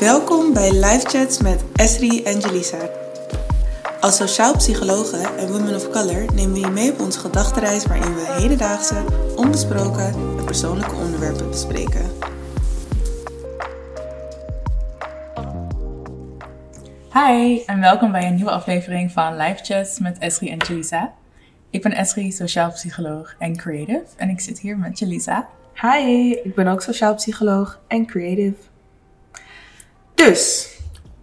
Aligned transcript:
Welkom 0.00 0.52
bij 0.52 0.72
Live 0.72 1.08
Chats 1.08 1.42
met 1.42 1.64
Esri 1.74 2.22
en 2.22 2.38
Jelisa. 2.38 2.78
Als 4.00 4.16
sociaal 4.16 4.56
psychologe 4.56 5.16
en 5.16 5.52
women 5.52 5.74
of 5.74 5.90
color 5.90 6.34
nemen 6.34 6.52
we 6.52 6.60
je 6.60 6.66
mee 6.66 6.92
op 6.92 7.00
onze 7.00 7.18
gedachtenreis 7.18 7.86
waarin 7.86 8.14
we 8.14 8.36
hedendaagse, 8.40 9.04
onbesproken 9.36 10.14
en 10.38 10.44
persoonlijke 10.44 10.94
onderwerpen 10.94 11.50
bespreken. 11.50 12.10
Hi 17.12 17.62
en 17.66 17.80
welkom 17.80 18.12
bij 18.12 18.26
een 18.26 18.34
nieuwe 18.34 18.50
aflevering 18.50 19.12
van 19.12 19.36
Live 19.36 19.64
Chats 19.64 19.98
met 19.98 20.18
Esri 20.18 20.50
en 20.50 20.58
Jelisa. 20.58 21.12
Ik 21.70 21.82
ben 21.82 21.92
Esri, 21.92 22.32
sociaal 22.32 22.70
psycholoog 22.70 23.34
en 23.38 23.56
creative 23.56 24.04
en 24.16 24.28
ik 24.28 24.40
zit 24.40 24.58
hier 24.58 24.78
met 24.78 24.98
Jelisa. 24.98 25.48
Hi, 25.80 26.32
ik 26.32 26.54
ben 26.54 26.66
ook 26.66 26.82
sociaal 26.82 27.14
psycholoog 27.14 27.80
en 27.88 28.06
creative. 28.06 28.54
Dus, 30.26 30.68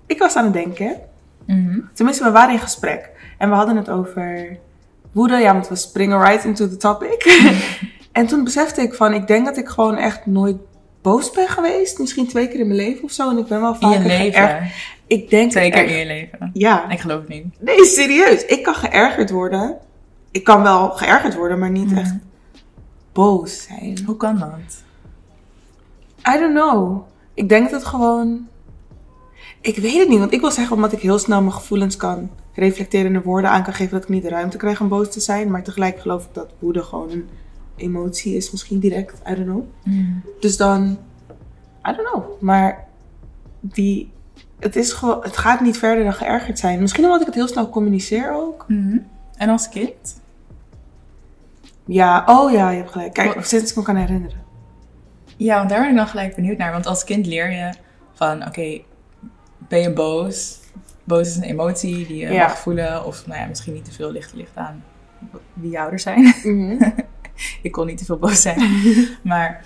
ik 0.05 0.19
was 0.19 0.35
aan 0.35 0.43
het 0.43 0.53
denken. 0.53 0.95
Tenminste, 1.93 2.23
we 2.23 2.31
waren 2.31 2.53
in 2.53 2.59
gesprek. 2.59 3.09
En 3.37 3.49
we 3.49 3.55
hadden 3.55 3.75
het 3.75 3.89
over 3.89 4.57
woede. 5.11 5.37
Ja, 5.37 5.53
want 5.53 5.67
we 5.67 5.75
springen 5.75 6.21
right 6.21 6.43
into 6.43 6.69
the 6.69 6.77
topic. 6.77 7.23
en 8.11 8.27
toen 8.27 8.43
besefte 8.43 8.81
ik 8.81 8.93
van, 8.93 9.13
ik 9.13 9.27
denk 9.27 9.45
dat 9.45 9.57
ik 9.57 9.67
gewoon 9.67 9.97
echt 9.97 10.25
nooit 10.25 10.57
boos 11.01 11.31
ben 11.31 11.47
geweest. 11.47 11.99
Misschien 11.99 12.27
twee 12.27 12.47
keer 12.47 12.59
in 12.59 12.67
mijn 12.67 12.79
leven 12.79 13.03
of 13.03 13.11
zo. 13.11 13.29
En 13.29 13.37
ik 13.37 13.45
ben 13.47 13.61
wel 13.61 13.73
In 13.73 13.79
vaker 13.79 14.01
je 14.01 14.07
leven. 14.07 14.71
Ik 15.07 15.29
denk 15.29 15.51
Twee 15.51 15.71
keer 15.71 15.85
in 15.85 15.97
je 15.97 16.05
leven. 16.05 16.49
Ja. 16.53 16.89
Ik 16.89 16.99
geloof 16.99 17.19
het 17.19 17.29
niet. 17.29 17.45
Nee, 17.59 17.85
serieus. 17.85 18.45
Ik 18.45 18.63
kan 18.63 18.75
geërgerd 18.75 19.29
worden. 19.29 19.77
Ik 20.31 20.43
kan 20.43 20.61
wel 20.63 20.89
geërgerd 20.89 21.35
worden, 21.35 21.59
maar 21.59 21.69
niet 21.71 21.89
Mhm. 21.91 21.97
echt 21.99 22.13
boos 23.13 23.63
zijn. 23.63 23.99
Hoe 24.05 24.17
kan 24.17 24.37
dat? 24.39 24.83
I 26.35 26.39
don't 26.39 26.53
know. 26.53 27.01
Ik 27.33 27.49
denk 27.49 27.69
dat 27.69 27.79
het 27.79 27.89
gewoon. 27.89 28.47
Ik 29.65 29.77
weet 29.77 29.99
het 29.99 30.09
niet, 30.09 30.19
want 30.19 30.33
ik 30.33 30.41
wil 30.41 30.51
zeggen 30.51 30.75
omdat 30.75 30.91
ik 30.91 30.99
heel 30.99 31.19
snel 31.19 31.41
mijn 31.41 31.53
gevoelens 31.53 31.95
kan 31.95 32.29
reflecteren 32.53 33.15
en 33.15 33.21
woorden 33.21 33.49
aan 33.49 33.63
kan 33.63 33.73
geven 33.73 33.93
dat 33.93 34.03
ik 34.03 34.09
niet 34.09 34.23
de 34.23 34.29
ruimte 34.29 34.57
krijg 34.57 34.81
om 34.81 34.87
boos 34.87 35.11
te 35.11 35.19
zijn. 35.19 35.51
Maar 35.51 35.63
tegelijk 35.63 35.99
geloof 35.99 36.25
ik 36.25 36.33
dat 36.33 36.53
woede 36.59 36.83
gewoon 36.83 37.09
een 37.11 37.29
emotie 37.75 38.35
is, 38.35 38.51
misschien 38.51 38.79
direct. 38.79 39.21
I 39.29 39.35
don't 39.35 39.45
know. 39.47 39.63
Dus 40.39 40.57
dan, 40.57 40.97
I 41.89 41.95
don't 41.95 42.09
know. 42.11 42.41
Maar 42.41 42.87
die, 43.59 44.11
het, 44.59 44.75
is 44.75 44.91
gewoon, 44.93 45.17
het 45.23 45.37
gaat 45.37 45.61
niet 45.61 45.77
verder 45.77 46.03
dan 46.03 46.13
geërgerd 46.13 46.59
zijn. 46.59 46.79
Misschien 46.81 47.03
omdat 47.03 47.19
ik 47.19 47.25
het 47.25 47.35
heel 47.35 47.47
snel 47.47 47.69
communiceer 47.69 48.33
ook. 48.33 48.65
Mhm. 48.67 48.97
En 49.35 49.49
als 49.49 49.69
kind? 49.69 50.21
Ja, 51.85 52.23
oh 52.25 52.51
ja, 52.51 52.69
je 52.69 52.77
hebt 52.77 52.91
gelijk. 52.91 53.13
Kijk, 53.13 53.33
Wat- 53.33 53.47
sinds 53.47 53.71
ik 53.71 53.77
me 53.77 53.83
kan 53.83 53.95
herinneren. 53.95 54.43
Ja, 55.37 55.57
want 55.57 55.69
daar 55.69 55.79
ben 55.79 55.89
ik 55.89 55.95
dan 55.95 56.07
gelijk 56.07 56.35
benieuwd 56.35 56.57
naar. 56.57 56.71
Want 56.71 56.85
als 56.85 57.03
kind 57.03 57.25
leer 57.25 57.51
je 57.51 57.73
van, 58.13 58.47
oké, 58.47 58.81
ben 59.67 59.79
je 59.79 59.93
boos? 59.93 60.59
Boos 61.03 61.27
is 61.27 61.35
een 61.35 61.43
emotie 61.43 62.07
die 62.07 62.17
je 62.17 62.31
Ja. 62.33 62.43
mag 62.47 62.57
voelen. 62.57 63.05
Of 63.05 63.27
nou 63.27 63.39
ja, 63.39 63.45
misschien 63.47 63.73
niet 63.73 63.85
te 63.85 63.91
veel 63.91 64.11
ligt 64.11 64.33
ligt 64.33 64.55
aan 64.57 64.83
wie 65.53 65.71
je 65.71 65.79
ouders 65.79 66.03
zijn. 66.03 66.33
ik 67.61 67.71
kon 67.71 67.85
niet 67.85 67.97
te 67.97 68.05
veel 68.05 68.17
boos 68.17 68.41
zijn. 68.41 68.59
maar, 69.23 69.65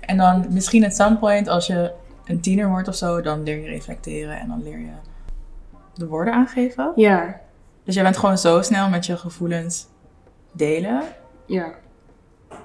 en 0.00 0.16
dan 0.16 0.46
misschien 0.50 0.84
at 0.84 0.94
some 0.94 1.16
point, 1.16 1.48
als 1.48 1.66
je 1.66 1.92
een 2.24 2.40
tiener 2.40 2.68
wordt 2.68 2.88
of 2.88 2.94
zo, 2.94 3.20
dan 3.20 3.42
leer 3.42 3.56
je 3.60 3.68
reflecteren 3.68 4.38
en 4.40 4.48
dan 4.48 4.62
leer 4.62 4.78
je 4.78 4.90
de 5.94 6.06
woorden 6.06 6.34
aangeven. 6.34 6.92
Ja, 6.96 7.40
Dus 7.84 7.94
jij 7.94 8.02
bent 8.04 8.16
gewoon 8.16 8.38
zo 8.38 8.62
snel 8.62 8.88
met 8.88 9.06
je 9.06 9.16
gevoelens 9.16 9.86
delen, 10.52 11.02
ja. 11.46 11.72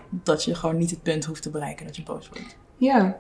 dat 0.10 0.44
je 0.44 0.56
gewoon 0.56 0.78
niet 0.78 0.90
het 0.90 1.04
punt 1.04 1.26
hoeft 1.26 1.42
te 1.42 1.50
bereiken 1.50 1.86
dat 1.86 1.96
je 1.96 2.04
boos 2.04 2.30
wordt. 2.30 2.58
Ja. 2.78 3.16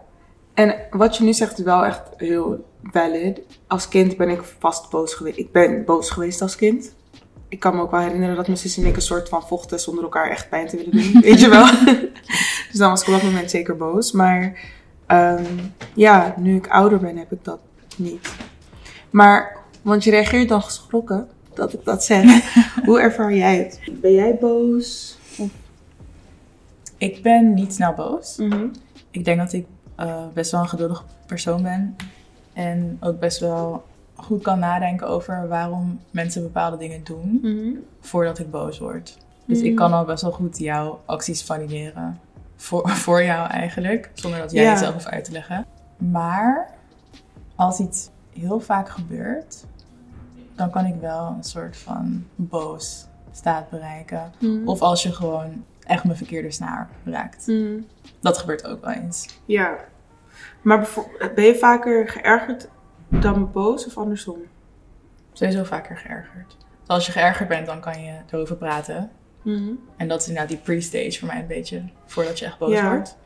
En 0.53 0.75
wat 0.91 1.17
je 1.17 1.23
nu 1.23 1.33
zegt 1.33 1.57
is 1.57 1.63
wel 1.65 1.85
echt 1.85 2.01
heel 2.17 2.65
valid. 2.83 3.41
Als 3.67 3.88
kind 3.88 4.17
ben 4.17 4.29
ik 4.29 4.41
vast 4.59 4.89
boos 4.89 5.13
geweest. 5.13 5.38
Ik 5.38 5.51
ben 5.51 5.85
boos 5.85 6.09
geweest 6.09 6.41
als 6.41 6.55
kind. 6.55 6.94
Ik 7.47 7.59
kan 7.59 7.75
me 7.75 7.81
ook 7.81 7.91
wel 7.91 8.00
herinneren 8.00 8.35
dat 8.35 8.47
mijn 8.47 8.59
zus 8.59 8.78
en 8.78 8.85
ik 8.85 8.95
een 8.95 9.01
soort 9.01 9.29
van 9.29 9.47
vochten 9.47 9.79
zonder 9.79 10.03
elkaar 10.03 10.29
echt 10.29 10.50
pijn 10.50 10.67
te 10.67 10.78
willen 10.78 10.91
doen. 10.91 11.22
Weet 11.22 11.39
je 11.39 11.50
wel? 11.50 11.66
dus 12.69 12.79
dan 12.79 12.89
was 12.89 13.01
ik 13.01 13.07
op 13.07 13.13
dat 13.13 13.23
moment 13.23 13.50
zeker 13.50 13.78
boos. 13.78 14.11
Maar 14.11 14.59
ehm, 15.05 15.44
ja, 15.94 16.33
nu 16.38 16.55
ik 16.55 16.67
ouder 16.67 16.99
ben 16.99 17.17
heb 17.17 17.31
ik 17.31 17.44
dat 17.44 17.59
niet. 17.97 18.29
Maar, 19.09 19.57
want 19.81 20.03
je 20.03 20.09
reageert 20.11 20.49
dan 20.49 20.61
geschrokken 20.63 21.28
dat 21.53 21.73
ik 21.73 21.83
dat 21.83 22.03
zeg. 22.03 22.53
Hoe 22.85 22.99
ervaar 22.99 23.33
jij 23.33 23.57
het? 23.57 23.79
Ben 24.01 24.13
jij 24.13 24.38
boos? 24.39 25.17
Of- 25.38 25.49
Ik 26.97 27.22
ben 27.23 27.53
niet 27.53 27.73
snel 27.73 27.94
boos. 27.94 28.38
Mhm. 28.38 28.67
Ik 29.11 29.25
denk 29.25 29.38
dat 29.39 29.53
ik 29.53 29.66
eh, 29.95 30.15
best 30.33 30.51
wel 30.51 30.61
een 30.61 30.67
geduldig 30.69 31.05
persoon 31.25 31.61
ben. 31.63 31.95
En 32.53 32.97
ook 32.99 33.19
best 33.19 33.39
wel 33.39 33.83
goed 34.15 34.41
kan 34.41 34.59
nadenken 34.59 35.07
over 35.07 35.47
waarom 35.47 35.99
mensen 36.11 36.41
bepaalde 36.41 36.77
dingen 36.77 37.03
doen 37.03 37.39
Mhm. 37.41 37.75
voordat 38.01 38.39
ik 38.39 38.51
boos 38.51 38.79
word. 38.79 39.17
Dus 39.45 39.57
Mhm. 39.57 39.67
ik 39.67 39.75
kan 39.75 39.93
al 39.93 40.05
best 40.05 40.21
wel 40.21 40.31
goed 40.31 40.57
jouw 40.57 40.99
acties 41.05 41.43
valideren. 41.43 42.19
Voor, 42.55 42.89
voor 43.05 43.23
jou 43.23 43.49
eigenlijk. 43.49 44.11
Zonder 44.13 44.39
dat 44.39 44.51
jij 44.51 44.63
Ja. 44.63 44.69
het 44.69 44.79
zelf 44.79 44.93
hoeft 44.93 45.07
uit 45.09 45.23
te 45.23 45.31
leggen. 45.31 45.65
Maar 45.97 46.69
als 47.55 47.79
iets 47.79 48.09
heel 48.29 48.59
vaak 48.59 48.89
gebeurt, 48.89 49.65
dan 50.55 50.69
kan 50.69 50.85
ik 50.85 50.95
wel 51.01 51.27
een 51.37 51.43
soort 51.43 51.77
van 51.77 52.25
boos 52.35 53.05
staat 53.31 53.69
bereiken. 53.69 54.31
Mhm. 54.39 54.67
Of 54.67 54.81
als 54.81 55.03
je 55.03 55.11
gewoon 55.13 55.63
echt 55.88 56.03
mijn 56.03 56.17
verkeerde 56.17 56.51
snaar 56.51 56.89
raakt. 57.05 57.47
Mhm. 57.47 57.79
Dat 58.21 58.38
gebeurt 58.38 58.67
ook 58.67 58.85
wel 58.85 58.94
eens. 58.94 59.39
Ja. 59.45 59.77
Maar 60.61 60.89
ben 61.35 61.44
je 61.44 61.55
vaker 61.55 62.09
geërgerd 62.09 62.67
dan 63.07 63.51
boos 63.51 63.85
of 63.85 63.97
andersom? 63.97 64.38
Sowieso 65.33 65.63
vaker 65.63 65.97
geërgerd. 65.97 66.57
Als 66.85 67.05
je 67.05 67.11
geërgerd 67.11 67.49
bent, 67.49 67.66
dan 67.66 67.79
kan 67.79 68.03
je 68.03 68.13
erover 68.31 68.55
praten. 68.55 69.11
En 69.97 70.07
dat 70.07 70.22
is 70.22 70.27
inderdaad 70.27 70.49
die 70.51 70.59
pre-stage 70.59 71.19
voor 71.19 71.27
mij 71.27 71.39
een 71.39 71.47
beetje, 71.47 71.83
voordat 72.05 72.39
je 72.39 72.45
echt 72.45 72.57
boos 72.57 72.72
Ja. 72.72 72.89
wordt. 72.89 73.17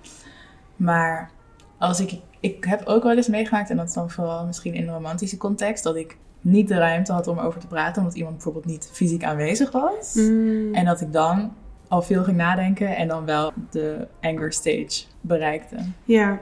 Maar 0.76 1.32
als 1.78 2.00
ik, 2.00 2.20
ik 2.40 2.64
heb 2.66 2.86
ook 2.86 3.04
wel 3.04 3.16
eens 3.16 3.28
meegemaakt, 3.28 3.70
en 3.70 3.78
dat 3.78 3.88
is 3.88 3.94
dan 3.94 4.10
vooral 4.12 4.46
misschien 4.46 4.74
in 4.74 4.88
een 4.88 4.94
romantische 4.94 5.38
context, 5.38 5.84
dat 5.84 5.96
ik 5.96 6.18
niet 6.42 6.68
de 6.68 6.78
ruimte 6.78 7.12
had 7.12 7.28
om 7.28 7.40
over 7.40 7.60
te 7.60 7.68
praten, 7.68 8.02
omdat 8.02 8.18
iemand 8.18 8.34
bijvoorbeeld 8.34 8.66
niet 8.66 8.90
fysiek 8.94 9.24
aanwezig 9.24 9.72
was. 9.72 10.14
Mm. 10.14 10.74
En 10.74 10.86
dat 10.86 11.02
ik 11.02 11.14
dan 11.14 11.54
al 11.88 12.02
veel 12.02 12.24
ging 12.24 12.38
nadenken 12.38 12.96
en 12.96 13.08
dan 13.08 13.26
wel 13.26 13.54
de 13.70 14.08
anger 14.22 14.54
stage 14.54 15.04
bereikte. 15.22 15.76
Ja, 16.04 16.40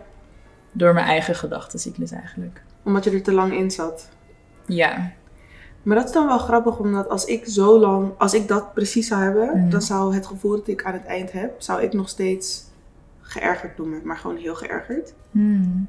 Door 0.71 0.93
mijn 0.93 1.05
eigen 1.05 1.35
gedachtencyclus 1.35 2.11
eigenlijk. 2.11 2.63
omdat 2.83 3.03
je 3.03 3.11
er 3.11 3.23
te 3.23 3.31
lang 3.33 3.53
in 3.53 3.71
zat. 3.71 4.09
Ja. 4.65 5.11
Maar 5.83 5.95
dat 5.95 6.05
is 6.05 6.11
dan 6.11 6.27
wel 6.27 6.37
grappig, 6.37 6.79
omdat 6.79 7.09
als 7.09 7.25
ik 7.25 7.45
zo 7.45 7.79
lang, 7.79 8.11
als 8.17 8.33
ik 8.33 8.47
dat 8.47 8.73
precies 8.73 9.07
zou 9.07 9.21
hebben, 9.21 9.59
Mhm. 9.59 9.69
dan 9.69 9.81
zou 9.81 10.13
het 10.15 10.25
gevoel 10.27 10.51
dat 10.55 10.67
ik 10.67 10.83
aan 10.83 10.93
het 10.93 11.05
eind 11.05 11.31
heb, 11.31 11.53
zou 11.61 11.81
ik 11.81 11.93
nog 11.93 12.09
steeds 12.09 12.63
geërgerd 13.21 13.77
noemen, 13.77 14.01
maar 14.03 14.17
gewoon 14.17 14.37
heel 14.37 14.55
geërgerd. 14.55 15.13
Hmm. 15.31 15.87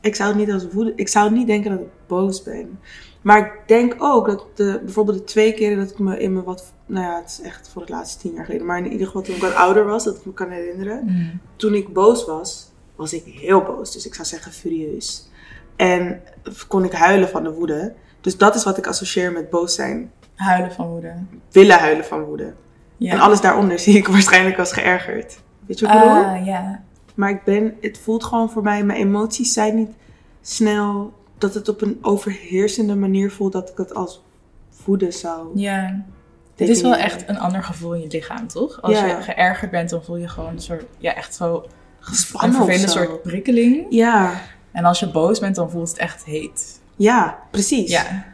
Ik 0.00 0.14
zou 0.14 0.28
het 0.28 0.38
niet 0.38 0.52
als 0.52 0.66
woede, 0.72 0.92
ik 0.96 1.08
zou 1.08 1.30
niet 1.32 1.46
denken 1.46 1.70
dat 1.70 1.80
ik 1.80 1.86
boos 2.06 2.42
ben. 2.42 2.78
Maar 3.22 3.38
ik 3.38 3.52
denk 3.66 3.94
ook 3.98 4.26
dat 4.26 4.46
de, 4.54 4.80
bijvoorbeeld 4.84 5.18
de 5.18 5.24
twee 5.24 5.54
keren 5.54 5.78
dat 5.78 5.90
ik 5.90 5.98
me 5.98 6.18
in 6.18 6.32
me 6.32 6.42
wat, 6.42 6.72
nou 6.86 7.06
ja, 7.06 7.16
het 7.16 7.28
is 7.28 7.40
echt 7.40 7.68
voor 7.68 7.82
het 7.82 7.90
laatste 7.90 8.18
tien 8.18 8.32
jaar 8.32 8.44
geleden, 8.44 8.66
maar 8.66 8.78
in 8.78 8.92
ieder 8.92 9.06
geval 9.06 9.22
toen 9.22 9.34
ik 9.34 9.40
wat 9.40 9.54
ouder 9.54 9.84
was, 9.84 10.04
dat 10.04 10.16
ik 10.16 10.24
me 10.24 10.32
kan 10.32 10.50
herinneren. 10.50 10.98
Hmm. 10.98 11.40
toen 11.56 11.74
ik 11.74 11.92
boos 11.92 12.24
was, 12.24 12.72
was 12.96 13.12
ik 13.12 13.24
heel 13.24 13.62
boos. 13.62 13.92
Dus 13.92 14.06
ik 14.06 14.14
zou 14.14 14.26
zeggen 14.26 14.52
furieus. 14.52 15.30
En 15.76 16.22
kon 16.68 16.84
ik 16.84 16.92
huilen 16.92 17.28
van 17.28 17.42
de 17.42 17.52
woede. 17.52 17.94
Dus 18.20 18.36
dat 18.36 18.54
is 18.54 18.64
wat 18.64 18.78
ik 18.78 18.86
associeer 18.86 19.32
met 19.32 19.50
boos 19.50 19.74
zijn. 19.74 20.12
Huilen 20.34 20.72
van 20.72 20.86
woede. 20.86 21.14
Willen 21.50 21.78
huilen 21.78 22.04
van 22.04 22.22
woede. 22.22 22.54
Ja. 22.96 23.12
En 23.12 23.20
alles 23.20 23.40
daaronder 23.40 23.78
zie 23.86 23.96
ik 23.96 24.08
waarschijnlijk 24.08 24.58
als 24.58 24.72
geërgerd. 24.72 25.38
Weet 25.66 25.78
je 25.78 25.86
wat 25.86 25.94
ik 25.94 26.00
bedoel? 26.00 26.24
Ah, 26.24 26.46
ja. 26.46 26.82
Maar 27.14 27.30
ik 27.30 27.44
ben, 27.44 27.76
het 27.80 27.98
voelt 27.98 28.24
gewoon 28.24 28.50
voor 28.50 28.62
mij, 28.62 28.84
mijn 28.84 28.98
emoties 28.98 29.52
zijn 29.52 29.76
niet 29.76 29.90
snel 30.40 31.12
dat 31.42 31.54
het 31.54 31.68
op 31.68 31.80
een 31.82 31.98
overheersende 32.02 32.94
manier 32.94 33.30
voelt 33.30 33.52
dat 33.52 33.68
ik 33.70 33.76
het 33.76 33.94
als 33.94 34.22
woede 34.84 35.10
zou. 35.10 35.58
Ja. 35.60 36.04
Het 36.56 36.68
is 36.68 36.80
wel 36.82 36.94
echt 36.94 37.28
een 37.28 37.38
ander 37.38 37.62
gevoel 37.62 37.94
in 37.94 38.00
je 38.00 38.06
lichaam, 38.08 38.46
toch? 38.48 38.82
Als 38.82 38.92
Ja. 38.98 39.06
je 39.06 39.22
geërgerd 39.22 39.70
bent, 39.70 39.90
dan 39.90 40.04
voel 40.04 40.16
je 40.16 40.28
gewoon 40.28 40.50
een 40.52 40.60
soort, 40.60 40.84
ja, 40.98 41.14
echt 41.14 41.34
zo 41.34 41.54
een 41.54 41.70
gespannen 42.00 42.60
of 42.60 42.66
vervelende 42.66 42.92
soort 42.92 43.22
prikkeling. 43.22 43.86
Ja, 43.90 44.40
En 44.72 44.84
als 44.84 45.00
je 45.00 45.10
boos 45.10 45.38
bent, 45.38 45.54
dan 45.54 45.70
voelt 45.70 45.88
het 45.88 45.98
echt 45.98 46.24
heet. 46.24 46.80
ja, 46.96 47.38
precies. 47.50 47.90
Ja. 47.90 48.24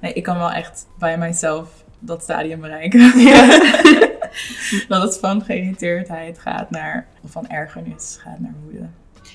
Nee, 0.00 0.12
ik 0.12 0.22
kan 0.22 0.38
wel 0.38 0.50
echt 0.50 0.86
bij 0.98 1.18
mijzelf 1.18 1.68
dat 1.98 2.22
stadium 2.22 2.60
bereiken. 2.60 3.00
dat 4.88 5.02
het 5.02 5.18
van 5.18 5.42
geïrriteerdheid 5.44 6.38
gaat 6.38 6.70
naar, 6.70 7.06
of 7.22 7.30
van 7.30 7.48
ergernis 7.48 8.18
gaat 8.20 8.38
naar 8.40 8.54
woede. 8.64 8.86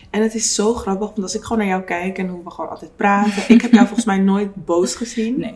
En 0.09 0.21
het 0.21 0.35
is 0.35 0.55
zo 0.55 0.73
grappig, 0.73 1.07
want 1.07 1.21
als 1.21 1.35
ik 1.35 1.41
gewoon 1.43 1.57
naar 1.57 1.67
jou 1.67 1.81
kijk 1.81 2.17
en 2.17 2.27
hoe 2.27 2.43
we 2.43 2.51
gewoon 2.51 2.69
altijd 2.69 2.95
praten. 2.95 3.43
ik 3.47 3.61
heb 3.61 3.71
jou 3.71 3.85
volgens 3.85 4.05
mij 4.05 4.17
nooit 4.17 4.65
boos 4.65 4.95
gezien. 4.95 5.39
Nee, 5.39 5.53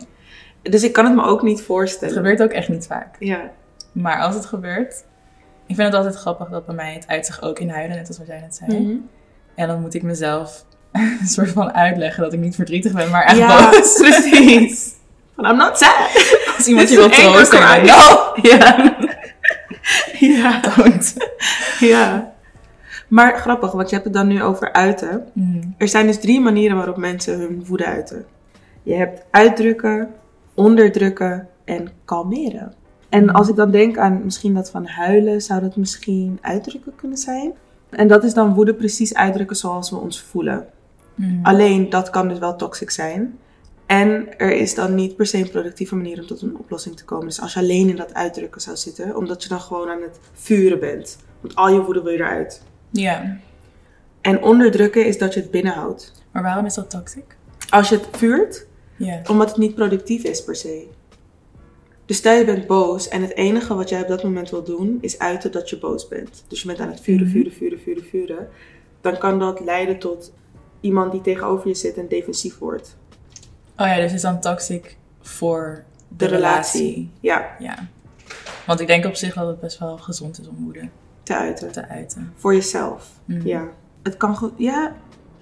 Dus 0.62 0.82
ik 0.82 0.92
kan 0.92 1.04
het 1.04 1.14
me 1.14 1.22
ook 1.22 1.42
niet 1.42 1.56
het 1.56 1.66
voorstellen. 1.66 2.14
gebeurt 2.14 2.42
ook 2.42 2.50
echt 2.50 2.68
niet 2.68 2.86
vaak. 2.86 3.16
Ja. 3.18 3.50
Maar 3.92 4.20
als 4.20 4.34
het 4.34 4.46
gebeurt, 4.46 5.04
ik 5.66 5.74
vind 5.74 5.86
het 5.88 5.94
altijd 5.94 6.14
grappig 6.14 6.48
dat 6.48 6.66
bij 6.66 6.74
mij 6.74 6.94
het 6.94 7.06
uitzicht 7.06 7.42
ook 7.42 7.58
in 7.58 7.68
huilen, 7.70 7.96
net 7.96 8.08
als 8.08 8.18
wat 8.18 8.26
jij 8.26 8.40
net 8.40 8.54
zei. 8.54 8.80
Mhm. 8.80 8.96
En 9.54 9.68
dan 9.68 9.80
moet 9.80 9.94
ik 9.94 10.02
mezelf 10.02 10.64
een 10.92 11.26
soort 11.26 11.50
van 11.50 11.72
uitleggen 11.72 12.22
dat 12.22 12.32
ik 12.32 12.40
niet 12.40 12.54
verdrietig 12.54 12.92
ben, 12.92 13.10
maar 13.10 13.24
echt 13.24 13.36
ja, 13.36 13.70
boos. 13.70 13.94
precies. 14.08 14.92
Van, 15.34 15.44
I'm 15.50 15.56
not 15.56 15.78
sad. 15.78 16.10
Als 16.56 16.66
iemand 16.66 16.88
je 16.90 16.96
wil 16.96 17.08
troosten, 17.08 17.60
no, 17.60 18.32
Ja. 18.50 18.96
ja. 20.18 20.60
don't. 20.60 21.14
Ja. 21.80 22.33
Maar 23.14 23.38
grappig, 23.38 23.72
want 23.72 23.88
je 23.88 23.94
hebt 23.94 24.06
het 24.06 24.14
dan 24.14 24.26
nu 24.26 24.42
over 24.42 24.72
uiten. 24.72 25.24
Mm. 25.32 25.74
Er 25.78 25.88
zijn 25.88 26.06
dus 26.06 26.20
drie 26.20 26.40
manieren 26.40 26.76
waarop 26.76 26.96
mensen 26.96 27.38
hun 27.38 27.64
woede 27.66 27.84
uiten. 27.84 28.24
Je 28.82 28.94
hebt 28.94 29.24
uitdrukken, 29.30 30.10
onderdrukken 30.54 31.48
en 31.64 31.88
kalmeren. 32.04 32.74
En 33.08 33.30
als 33.30 33.48
ik 33.48 33.56
dan 33.56 33.70
denk 33.70 33.98
aan 33.98 34.20
misschien 34.24 34.54
dat 34.54 34.70
van 34.70 34.86
huilen, 34.86 35.42
zou 35.42 35.60
dat 35.60 35.76
misschien 35.76 36.38
uitdrukken 36.40 36.92
kunnen 36.96 37.18
zijn. 37.18 37.52
En 37.90 38.08
dat 38.08 38.24
is 38.24 38.34
dan 38.34 38.54
woede 38.54 38.74
precies 38.74 39.14
uitdrukken 39.14 39.56
zoals 39.56 39.90
we 39.90 39.96
ons 39.96 40.22
voelen. 40.22 40.66
Mm. 41.14 41.40
Alleen 41.42 41.90
dat 41.90 42.10
kan 42.10 42.28
dus 42.28 42.38
wel 42.38 42.56
toxic 42.56 42.90
zijn. 42.90 43.38
En 43.86 44.38
er 44.38 44.52
is 44.52 44.74
dan 44.74 44.94
niet 44.94 45.16
per 45.16 45.26
se 45.26 45.38
een 45.38 45.50
productieve 45.50 45.96
manier 45.96 46.20
om 46.20 46.26
tot 46.26 46.42
een 46.42 46.58
oplossing 46.58 46.96
te 46.96 47.04
komen. 47.04 47.26
Dus 47.26 47.40
als 47.40 47.54
je 47.54 47.60
alleen 47.60 47.88
in 47.88 47.96
dat 47.96 48.14
uitdrukken 48.14 48.60
zou 48.60 48.76
zitten, 48.76 49.16
omdat 49.16 49.42
je 49.42 49.48
dan 49.48 49.60
gewoon 49.60 49.88
aan 49.88 50.02
het 50.02 50.18
vuren 50.32 50.80
bent. 50.80 51.18
Want 51.40 51.54
al 51.54 51.68
je 51.68 51.82
woede 51.82 52.02
wil 52.02 52.12
je 52.12 52.18
eruit. 52.18 52.62
Ja, 53.00 53.36
En 54.20 54.42
onderdrukken 54.42 55.06
is 55.06 55.18
dat 55.18 55.34
je 55.34 55.40
het 55.40 55.50
binnenhoudt. 55.50 56.12
maar 56.32 56.42
waarom 56.42 56.66
is 56.66 56.74
dat 56.74 56.90
toxic? 56.90 57.36
Als 57.70 57.88
je 57.88 57.94
het 57.96 58.06
vuurt, 58.12 58.66
Ja. 58.96 59.22
omdat 59.30 59.48
het 59.48 59.56
niet 59.58 59.74
productief 59.74 60.22
is 60.22 60.44
per 60.44 60.56
se. 60.56 60.86
Dus 62.06 62.16
stel 62.16 62.34
je 62.38 62.44
bent 62.44 62.66
boos 62.66 63.08
en 63.08 63.22
het 63.22 63.36
enige 63.36 63.74
wat 63.74 63.88
jij 63.88 64.02
op 64.02 64.08
dat 64.08 64.22
moment 64.22 64.50
wil 64.50 64.62
doen 64.64 64.98
is 65.00 65.18
uiten 65.18 65.52
dat 65.52 65.70
je 65.70 65.78
boos 65.78 66.08
bent. 66.08 66.44
Dus 66.48 66.60
je 66.60 66.66
bent 66.66 66.80
aan 66.80 66.88
het 66.88 67.00
vuren, 67.00 67.26
Mhm. 67.26 67.32
vuren, 67.36 67.52
vuren, 67.52 67.78
vuren, 67.80 68.04
vuren. 68.04 68.48
Dan 69.00 69.18
kan 69.18 69.38
dat 69.38 69.60
leiden 69.60 69.98
tot 69.98 70.32
iemand 70.80 71.12
die 71.12 71.20
tegenover 71.20 71.68
je 71.68 71.74
zit 71.74 71.96
en 71.96 72.08
defensief 72.08 72.58
wordt. 72.58 72.96
Oh 73.78 73.86
ja, 73.86 73.94
dus 73.94 74.04
het 74.04 74.12
is 74.14 74.20
dan 74.22 74.40
toxic 74.40 74.96
voor 75.20 75.84
de, 76.08 76.16
De 76.16 76.26
relatie. 76.26 76.80
relatie. 76.80 77.10
Ja, 77.20 77.56
Ja. 77.58 77.88
Want 78.66 78.80
ik 78.80 78.86
denk 78.86 79.04
op 79.04 79.14
zich 79.14 79.34
dat 79.34 79.46
het 79.46 79.60
best 79.60 79.78
wel 79.78 79.98
gezond 79.98 80.38
is 80.40 80.48
om 80.48 80.56
woede 80.64 80.88
te 81.24 81.34
uiten. 81.36 81.72
te 81.72 81.88
uiten. 81.88 82.32
Voor 82.36 82.54
jezelf. 82.54 83.10
Mhm. 83.24 83.46
Ja. 83.46 83.62
Het 84.02 84.16
kan 84.16 84.36
goed. 84.36 84.52
Ja. 84.56 84.94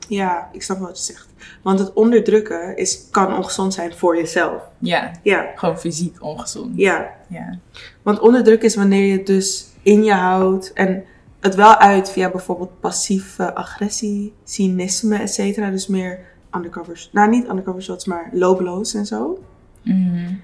Ja, 0.08 0.48
ik 0.52 0.62
snap 0.62 0.78
wat 0.78 0.98
je 0.98 1.12
zegt. 1.12 1.28
Want 1.62 1.78
het 1.78 1.92
onderdrukken 1.92 2.76
is, 2.76 3.06
kan 3.10 3.36
ongezond 3.36 3.74
zijn 3.74 3.92
voor 3.94 4.16
jezelf. 4.16 4.62
Ja, 4.78 5.10
Ja. 5.22 5.52
gewoon 5.54 5.78
fysiek 5.78 6.22
ongezond. 6.22 6.70
Ja. 6.76 7.10
Ja. 7.28 7.58
Want 8.02 8.20
onderdrukken 8.20 8.68
is 8.68 8.76
wanneer 8.76 9.04
je 9.06 9.12
het 9.16 9.26
dus 9.26 9.66
in 9.82 10.04
je 10.04 10.12
houdt 10.12 10.72
en 10.72 11.04
het 11.40 11.54
wel 11.54 11.76
uit 11.76 12.10
via 12.10 12.30
bijvoorbeeld 12.30 12.80
passieve 12.80 13.54
agressie, 13.54 14.34
cynisme, 14.44 15.16
et 15.18 15.32
cetera. 15.34 15.70
Dus 15.70 15.86
meer 15.86 16.18
undercovers. 16.56 17.08
Nou, 17.12 17.30
niet 17.30 17.48
undercover 17.48 17.82
shots, 17.82 18.04
maar 18.04 18.28
low 18.32 18.56
blows 18.56 18.94
en 18.94 19.06
zo. 19.06 19.42
Mhm. 19.82 20.34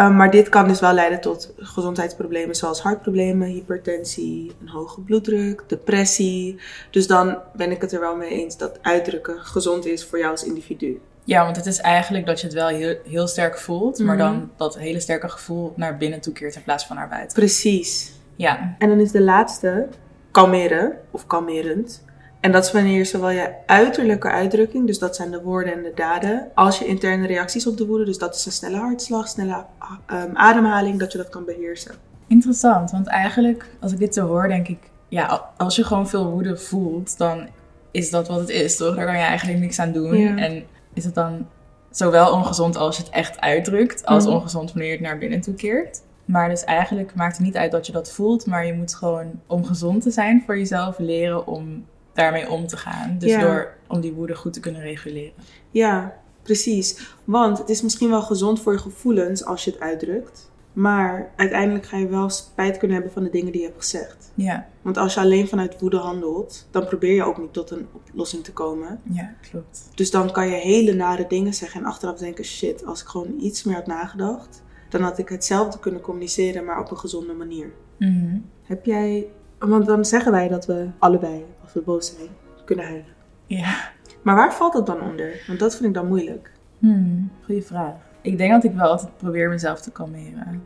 Um, 0.00 0.16
maar 0.16 0.30
dit 0.30 0.48
kan 0.48 0.68
dus 0.68 0.80
wel 0.80 0.92
leiden 0.92 1.20
tot 1.20 1.52
gezondheidsproblemen 1.56 2.54
zoals 2.54 2.80
hartproblemen, 2.82 3.48
hypertensie, 3.48 4.52
een 4.60 4.68
hoge 4.68 5.00
bloeddruk, 5.00 5.62
depressie. 5.66 6.56
Dus 6.90 7.06
dan 7.06 7.38
ben 7.54 7.70
ik 7.70 7.80
het 7.80 7.92
er 7.92 8.00
wel 8.00 8.16
mee 8.16 8.30
eens 8.30 8.56
dat 8.56 8.78
uitdrukken 8.82 9.38
gezond 9.40 9.86
is 9.86 10.04
voor 10.04 10.18
jou 10.18 10.30
als 10.30 10.44
individu. 10.44 11.00
Ja, 11.24 11.44
want 11.44 11.56
het 11.56 11.66
is 11.66 11.78
eigenlijk 11.78 12.26
dat 12.26 12.40
je 12.40 12.46
het 12.46 12.54
wel 12.54 12.68
heel, 12.68 12.96
heel 13.04 13.26
sterk 13.26 13.58
voelt, 13.58 13.98
maar 13.98 14.16
Mhm. 14.16 14.24
dan 14.24 14.50
dat 14.56 14.78
hele 14.78 15.00
sterke 15.00 15.28
gevoel 15.28 15.72
naar 15.76 15.96
binnen 15.96 16.20
toekeert 16.20 16.54
in 16.56 16.62
plaats 16.62 16.86
van 16.86 16.96
naar 16.96 17.08
buiten. 17.08 17.34
Precies. 17.36 18.12
Ja, 18.36 18.74
En 18.78 18.88
dan 18.88 19.00
is 19.00 19.10
de 19.10 19.20
laatste 19.22 19.86
kalmeren 20.30 20.92
of 21.10 21.26
kalmerend. 21.26 22.04
En 22.40 22.52
dat 22.52 22.64
is 22.64 22.72
wanneer 22.72 23.06
zowel 23.06 23.30
je 23.30 23.52
uiterlijke 23.66 24.28
uitdrukking, 24.30 24.86
dus 24.86 24.98
dat 24.98 25.16
zijn 25.16 25.30
de 25.30 25.40
woorden 25.42 25.72
en 25.72 25.82
de 25.82 25.92
daden, 25.94 26.48
als 26.54 26.78
je 26.78 26.86
interne 26.86 27.26
reacties 27.26 27.66
op 27.66 27.76
de 27.76 27.86
woede, 27.86 28.04
dus 28.04 28.18
dat 28.18 28.34
is 28.34 28.46
een 28.46 28.52
snelle 28.52 28.76
hartslag, 28.76 29.28
snelle 29.28 29.64
um, 30.12 30.30
ademhaling, 30.36 30.98
dat 30.98 31.12
je 31.12 31.18
dat 31.18 31.28
kan 31.28 31.44
beheersen. 31.44 31.94
interessant. 32.26 32.90
Want 32.90 33.06
eigenlijk, 33.06 33.66
als 33.80 33.92
ik 33.92 33.98
dit 33.98 34.14
zo 34.14 34.26
hoor, 34.26 34.48
denk 34.48 34.68
ik, 34.68 34.78
ja, 35.08 35.44
als 35.56 35.76
je 35.76 35.84
gewoon 35.84 36.08
veel 36.08 36.30
woede 36.30 36.56
voelt, 36.56 37.18
dan 37.18 37.48
is 37.90 38.10
dat 38.10 38.28
wat 38.28 38.40
het 38.40 38.48
is, 38.48 38.76
toch? 38.76 38.96
Daar 38.96 39.04
kan 39.06 39.14
je 39.18 39.20
eigenlijk 39.22 39.58
niks 39.58 39.78
aan 39.78 39.92
doen. 39.92 40.16
Ja. 40.16 40.36
En 40.36 40.64
is 40.94 41.04
het 41.04 41.14
dan 41.14 41.46
zowel 41.90 42.32
ongezond 42.32 42.76
als 42.76 42.96
je 42.96 43.02
het 43.02 43.12
echt 43.12 43.40
uitdrukt, 43.40 44.06
als 44.06 44.24
Mhm. 44.24 44.34
ongezond 44.34 44.72
wanneer 44.72 44.90
je 44.90 44.96
het 44.96 45.06
naar 45.06 45.18
binnen 45.18 45.40
toekeert. 45.40 46.00
Maar 46.24 46.48
dus 46.48 46.64
eigenlijk 46.64 47.14
maakt 47.14 47.36
het 47.36 47.46
niet 47.46 47.56
uit 47.56 47.70
dat 47.72 47.86
je 47.86 47.92
dat 47.92 48.12
voelt, 48.12 48.46
maar 48.46 48.66
je 48.66 48.72
moet 48.74 48.94
gewoon 48.94 49.30
om 49.46 49.64
gezond 49.64 50.02
te 50.02 50.10
zijn 50.10 50.42
voor 50.46 50.58
jezelf 50.58 50.98
leren 50.98 51.46
om 51.46 51.84
daarmee 52.12 52.50
om 52.50 52.66
te 52.66 52.76
gaan. 52.76 53.16
Dus 53.18 53.30
Ja. 53.30 53.40
door 53.40 53.74
om 53.86 54.00
die 54.00 54.12
woede 54.12 54.34
goed 54.34 54.52
te 54.52 54.60
kunnen 54.60 54.80
reguleren. 54.80 55.32
Ja, 55.70 56.16
precies. 56.42 57.14
Want 57.24 57.58
het 57.58 57.68
is 57.68 57.82
misschien 57.82 58.10
wel 58.10 58.22
gezond 58.22 58.60
voor 58.60 58.72
je 58.72 58.78
gevoelens 58.78 59.44
als 59.44 59.64
je 59.64 59.70
het 59.70 59.80
uitdrukt. 59.80 60.48
Maar 60.72 61.30
uiteindelijk 61.36 61.86
ga 61.86 61.96
je 61.96 62.06
wel 62.08 62.30
spijt 62.30 62.76
kunnen 62.76 62.96
hebben 62.96 63.12
van 63.14 63.22
de 63.24 63.30
dingen 63.30 63.52
die 63.52 63.60
je 63.60 63.66
hebt 63.66 63.80
gezegd. 63.80 64.30
Ja, 64.34 64.68
Want 64.82 64.96
als 64.96 65.14
je 65.14 65.20
alleen 65.20 65.48
vanuit 65.48 65.80
woede 65.80 65.96
handelt, 65.96 66.68
dan 66.70 66.84
probeer 66.86 67.14
je 67.14 67.24
ook 67.24 67.38
niet 67.38 67.52
tot 67.52 67.70
een 67.70 67.86
oplossing 67.92 68.44
te 68.44 68.52
komen. 68.52 69.00
ja, 69.12 69.34
klopt. 69.50 69.88
Dus 69.94 70.10
dan 70.10 70.32
kan 70.32 70.48
je 70.48 70.54
hele 70.54 70.92
nare 70.92 71.24
dingen 71.28 71.54
zeggen 71.54 71.80
en 71.80 71.86
achteraf 71.86 72.18
denken: 72.18 72.44
shit, 72.44 72.84
als 72.86 73.00
ik 73.00 73.06
gewoon 73.06 73.34
iets 73.40 73.64
meer 73.64 73.74
had 73.74 73.86
nagedacht, 73.86 74.62
dan 74.88 75.02
had 75.02 75.18
ik 75.18 75.28
hetzelfde 75.28 75.78
kunnen 75.78 76.00
communiceren, 76.00 76.64
maar 76.64 76.80
op 76.80 76.90
een 76.90 76.98
gezonde 76.98 77.32
manier. 77.32 77.72
Mhm. 77.98 78.38
Heb 78.62 78.84
jij. 78.84 79.26
Want 79.68 79.86
dan 79.86 80.04
zeggen 80.04 80.32
wij 80.32 80.48
dat 80.48 80.66
we 80.66 80.86
allebei, 80.98 81.44
als 81.62 81.72
we 81.72 81.80
boos 81.80 82.06
zijn, 82.16 82.28
kunnen 82.64 82.84
huilen. 82.84 83.04
Ja. 83.46 83.74
Maar 84.22 84.34
waar 84.36 84.54
valt 84.54 84.72
dat 84.72 84.86
dan 84.86 85.00
onder? 85.00 85.44
Want 85.46 85.58
dat 85.58 85.72
vind 85.74 85.88
ik 85.88 85.94
dan 85.94 86.06
moeilijk. 86.08 86.50
Hmm, 86.78 87.30
goeie 87.44 87.62
vraag. 87.62 87.94
Ik 88.20 88.38
denk 88.38 88.52
dat 88.52 88.64
ik 88.64 88.72
wel 88.72 88.88
altijd 88.90 89.16
probeer 89.16 89.48
mezelf 89.48 89.80
te 89.80 89.90
kalmeren. 89.90 90.62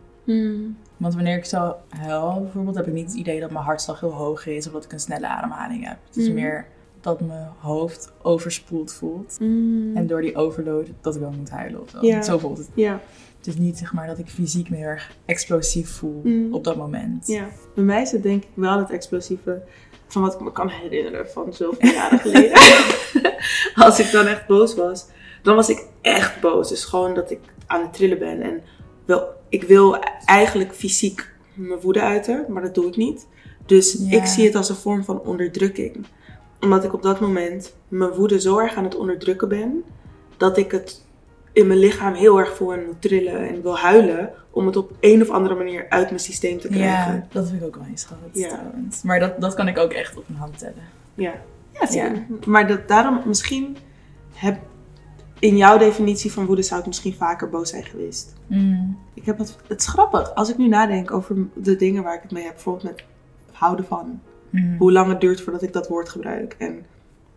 Want 0.96 1.14
wanneer 1.14 1.36
ik 1.36 1.44
zo 1.44 1.74
huil, 1.88 2.40
bijvoorbeeld, 2.42 2.76
heb 2.76 2.86
ik 2.86 2.92
niet 2.92 3.06
het 3.06 3.14
idee 3.14 3.40
dat 3.40 3.50
mijn 3.50 3.64
hartslag 3.64 4.00
heel 4.00 4.12
hoog 4.12 4.46
is 4.46 4.66
of 4.66 4.72
dat 4.72 4.84
ik 4.84 4.92
een 4.92 5.00
snelle 5.00 5.26
ademhaling 5.28 5.86
heb. 5.88 5.96
Het 6.06 6.16
is 6.16 6.26
Mhm. 6.26 6.34
meer 6.34 6.66
dat 7.00 7.20
mijn 7.20 7.48
hoofd 7.58 8.12
overspoeld 8.22 8.92
voelt. 8.92 9.36
En 9.94 10.06
door 10.06 10.20
die 10.20 10.36
overload 10.36 10.86
dat 11.00 11.14
ik 11.14 11.20
wel 11.20 11.32
moet 11.38 11.50
huilen 11.50 11.80
of 11.80 11.90
zo. 11.90 11.98
Ja. 12.00 12.22
Zo 12.22 12.38
voelt 12.38 12.58
het. 12.58 12.68
Ja. 12.74 13.00
Het 13.44 13.54
is 13.54 13.60
niet 13.60 13.78
zeg 13.78 13.92
maar 13.92 14.06
dat 14.06 14.18
ik 14.18 14.28
fysiek 14.28 14.70
me 14.70 14.76
heel 14.76 14.86
erg 14.86 15.10
explosief 15.24 15.90
voel 15.90 16.20
Mhm. 16.24 16.54
op 16.54 16.64
dat 16.64 16.76
moment. 16.76 17.26
Ja, 17.26 17.48
bij 17.74 17.84
mij 17.84 18.02
is 18.02 18.10
het 18.12 18.22
denk 18.22 18.42
ik 18.42 18.48
wel 18.54 18.78
het 18.78 18.90
explosieve 18.90 19.62
van 20.06 20.22
wat 20.22 20.34
ik 20.34 20.40
me 20.40 20.52
kan 20.52 20.68
herinneren 20.68 21.30
van 21.30 21.52
zoveel 21.52 21.88
jaren 22.00 22.18
geleden. 22.18 22.58
Als 23.84 23.98
ik 24.00 24.10
dan 24.10 24.26
echt 24.26 24.46
boos 24.46 24.74
was, 24.74 25.06
dan 25.42 25.54
was 25.56 25.68
ik 25.68 25.86
echt 26.00 26.40
boos. 26.40 26.68
Dus 26.68 26.84
gewoon 26.84 27.14
dat 27.14 27.30
ik 27.30 27.38
aan 27.66 27.82
het 27.82 27.92
trillen 27.92 28.18
ben 28.18 28.40
en 28.42 28.62
wil, 29.04 29.26
ik 29.48 29.62
wil 29.62 29.96
eigenlijk 30.24 30.74
fysiek 30.74 31.32
mijn 31.54 31.80
woede 31.80 32.00
uiten, 32.00 32.44
maar 32.48 32.62
dat 32.62 32.74
doe 32.74 32.86
ik 32.86 32.96
niet. 32.96 33.26
Dus 33.66 33.96
ik 33.96 34.26
zie 34.26 34.44
het 34.44 34.54
als 34.54 34.68
een 34.68 34.74
vorm 34.76 35.04
van 35.04 35.20
onderdrukking. 35.20 36.06
Omdat 36.60 36.84
ik 36.84 36.92
op 36.92 37.02
dat 37.02 37.20
moment 37.20 37.74
mijn 37.88 38.10
woede 38.10 38.40
zo 38.40 38.58
erg 38.58 38.74
aan 38.76 38.84
het 38.84 38.96
onderdrukken 38.96 39.48
ben, 39.48 39.84
dat 40.36 40.56
ik 40.56 40.70
het 40.70 41.04
in 41.54 41.66
mijn 41.66 41.78
lichaam 41.78 42.12
heel 42.14 42.38
erg 42.38 42.56
voel 42.56 42.72
en 42.72 42.84
moet 42.86 43.02
trillen 43.02 43.48
en 43.48 43.62
wil 43.62 43.78
huilen 43.78 44.30
om 44.50 44.66
het 44.66 44.76
op 44.76 44.92
een 45.00 45.22
of 45.22 45.30
andere 45.30 45.54
manier 45.54 45.86
uit 45.88 46.08
mijn 46.08 46.20
systeem 46.20 46.58
te 46.60 46.68
krijgen. 46.68 47.14
Ja, 47.14 47.26
dat 47.32 47.46
heb 47.50 47.56
ik 47.60 47.66
ook 47.66 47.76
wel 47.76 47.84
eens 47.90 48.04
gehad 48.04 48.22
Ja. 48.32 48.48
trouwens. 48.48 49.02
Maar 49.02 49.20
dat, 49.20 49.40
dat 49.40 49.54
kan 49.54 49.68
ik 49.68 49.78
ook 49.78 49.92
echt 49.92 50.16
op 50.16 50.24
mijn 50.26 50.40
hand 50.40 50.58
tellen. 50.58 50.82
Ja. 51.14 51.32
Ja. 51.90 52.12
Maar 52.46 52.66
dat, 52.66 52.88
daarom 52.88 53.20
misschien 53.26 53.76
heb 54.32 54.58
in 55.38 55.56
jouw 55.56 55.78
definitie 55.78 56.32
van 56.32 56.46
woede 56.46 56.62
zou 56.62 56.80
ik 56.80 56.86
misschien 56.86 57.14
vaker 57.14 57.48
boos 57.50 57.70
zijn 57.70 57.84
geweest. 57.84 58.32
Mm. 58.46 58.98
Ik 59.14 59.24
heb 59.24 59.38
het, 59.38 59.56
het 59.66 59.80
is 59.80 59.86
grappig 59.86 60.34
als 60.34 60.50
ik 60.50 60.56
nu 60.58 60.68
nadenk 60.68 61.10
over 61.10 61.36
de 61.54 61.76
dingen 61.76 62.02
waar 62.02 62.14
ik 62.14 62.22
het 62.22 62.30
mee 62.30 62.44
heb, 62.44 62.52
bijvoorbeeld 62.52 62.84
met 62.84 63.04
houden 63.52 63.84
van, 63.84 64.20
Mm. 64.50 64.76
hoe 64.78 64.92
lang 64.92 65.08
het 65.08 65.20
duurt 65.20 65.40
voordat 65.40 65.62
ik 65.62 65.72
dat 65.72 65.88
woord 65.88 66.08
gebruik 66.08 66.54
en 66.58 66.84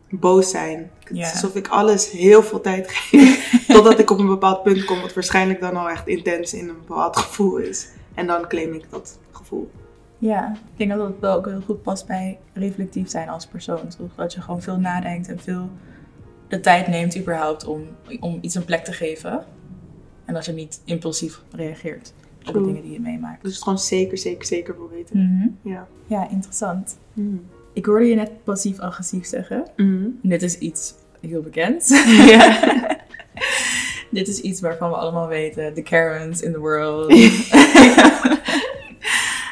boos 0.09 0.49
zijn. 0.49 0.91
Het 1.03 1.17
is 1.17 1.31
alsof 1.31 1.55
ik 1.55 1.67
alles 1.67 2.11
heel 2.11 2.43
veel 2.43 2.61
tijd 2.61 2.91
geef 2.91 3.49
totdat 3.73 3.99
ik 3.99 4.09
op 4.09 4.19
een 4.19 4.27
bepaald 4.27 4.63
punt 4.63 4.85
kom, 4.85 5.01
wat 5.01 5.13
waarschijnlijk 5.13 5.59
dan 5.59 5.75
al 5.75 5.89
echt 5.89 6.07
intens 6.07 6.53
in 6.53 6.69
een 6.69 6.77
bepaald 6.87 7.17
gevoel 7.17 7.57
is. 7.57 7.87
En 8.13 8.27
dan 8.27 8.47
claim 8.47 8.73
ik 8.73 8.85
dat 8.89 9.19
gevoel. 9.31 9.71
Ja, 10.17 10.51
ik 10.51 10.77
denk 10.77 10.91
dat 10.91 11.07
het 11.07 11.19
wel 11.19 11.35
ook 11.35 11.45
heel 11.45 11.61
goed 11.61 11.81
past 11.81 12.07
bij 12.07 12.39
reflectief 12.53 13.09
zijn 13.09 13.29
als 13.29 13.45
persoon. 13.45 13.87
Toch? 13.97 14.15
Dat 14.15 14.33
je 14.33 14.41
gewoon 14.41 14.61
veel 14.61 14.79
nadenkt 14.79 15.27
en 15.27 15.39
veel 15.39 15.69
de 16.47 16.59
tijd 16.59 16.87
neemt 16.87 17.17
überhaupt 17.17 17.65
om, 17.65 17.87
om 18.19 18.37
iets 18.41 18.55
een 18.55 18.65
plek 18.65 18.83
te 18.83 18.93
geven. 18.93 19.45
En 20.25 20.33
dat 20.33 20.45
je 20.45 20.51
niet 20.51 20.81
impulsief 20.85 21.41
reageert 21.51 22.13
op 22.47 22.53
de 22.53 22.61
dingen 22.61 22.81
die 22.81 22.91
je 22.91 22.99
meemaakt. 22.99 23.43
Dus 23.43 23.53
het 23.53 23.63
gewoon 23.63 23.79
zeker, 23.79 24.17
zeker, 24.17 24.45
zeker 24.45 24.77
wil 24.77 24.89
weten. 24.89 25.17
Mhm. 25.17 25.69
Ja. 25.69 25.87
Ja, 26.05 26.29
interessant. 26.29 26.97
Mm. 27.13 27.45
Ik 27.77 27.85
hoorde 27.85 28.05
je 28.05 28.15
net 28.15 28.43
passief-agressief 28.43 29.25
zeggen. 29.25 29.65
Mhm. 29.75 30.07
Dit 30.21 30.41
is 30.41 30.57
iets 30.57 30.93
heel 31.21 31.41
bekend. 31.41 31.87
Ja. 32.27 32.97
dit 34.11 34.27
is 34.27 34.39
iets 34.39 34.61
waarvan 34.61 34.89
we 34.89 34.95
allemaal 34.95 35.27
weten. 35.27 35.73
The 35.73 35.81
Karens 35.81 36.41
in 36.41 36.51
the 36.51 36.59
world. 36.59 37.09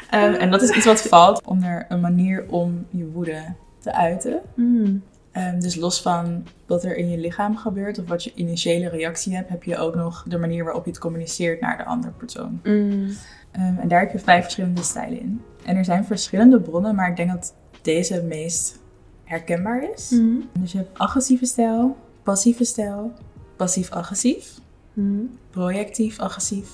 Ehm, 0.09 0.33
en 0.33 0.51
dat 0.51 0.61
is 0.61 0.69
iets 0.69 0.85
wat 0.85 1.01
valt 1.01 1.45
onder 1.45 1.85
een 1.89 1.99
manier 1.99 2.45
om 2.49 2.85
je 2.89 3.05
woede 3.05 3.53
te 3.79 3.93
uiten. 3.93 4.41
Mm. 4.55 5.03
Ehm, 5.31 5.59
dus 5.59 5.75
los 5.75 6.01
van 6.01 6.45
wat 6.65 6.83
er 6.83 6.95
in 6.95 7.09
je 7.09 7.17
lichaam 7.17 7.57
gebeurt 7.57 7.99
of 7.99 8.07
wat 8.07 8.23
je 8.23 8.31
initiële 8.35 8.89
reactie 8.89 9.35
hebt, 9.35 9.49
heb 9.49 9.63
je 9.63 9.77
ook 9.77 9.95
nog 9.95 10.25
de 10.27 10.37
manier 10.37 10.63
waarop 10.63 10.85
je 10.85 10.91
het 10.91 10.99
communiceert 10.99 11.61
naar 11.61 11.77
de 11.77 11.85
andere 11.85 12.13
persoon. 12.13 12.59
Mm. 12.63 13.07
En 13.51 13.87
daar 13.87 13.99
heb 13.99 14.11
je 14.11 14.19
vijf 14.19 14.43
verschillende 14.43 14.83
stijlen 14.83 15.19
in. 15.19 15.41
En 15.65 15.75
er 15.75 15.85
zijn 15.85 16.05
verschillende 16.05 16.59
bronnen, 16.59 16.95
maar 16.95 17.09
ik 17.09 17.15
denk 17.15 17.31
dat 17.31 17.53
deze 17.85 18.13
het 18.13 18.23
meest 18.23 18.79
herkenbaar 19.23 19.91
is. 19.93 20.09
Mm. 20.09 20.49
Dus 20.59 20.71
je 20.71 20.77
hebt 20.77 20.99
agressieve 20.99 21.45
stijl, 21.45 21.97
passieve 22.23 22.63
stijl, 22.63 23.11
passief-agressief, 23.55 24.59
Mm. 24.93 25.37
projectief-agressief 25.49 26.69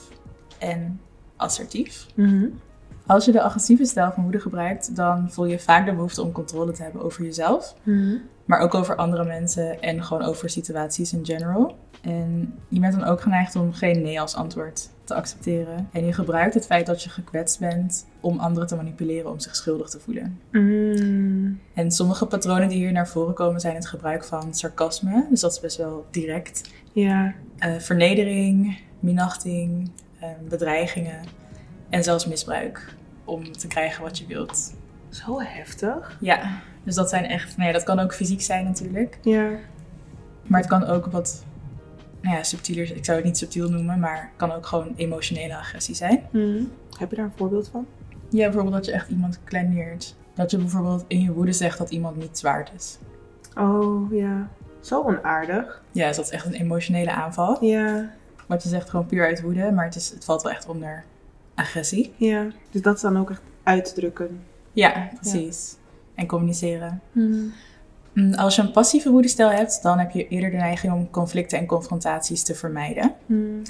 en 0.60 1.00
assertief. 1.36 2.06
Mm. 2.16 2.60
Als 3.06 3.26
je 3.26 3.32
de 3.32 3.42
agressieve 3.42 3.86
stijl 3.86 4.12
van 4.12 4.24
woede 4.24 4.40
gebruikt, 4.40 4.96
dan 4.96 5.32
voel 5.32 5.46
je 5.46 5.60
vaak 5.60 5.86
de 5.86 5.94
behoefte 5.94 6.22
om 6.22 6.32
controle 6.32 6.72
te 6.72 6.84
hebben 6.84 7.02
over 7.02 7.24
jezelf. 7.24 7.76
Maar 8.52 8.60
ook 8.60 8.76
over 8.76 8.96
andere 8.96 9.24
mensen 9.24 9.82
en 9.82 10.04
gewoon 10.04 10.24
over 10.24 10.50
situaties 10.50 11.14
in 11.14 11.26
general. 11.26 11.76
En 12.02 12.54
je 12.68 12.80
bent 12.80 12.94
dan 12.94 13.04
ook 13.04 13.22
geneigd 13.22 13.56
om 13.56 13.74
geen 13.74 14.02
nee 14.02 14.22
als 14.22 14.36
antwoord 14.36 14.90
te 15.04 15.14
accepteren. 15.14 15.90
En 15.92 16.06
je 16.06 16.14
gebruikt 16.14 16.54
het 16.54 16.66
feit 16.66 16.86
dat 16.86 17.04
je 17.04 17.10
gekwetst 17.10 17.60
bent 17.60 18.06
om 18.20 18.40
anderen 18.40 18.68
te 18.68 18.76
manipuleren 18.76 19.32
om 19.32 19.40
zich 19.40 19.56
schuldig 19.56 19.90
te 19.90 20.00
voelen. 20.00 20.40
Mm. 20.52 21.60
En 21.74 21.92
sommige 21.92 22.26
patronen 22.26 22.70
die 22.70 22.78
hier 22.78 22.92
naar 22.92 23.08
voren 23.08 23.34
komen 23.34 23.60
zijn 23.60 23.76
het 23.76 23.88
gebruik 23.88 24.24
van 24.24 24.54
sarcasme, 24.54 25.26
dus 25.30 25.40
dat 25.40 25.52
is 25.52 25.60
best 25.60 25.78
wel 25.78 26.06
direct. 26.10 26.72
Ja. 26.94 27.34
Eh, 27.58 27.76
vernedering, 27.78 28.80
minachting, 29.00 29.92
eh, 30.20 30.30
bedreigingen 30.50 31.20
en 31.90 32.04
zelfs 32.04 32.28
misbruik 32.28 32.96
om 33.26 33.52
te 33.52 33.68
krijgen 33.68 34.04
wat 34.04 34.18
je 34.18 34.26
wilt. 34.26 34.74
Zo 35.10 35.42
heftig. 35.42 36.18
Ja, 36.22 36.62
dus 36.84 36.96
dat 36.96 37.10
zijn 37.10 37.26
echt, 37.26 37.58
nou 37.58 37.68
ja, 37.68 37.74
dat 37.74 37.84
kan 37.84 38.00
ook 38.00 38.14
fysiek 38.14 38.42
zijn 38.42 38.64
natuurlijk, 38.66 39.18
Ja. 39.22 39.50
maar 40.48 40.60
het 40.60 40.70
kan 40.70 40.84
ook 40.84 41.06
wat, 41.06 41.46
nou 42.22 42.36
ja, 42.36 42.44
subtieler, 42.44 42.96
ik 42.96 43.06
zou 43.06 43.18
het 43.18 43.26
niet 43.26 43.38
subtiel 43.38 43.70
noemen, 43.70 44.00
maar 44.00 44.18
het 44.18 44.30
kan 44.36 44.52
ook 44.52 44.66
gewoon 44.66 44.94
emotionele 44.96 45.58
agressie 45.58 45.96
zijn. 45.96 46.24
Mm. 46.32 46.72
Heb 47.00 47.10
je 47.10 47.16
daar 47.16 47.26
een 47.26 47.32
voorbeeld 47.36 47.70
van? 47.70 47.86
Ja, 48.30 48.44
bijvoorbeeld 48.44 48.76
dat 48.76 48.86
je 48.86 48.92
echt 48.92 49.10
iemand 49.10 49.40
kleineert. 49.44 50.16
Dat 50.34 50.52
je 50.52 50.58
bijvoorbeeld 50.58 51.06
in 51.08 51.22
je 51.22 51.32
woede 51.34 51.54
zegt 51.54 51.78
dat 51.78 51.90
iemand 51.92 52.16
niet 52.16 52.42
waard 52.42 52.72
is. 52.76 52.98
Oh, 53.58 54.14
ja. 54.14 54.50
Zo 54.80 55.04
onaardig. 55.04 55.84
Ja, 55.92 56.08
dus 56.08 56.16
dat 56.16 56.26
is 56.26 56.32
echt 56.32 56.46
een 56.46 56.54
emotionele 56.54 57.12
aanval. 57.12 57.66
Ja. 57.66 58.10
Wat 58.48 58.64
je 58.64 58.70
zegt 58.70 58.90
gewoon 58.90 59.06
puur 59.06 59.26
uit 59.26 59.42
woede, 59.42 59.72
maar 59.72 59.86
het, 59.86 59.96
is, 59.96 60.10
het 60.10 60.26
valt 60.26 60.42
wel 60.42 60.52
echt 60.52 60.68
onder 60.68 61.04
agressie. 61.56 62.14
Ja. 62.16 62.48
Dus 62.70 62.82
dat 62.82 62.96
is 62.96 63.02
dan 63.02 63.18
ook 63.18 63.30
echt 63.30 63.42
uitdrukken. 63.64 64.44
Ja, 64.74 65.10
precies. 65.22 65.76
En 66.22 66.28
communiceren. 66.28 67.02
Mm. 67.12 67.52
Mm, 68.14 68.34
Als 68.34 68.56
je 68.56 68.62
een 68.62 68.72
passieve 68.72 69.12
woedestijl 69.12 69.50
hebt, 69.50 69.80
dan 69.82 70.00
heb 70.00 70.12
je 70.12 70.28
eerder 70.28 70.50
de 70.52 70.58
neiging 70.58 70.94
om 70.94 71.10
conflicten 71.10 71.58
en 71.58 71.66
confrontaties 71.66 72.44
te 72.44 72.56
vermijden. 72.56 73.14
Mm. 73.26 73.62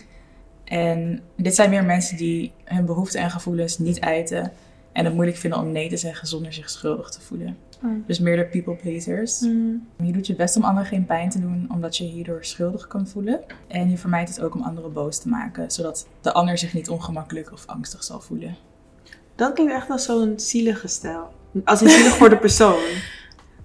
En 0.63 1.21
dit 1.35 1.55
zijn 1.55 1.69
meer 1.69 1.85
mensen 1.85 2.17
die 2.17 2.51
hun 2.63 2.85
behoeften 2.85 3.21
en 3.21 3.31
gevoelens 3.31 3.77
niet 3.77 3.99
uiten 3.99 4.51
en 4.91 5.05
het 5.05 5.13
moeilijk 5.13 5.37
vinden 5.37 5.59
om 5.59 5.71
nee 5.71 5.89
te 5.89 5.97
zeggen 5.97 6.27
zonder 6.27 6.53
zich 6.53 6.69
schuldig 6.69 7.09
te 7.09 7.21
voelen. 7.21 7.57
Oh. 7.83 7.91
Dus 8.05 8.19
meer 8.19 8.37
de 8.37 8.45
people 8.45 8.75
pleasers. 8.75 9.39
Mm. 9.39 9.87
Je 10.03 10.11
doet 10.11 10.27
je 10.27 10.35
best 10.35 10.55
om 10.55 10.63
anderen 10.63 10.87
geen 10.87 11.05
pijn 11.05 11.29
te 11.29 11.39
doen, 11.39 11.67
omdat 11.73 11.97
je 11.97 12.03
je 12.03 12.11
hierdoor 12.11 12.45
schuldig 12.45 12.87
kan 12.87 13.07
voelen. 13.07 13.39
En 13.67 13.89
je 13.89 13.97
vermijdt 13.97 14.29
het 14.29 14.41
ook 14.41 14.55
om 14.55 14.61
anderen 14.61 14.93
boos 14.93 15.19
te 15.19 15.29
maken, 15.29 15.71
zodat 15.71 16.07
de 16.21 16.33
ander 16.33 16.57
zich 16.57 16.73
niet 16.73 16.89
ongemakkelijk 16.89 17.51
of 17.51 17.65
angstig 17.65 18.03
zal 18.03 18.19
voelen. 18.19 18.55
Dat 19.35 19.53
klinkt 19.53 19.73
echt 19.73 19.89
als 19.89 20.05
zo'n 20.05 20.33
zielige 20.35 20.87
stijl. 20.87 21.29
Als 21.65 21.81
een 21.81 21.89
zielig 21.89 22.15
voor 22.15 22.29
de 22.29 22.37
persoon. 22.37 22.79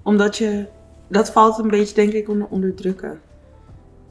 Omdat 0.02 0.36
je... 0.36 0.66
Dat 1.08 1.30
valt 1.32 1.58
een 1.58 1.68
beetje, 1.70 1.94
denk 1.94 2.12
ik, 2.12 2.28
onder 2.28 2.46
onderdrukken. 2.50 3.20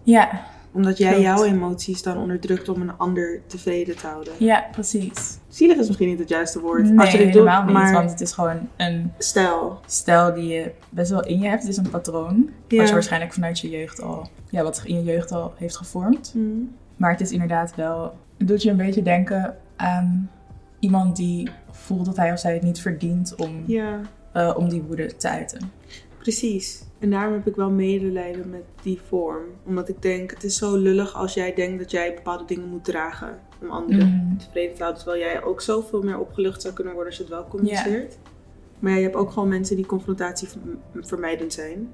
Ja, 0.04 0.42
Omdat 0.72 0.98
jij 0.98 1.10
Klopt. 1.10 1.24
jouw 1.26 1.44
emoties 1.44 2.02
dan 2.04 2.18
onderdrukt 2.18 2.70
om 2.70 2.82
een 2.82 2.98
ander 2.98 3.42
tevreden 3.48 3.98
te 3.98 4.08
houden. 4.08 4.34
ja, 4.38 4.66
precies. 4.72 5.38
Zielig 5.48 5.78
is 5.78 5.88
misschien 5.88 6.08
niet 6.08 6.20
het 6.20 6.30
juiste 6.30 6.60
woord. 6.60 6.84
Nee, 6.84 7.00
als 7.00 7.12
je 7.12 7.18
dit 7.18 7.26
doet, 7.34 7.36
helemaal 7.36 7.64
niet, 7.64 7.74
maar 7.74 7.94
want 7.94 8.10
het 8.12 8.22
is 8.22 8.32
gewoon 8.32 8.70
een 8.78 9.12
stijl. 9.18 9.80
stijl 9.86 10.34
die 10.34 10.48
je 10.48 10.72
best 10.90 11.10
wel 11.12 11.24
in 11.26 11.40
je 11.40 11.48
hebt. 11.48 11.62
Het 11.62 11.72
is 11.72 11.78
een 11.78 11.90
patroon, 11.90 12.50
Ja. 12.68 12.78
wat 12.78 12.88
je 12.88 12.94
waarschijnlijk 12.94 13.34
vanuit 13.34 13.60
je 13.60 13.70
jeugd 13.70 14.02
al, 14.02 14.30
ja, 14.50 14.64
wat 14.64 14.82
in 14.86 14.96
je 14.96 15.04
jeugd 15.04 15.32
al 15.32 15.54
heeft 15.56 15.78
gevormd. 15.78 16.32
Mm. 16.36 16.76
Maar 16.98 17.12
het 17.12 17.22
is 17.22 17.32
inderdaad 17.32 17.76
wel, 17.76 18.14
het 18.38 18.48
doet 18.48 18.62
je 18.64 18.70
een 18.70 18.78
beetje 18.78 19.02
denken 19.04 19.56
aan 19.76 20.30
iemand 20.80 21.16
die 21.16 21.50
voelt 21.72 22.06
dat 22.06 22.18
hij 22.18 22.32
of 22.32 22.40
zij 22.40 22.54
het 22.54 22.64
niet 22.64 22.80
verdient 22.82 23.36
om, 23.36 23.64
Ja, 23.68 24.02
eh, 24.32 24.54
om 24.58 24.70
die 24.70 24.82
woede 24.82 25.16
te 25.16 25.30
uiten. 25.30 25.72
precies. 26.18 26.84
En 27.00 27.10
daarom 27.10 27.34
heb 27.34 27.48
ik 27.48 27.56
wel 27.56 27.70
medelijden 27.70 28.50
met 28.50 28.64
die 28.82 29.00
vorm. 29.08 29.44
Omdat 29.66 29.90
ik 29.90 30.02
denk, 30.02 30.32
het 30.32 30.44
is 30.44 30.58
zo 30.58 30.76
lullig 30.78 31.16
als 31.16 31.34
jij 31.34 31.54
denkt 31.54 31.80
dat 31.80 31.92
jij 31.92 32.14
bepaalde 32.14 32.46
dingen 32.46 32.68
moet 32.70 32.84
dragen 32.86 33.38
om 33.62 33.70
anderen 33.70 34.08
Mhm. 34.28 34.38
tevreden 34.38 34.76
te 34.76 34.82
houden. 34.82 35.04
Terwijl 35.04 35.24
jij 35.24 35.44
ook 35.44 35.62
zoveel 35.62 36.02
meer 36.02 36.20
opgelucht 36.20 36.62
zou 36.62 36.74
kunnen 36.74 36.94
worden 36.94 37.12
als 37.12 37.22
je 37.22 37.28
het 37.28 37.38
wel 37.38 37.48
communiceert. 37.48 38.18
Maar 38.80 38.92
ja, 38.92 38.98
je 38.98 39.04
hebt 39.04 39.16
ook 39.16 39.32
gewoon 39.32 39.50
mensen 39.50 39.76
die 39.76 39.86
confrontatie 39.86 40.48
ver- 40.48 41.06
vermijdend 41.06 41.54
zijn. 41.54 41.90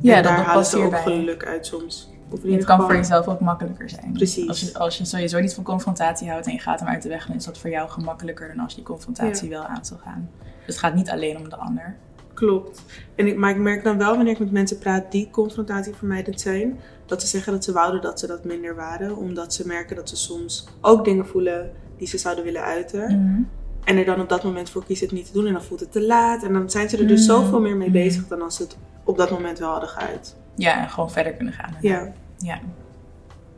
Ja, 0.00 0.16
en 0.16 0.22
daar 0.22 0.38
halen 0.38 0.64
ze 0.64 0.76
ook 0.78 0.96
geluk 0.96 1.44
uit 1.46 1.66
soms. 1.66 2.10
Of 2.30 2.42
Het 2.42 2.64
kan 2.64 2.80
voor 2.80 2.94
jezelf 2.94 3.28
ook 3.28 3.40
makkelijker 3.40 3.90
zijn. 3.90 4.12
Precies. 4.12 4.48
Als 4.48 4.60
je, 4.60 4.78
als 4.78 4.98
je 4.98 5.04
sowieso 5.04 5.40
niet 5.40 5.54
van 5.54 5.64
confrontatie 5.64 6.30
houdt 6.30 6.46
en 6.46 6.52
je 6.52 6.58
gaat 6.58 6.80
hem 6.80 6.88
uit 6.88 7.02
de 7.02 7.08
weg, 7.08 7.26
dan 7.26 7.36
is 7.36 7.44
dat 7.44 7.58
voor 7.58 7.70
jou 7.70 7.88
gemakkelijker 7.90 8.48
dan 8.48 8.58
als 8.58 8.70
je 8.70 8.76
die 8.76 8.84
confrontatie 8.86 9.48
wel 9.48 9.64
aan 9.64 9.84
zou 9.84 10.00
gaan. 10.00 10.30
Dus 10.40 10.74
het 10.74 10.78
gaat 10.78 10.94
niet 10.94 11.10
alleen 11.10 11.36
om 11.38 11.48
de 11.48 11.56
ander. 11.56 11.96
Klopt. 12.34 12.82
En 13.14 13.26
ik, 13.26 13.36
maar 13.36 13.50
ik 13.50 13.56
merk 13.58 13.84
dan 13.84 13.98
wel 13.98 14.14
wanneer 14.16 14.32
ik 14.32 14.38
met 14.38 14.50
mensen 14.50 14.78
praat 14.78 15.12
die 15.12 15.30
confrontatievermijdend 15.30 16.40
zijn, 16.40 16.78
dat 17.06 17.20
ze 17.20 17.26
zeggen 17.26 17.52
dat 17.52 17.64
ze 17.64 17.72
wouden 17.72 18.00
dat 18.00 18.18
ze 18.20 18.26
dat 18.26 18.44
minder 18.44 18.74
waren, 18.74 19.16
omdat 19.16 19.54
ze 19.54 19.66
merken 19.66 19.96
dat 19.96 20.08
ze 20.08 20.16
soms 20.16 20.66
ook 20.80 21.04
dingen 21.04 21.26
voelen 21.26 21.70
die 21.98 22.06
ze 22.06 22.18
zouden 22.18 22.44
willen 22.44 22.62
uiten. 22.62 23.00
Mhm. 23.24 23.40
En 23.84 23.96
er 23.96 24.04
dan 24.04 24.20
op 24.20 24.28
dat 24.28 24.44
moment 24.44 24.70
voor 24.70 24.84
kiezen 24.84 25.06
het 25.06 25.14
niet 25.16 25.26
te 25.26 25.32
doen 25.32 25.46
en 25.46 25.52
dan 25.52 25.62
voelt 25.62 25.80
het 25.80 25.92
te 25.92 26.02
laat. 26.02 26.42
En 26.42 26.52
dan 26.52 26.70
zijn 26.70 26.88
ze 26.88 26.96
er 26.98 27.06
dus 27.06 27.20
Mm. 27.20 27.26
zoveel 27.26 27.60
meer 27.60 27.76
mee 27.76 27.86
Mm. 27.86 27.92
bezig 27.92 28.26
dan 28.28 28.42
als 28.42 28.56
ze 28.56 28.62
het 28.62 28.76
op 29.04 29.16
dat 29.16 29.30
moment 29.30 29.58
wel 29.58 29.70
hadden 29.70 29.88
geuit. 29.88 30.36
Ja, 30.54 30.82
en 30.82 30.88
gewoon 30.90 31.10
verder 31.10 31.32
kunnen 31.32 31.54
gaan. 31.54 31.76
Ja. 31.80 32.12
Ja. 32.40 32.60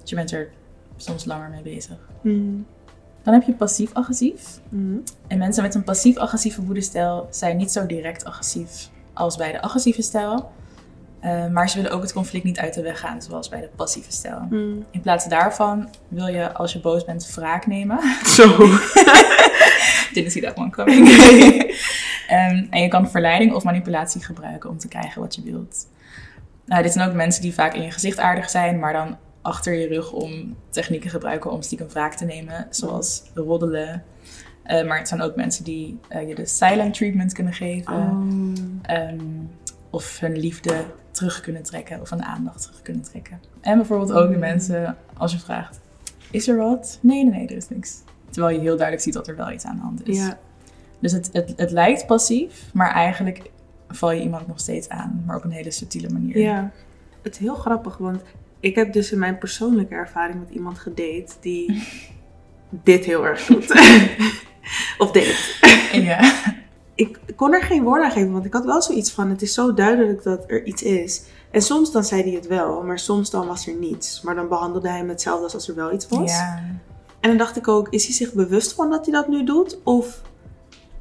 Dus 0.00 0.10
je 0.10 0.16
bent 0.16 0.32
er 0.32 0.50
soms 0.96 1.24
langer 1.24 1.50
mee 1.50 1.62
bezig. 1.62 1.98
Mm. 2.22 2.66
Dan 3.22 3.34
heb 3.34 3.42
je 3.42 3.52
passief-agressief. 3.52 4.60
Mm. 4.68 5.02
En 5.26 5.38
mensen 5.38 5.62
met 5.62 5.74
een 5.74 5.84
passief-agressieve 5.84 6.62
woedestijl 6.62 7.26
zijn 7.30 7.56
niet 7.56 7.72
zo 7.72 7.86
direct 7.86 8.24
agressief 8.24 8.88
als 9.12 9.36
bij 9.36 9.52
de 9.52 9.62
agressieve 9.62 10.02
stijl. 10.02 10.50
Eh, 11.20 11.46
maar 11.46 11.68
ze 11.68 11.76
willen 11.76 11.92
ook 11.92 12.02
het 12.02 12.12
conflict 12.12 12.44
niet 12.44 12.58
uit 12.58 12.74
de 12.74 12.82
weg 12.82 13.00
gaan, 13.00 13.22
zoals 13.22 13.48
bij 13.48 13.60
de 13.60 13.68
passieve 13.76 14.12
stijl. 14.12 14.46
Mm. 14.50 14.84
In 14.90 15.00
plaats 15.00 15.28
daarvan 15.28 15.88
wil 16.08 16.26
je, 16.26 16.52
als 16.52 16.72
je 16.72 16.80
boos 16.80 17.04
bent, 17.04 17.34
wraak 17.34 17.66
nemen. 17.66 17.98
Zo. 18.24 18.56
Didn't 20.12 20.32
see 20.32 20.42
that 20.42 20.56
one 20.56 20.70
coming. 20.70 21.08
Ehm, 22.28 22.66
en 22.70 22.82
je 22.82 22.88
kan 22.88 23.10
verleiding 23.10 23.52
of 23.52 23.64
manipulatie 23.64 24.24
gebruiken 24.24 24.70
om 24.70 24.78
te 24.78 24.88
krijgen 24.88 25.20
wat 25.20 25.34
je 25.34 25.42
wilt. 25.42 25.86
Nou, 26.64 26.82
dit 26.82 26.92
zijn 26.92 27.08
ook 27.08 27.14
mensen 27.14 27.42
die 27.42 27.54
vaak 27.54 27.74
in 27.74 27.82
je 27.82 27.90
gezicht 27.90 28.18
aardig 28.18 28.50
zijn, 28.50 28.78
maar 28.78 28.92
dan 28.92 29.16
achter 29.42 29.74
je 29.74 29.86
rug 29.86 30.12
om 30.12 30.56
technieken 30.68 31.10
gebruiken 31.10 31.50
om 31.50 31.62
stiekem 31.62 31.88
wraak 31.88 32.14
te 32.14 32.24
nemen, 32.24 32.66
zoals 32.70 33.22
roddelen. 33.34 34.04
Eh, 34.62 34.86
maar 34.86 34.98
het 34.98 35.08
zijn 35.08 35.22
ook 35.22 35.36
mensen 35.36 35.64
die 35.64 35.98
eh, 36.08 36.28
je 36.28 36.34
de 36.34 36.46
silent 36.46 36.94
treatment 36.94 37.32
kunnen 37.32 37.52
geven. 37.52 37.92
Oh. 37.92 38.26
Ehm, 38.82 39.20
of 39.90 40.20
hun 40.20 40.38
liefde 40.38 40.84
terug 41.10 41.40
kunnen 41.40 41.62
trekken 41.62 42.00
of 42.00 42.10
hun 42.10 42.24
aandacht 42.24 42.62
terug 42.62 42.82
kunnen 42.82 43.02
trekken. 43.02 43.40
En 43.60 43.76
bijvoorbeeld 43.76 44.12
ook 44.12 44.30
de 44.30 44.38
mensen, 44.38 44.96
als 45.16 45.32
je 45.32 45.38
vraagt, 45.38 45.80
is 46.30 46.48
er 46.48 46.56
wat? 46.56 46.98
Nee, 47.02 47.24
nee, 47.24 47.32
nee, 47.32 47.48
er 47.48 47.56
is 47.56 47.68
niks. 47.68 48.02
Terwijl 48.30 48.54
je 48.54 48.60
heel 48.60 48.76
duidelijk 48.76 49.02
ziet 49.02 49.14
dat 49.14 49.28
er 49.28 49.36
wel 49.36 49.50
iets 49.50 49.64
aan 49.64 49.76
de 49.76 49.82
hand 49.82 50.08
is. 50.08 50.16
Ja. 50.16 50.38
Dus 50.98 51.12
het, 51.12 51.30
het, 51.32 51.52
het 51.56 51.70
lijkt 51.70 52.06
passief, 52.06 52.70
maar 52.72 52.92
eigenlijk 52.92 53.50
val 53.94 54.10
je 54.12 54.22
iemand 54.22 54.46
nog 54.46 54.60
steeds 54.60 54.88
aan, 54.88 55.22
maar 55.26 55.36
op 55.36 55.44
een 55.44 55.50
hele 55.50 55.70
subtiele 55.70 56.08
manier. 56.10 56.38
ja. 56.38 56.70
Het 57.22 57.32
is 57.32 57.38
heel 57.38 57.54
grappig, 57.54 57.96
want 57.96 58.22
ik 58.60 58.74
heb 58.74 58.92
dus 58.92 59.12
in 59.12 59.18
mijn 59.18 59.38
persoonlijke 59.38 59.94
ervaring 59.94 60.38
met 60.38 60.50
iemand 60.50 60.78
gedate 60.78 61.32
die 61.40 61.82
dit 62.84 63.04
heel 63.04 63.26
erg 63.26 63.44
doet. 63.44 63.70
of 64.98 65.10
deed. 65.10 65.58
Ja. 65.92 66.32
ik 66.94 67.18
kon 67.36 67.54
er 67.54 67.62
geen 67.62 67.82
woord 67.82 68.02
aan 68.02 68.10
geven, 68.10 68.32
want 68.32 68.44
ik 68.44 68.52
had 68.52 68.64
wel 68.64 68.82
zoiets 68.82 69.12
van: 69.12 69.30
het 69.30 69.42
is 69.42 69.54
zo 69.54 69.74
duidelijk 69.74 70.22
dat 70.22 70.44
er 70.46 70.64
iets 70.64 70.82
is. 70.82 71.22
En 71.50 71.62
soms 71.62 71.92
dan 71.92 72.04
zei 72.04 72.22
hij 72.22 72.32
het 72.32 72.46
wel, 72.46 72.82
maar 72.82 72.98
soms 72.98 73.30
dan 73.30 73.46
was 73.46 73.66
er 73.66 73.74
niets. 73.74 74.20
Maar 74.22 74.34
dan 74.34 74.48
behandelde 74.48 74.88
hij 74.88 74.98
hem 74.98 75.08
hetzelfde 75.08 75.44
als 75.44 75.54
als 75.54 75.68
er 75.68 75.74
wel 75.74 75.92
iets 75.92 76.08
was. 76.08 76.30
ja. 76.30 76.62
En 77.20 77.28
dan 77.28 77.38
dacht 77.38 77.56
ik 77.56 77.68
ook: 77.68 77.88
is 77.88 78.04
hij 78.04 78.14
zich 78.14 78.32
bewust 78.32 78.72
van 78.72 78.90
dat 78.90 79.04
hij 79.04 79.14
dat 79.14 79.28
nu 79.28 79.44
doet? 79.44 79.78
Of 79.82 80.22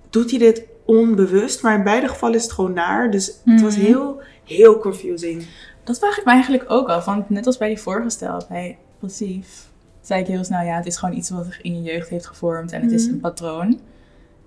doet 0.09 0.29
hij 0.29 0.39
dit 0.39 0.63
onbewust? 0.97 1.61
Maar 1.61 1.75
in 1.75 1.83
beide 1.83 2.07
gevallen 2.07 2.35
is 2.35 2.43
het 2.43 2.51
gewoon 2.51 2.73
naar. 2.73 3.11
Dus 3.11 3.31
het 3.45 3.61
was 3.61 3.75
Mhm. 3.77 3.85
heel, 3.85 4.21
heel 4.45 4.79
confusing. 4.79 5.45
Dat 5.83 5.97
vraag 5.99 6.17
ik 6.19 6.25
me 6.25 6.31
eigenlijk 6.31 6.63
ook 6.67 6.87
af, 6.89 7.05
want 7.05 7.29
net 7.29 7.45
als 7.45 7.57
bij 7.57 7.67
die 7.67 7.79
vorige 7.79 8.09
stel, 8.09 8.43
bij 8.49 8.77
passief, 8.99 9.69
zei 10.01 10.21
ik 10.21 10.27
heel 10.27 10.43
snel, 10.43 10.61
ja, 10.65 10.75
het 10.75 10.85
is 10.85 10.97
gewoon 10.97 11.15
iets 11.15 11.29
wat 11.29 11.45
zich 11.45 11.61
in 11.61 11.83
je 11.83 11.91
jeugd 11.93 12.09
heeft 12.09 12.25
gevormd 12.25 12.71
en 12.71 12.81
het 12.81 12.91
is 12.91 13.03
Mhm. 13.05 13.13
een 13.13 13.19
patroon. 13.19 13.79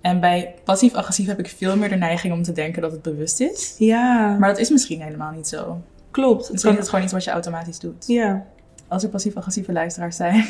En 0.00 0.20
bij 0.20 0.54
passief-agressief 0.64 1.26
heb 1.26 1.38
ik 1.38 1.48
veel 1.48 1.76
meer 1.76 1.88
de 1.88 1.94
neiging 1.94 2.32
om 2.32 2.42
te 2.42 2.52
denken 2.52 2.82
dat 2.82 2.92
het 2.92 3.02
bewust 3.02 3.40
is. 3.40 3.74
Ja, 3.78 4.36
Maar 4.38 4.48
dat 4.48 4.58
is 4.58 4.70
misschien 4.70 5.02
helemaal 5.02 5.32
niet 5.32 5.48
zo. 5.48 5.80
klopt. 6.10 6.42
Het 6.42 6.52
Misschien 6.52 6.72
is 6.72 6.78
het 6.78 6.88
gewoon 6.88 7.04
iets 7.04 7.12
wat 7.14 7.24
je 7.24 7.30
automatisch 7.30 7.78
doet. 7.78 8.06
Ja, 8.06 8.46
Als 8.88 9.02
er 9.02 9.08
passief-agressieve 9.08 9.72
luisteraars 9.72 10.16
zijn. 10.16 10.44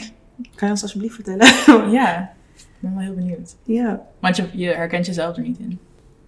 kan 0.54 0.68
je 0.68 0.70
ons 0.70 0.82
alsjeblieft 0.82 1.14
vertellen? 1.14 1.46
ja, 2.00 2.30
ben 2.84 2.94
wel 2.94 3.04
heel 3.04 3.14
benieuwd. 3.14 3.56
ja. 3.64 4.06
Want 4.20 4.36
je, 4.36 4.48
je 4.52 4.66
herkent 4.68 5.06
jezelf 5.06 5.36
er 5.36 5.42
niet 5.42 5.58
in. 5.58 5.78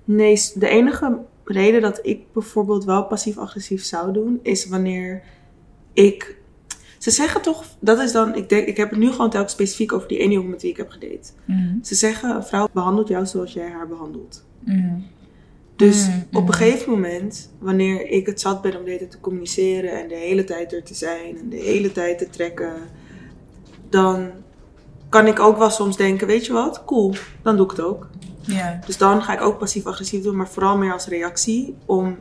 Nee, 0.04 0.40
de 0.54 0.68
enige 0.68 1.18
reden 1.44 1.80
dat 1.80 1.98
ik 2.02 2.32
bijvoorbeeld 2.32 2.84
wel 2.84 3.04
passief-agressief 3.04 3.84
zou 3.84 4.12
doen, 4.12 4.40
is 4.42 4.68
wanneer 4.68 5.22
ik. 5.92 6.36
Ze 6.98 7.10
zeggen 7.10 7.42
toch, 7.42 7.64
dat 7.80 7.98
is 8.00 8.12
dan, 8.12 8.34
ik 8.34 8.48
denk, 8.48 8.66
ik 8.66 8.76
heb 8.76 8.90
het 8.90 8.98
nu 8.98 9.10
gewoon 9.10 9.30
telkens 9.30 9.52
specifiek 9.52 9.92
over 9.92 10.08
die 10.08 10.18
ene 10.18 10.32
jongen 10.32 10.50
met 10.50 10.62
wie 10.62 10.70
ik 10.70 10.76
heb 10.76 10.90
gedate. 10.90 11.30
Mhm. 11.44 11.74
Ze 11.82 11.94
zeggen, 11.94 12.36
een 12.36 12.44
vrouw 12.44 12.68
behandelt 12.72 13.08
jou 13.08 13.26
zoals 13.26 13.52
jij 13.52 13.68
haar 13.70 13.88
behandelt. 13.88 14.44
Mhm. 14.64 14.94
Dus 15.76 16.06
Mm, 16.08 16.26
op 16.32 16.48
een 16.48 16.54
gegeven 16.54 16.90
moment, 16.90 17.50
wanneer 17.58 18.10
ik 18.10 18.26
het 18.26 18.40
zat 18.40 18.62
ben 18.62 18.76
om 18.78 18.84
de 18.84 18.90
hele 18.90 18.98
tijd 18.98 19.10
te 19.10 19.20
communiceren 19.20 20.00
en 20.02 20.08
de 20.08 20.14
hele 20.14 20.44
tijd 20.44 20.72
er 20.72 20.82
te 20.82 20.94
zijn 20.94 21.38
en 21.38 21.48
de 21.48 21.56
hele 21.56 21.92
tijd 21.92 22.18
te 22.18 22.28
trekken, 22.30 22.72
dan 23.88 24.30
kan 25.08 25.26
ik 25.26 25.40
ook 25.40 25.58
wel 25.58 25.70
soms 25.70 25.96
denken, 25.96 26.26
weet 26.26 26.46
je 26.46 26.52
wat, 26.52 26.84
cool, 26.84 27.14
dan 27.42 27.56
doe 27.56 27.64
ik 27.64 27.70
het 27.70 27.80
ook. 27.80 28.08
Ja. 28.40 28.80
Dus 28.86 28.98
dan 28.98 29.22
ga 29.22 29.32
ik 29.32 29.40
ook 29.40 29.58
passief-agressief 29.58 30.22
doen, 30.22 30.36
maar 30.36 30.48
vooral 30.48 30.76
meer 30.76 30.92
als 30.92 31.06
reactie 31.06 31.76
om 31.84 32.18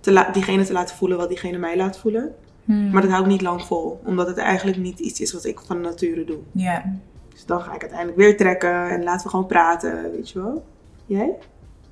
te 0.00 0.28
diegene 0.32 0.64
te 0.64 0.72
laten 0.72 0.96
voelen 0.96 1.18
wat 1.18 1.28
diegene 1.28 1.58
mij 1.58 1.76
laat 1.76 1.98
voelen. 1.98 2.34
Mhm. 2.64 2.90
Maar 2.90 3.02
dat 3.02 3.10
hou 3.10 3.22
ik 3.22 3.28
niet 3.28 3.42
lang 3.42 3.62
vol, 3.62 4.00
omdat 4.04 4.26
het 4.26 4.36
eigenlijk 4.36 4.78
niet 4.78 4.98
iets 4.98 5.20
is 5.20 5.32
wat 5.32 5.44
ik 5.44 5.60
van 5.60 5.80
nature 5.80 6.24
doe. 6.24 6.38
Ja. 6.52 6.98
Dus 7.28 7.44
dan 7.44 7.60
ga 7.60 7.74
ik 7.74 7.80
uiteindelijk 7.80 8.18
weer 8.18 8.36
trekken 8.36 8.90
en 8.90 9.02
laten 9.02 9.24
we 9.24 9.30
gewoon 9.30 9.46
praten, 9.46 10.10
weet 10.10 10.30
je 10.30 10.42
wel. 10.42 10.64
Jij? 11.06 11.36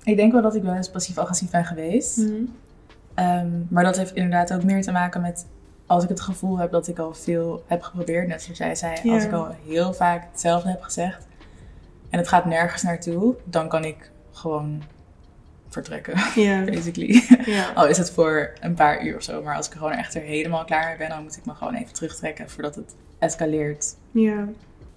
Ik 0.02 0.16
denk 0.16 0.32
wel 0.32 0.42
dat 0.42 0.54
ik 0.54 0.62
wel 0.62 0.74
eens 0.74 0.90
passief-agressief 0.90 1.50
ben 1.50 1.64
geweest. 1.64 2.18
Ehm, 3.14 3.48
maar 3.68 3.84
dat 3.84 3.96
heeft 3.96 4.14
inderdaad 4.14 4.52
ook 4.52 4.64
meer 4.64 4.82
te 4.82 4.92
maken 4.92 5.20
met 5.20 5.46
als 5.90 6.02
ik 6.02 6.08
het 6.08 6.20
gevoel 6.20 6.58
heb 6.58 6.70
dat 6.70 6.88
ik 6.88 6.98
al 6.98 7.14
veel 7.14 7.64
heb 7.66 7.82
geprobeerd, 7.82 8.28
net 8.28 8.42
zoals 8.42 8.58
jij 8.58 8.74
zei. 8.74 8.96
Ja. 9.02 9.14
Als 9.14 9.24
ik 9.24 9.32
al 9.32 9.54
heel 9.66 9.92
vaak 9.92 10.26
hetzelfde 10.30 10.68
heb 10.68 10.82
gezegd 10.82 11.26
en 12.10 12.18
het 12.18 12.28
gaat 12.28 12.44
nergens 12.44 12.82
naartoe, 12.82 13.34
dan 13.44 13.68
kan 13.68 13.84
ik 13.84 14.10
gewoon 14.32 14.82
vertrekken, 15.68 16.14
Ja. 16.34 16.64
basically. 16.74 17.22
ja. 17.44 17.72
Al 17.74 17.86
is 17.88 17.98
het 17.98 18.10
voor 18.10 18.52
een 18.60 18.74
paar 18.74 19.04
uur 19.06 19.16
of 19.16 19.22
zo, 19.22 19.42
maar 19.42 19.56
als 19.56 19.66
ik 19.66 19.72
er 19.72 19.78
gewoon 19.78 19.92
echt 19.92 20.14
er 20.14 20.20
helemaal 20.22 20.64
klaar 20.64 20.88
mee 20.88 20.96
ben, 20.96 21.08
dan 21.08 21.22
moet 21.22 21.36
ik 21.36 21.44
me 21.44 21.54
gewoon 21.54 21.74
even 21.74 21.92
terugtrekken 21.92 22.50
voordat 22.50 22.74
het 22.74 22.94
escaleert. 23.18 23.94
Ja, 24.10 24.48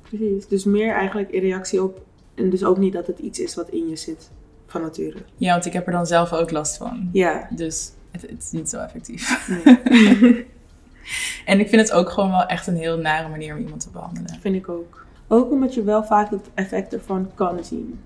precies. 0.02 0.48
Dus 0.48 0.64
meer 0.64 0.94
eigenlijk 0.94 1.32
in 1.32 1.42
reactie 1.42 1.84
op. 1.84 2.06
En 2.36 2.50
dus 2.50 2.64
ook 2.64 2.78
niet 2.78 2.94
dat 2.94 3.08
het 3.08 3.20
iets 3.20 3.40
is 3.40 3.56
wat 3.56 3.70
in 3.70 3.90
je 3.90 3.96
zit 3.96 4.30
van 4.68 4.82
nature. 4.82 5.18
Ja, 5.36 5.52
want 5.52 5.66
ik 5.66 5.74
heb 5.74 5.86
er 5.86 5.92
dan 5.92 6.06
zelf 6.08 6.34
ook 6.34 6.52
last 6.52 6.78
van. 6.78 7.10
Ja. 7.12 7.48
Dus 7.50 7.92
het, 8.12 8.22
het 8.22 8.44
is 8.44 8.52
niet 8.52 8.70
zo 8.70 8.80
effectief. 8.80 9.48
Nee. 9.64 10.46
En 11.46 11.60
ik 11.60 11.70
vind 11.70 11.82
het 11.82 11.92
ook 11.92 12.10
gewoon 12.10 12.30
wel 12.32 12.46
echt 12.46 12.68
een 12.68 12.78
heel 12.78 12.98
nare 12.98 13.30
manier 13.30 13.56
om 13.56 13.62
iemand 13.62 13.82
te 13.82 13.90
behandelen. 13.90 14.38
Vind 14.42 14.56
ik 14.56 14.70
ook. 14.70 15.06
Ook 15.28 15.52
omdat 15.52 15.74
je 15.74 15.84
wel 15.84 16.04
vaak 16.04 16.30
het 16.32 16.50
effect 16.54 16.94
ervan 16.94 17.32
kan 17.36 17.64
zien. 17.64 18.00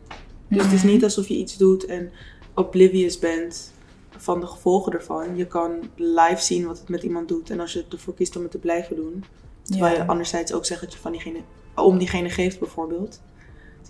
Dus 0.47 0.63
het 0.63 0.71
is 0.73 0.83
Mhm. 0.83 0.91
niet 0.91 1.03
alsof 1.03 1.27
je 1.27 1.33
iets 1.37 1.57
doet 1.57 1.85
en 1.85 2.11
oblivious 2.53 3.19
bent 3.19 3.73
van 4.17 4.39
de 4.39 4.45
gevolgen 4.47 4.93
ervan. 4.93 5.35
Je 5.35 5.45
kan 5.45 5.71
live 5.95 6.41
zien 6.41 6.65
wat 6.65 6.79
het 6.79 6.89
met 6.89 7.03
iemand 7.03 7.27
doet. 7.27 7.49
En 7.49 7.59
als 7.59 7.73
je 7.73 7.85
ervoor 7.91 8.13
kiest 8.13 8.35
om 8.35 8.41
het 8.41 8.51
te 8.51 8.57
blijven 8.57 8.95
doen. 8.95 9.23
Terwijl 9.63 9.93
Ja. 9.95 10.01
je 10.01 10.07
anderzijds 10.07 10.53
ook 10.53 10.65
zegt 10.65 10.81
dat 10.81 10.93
je 10.93 10.99
van 10.99 11.11
diegene, 11.11 11.39
om 11.75 11.97
diegene 11.97 12.29
geeft 12.29 12.59
bijvoorbeeld. 12.59 13.21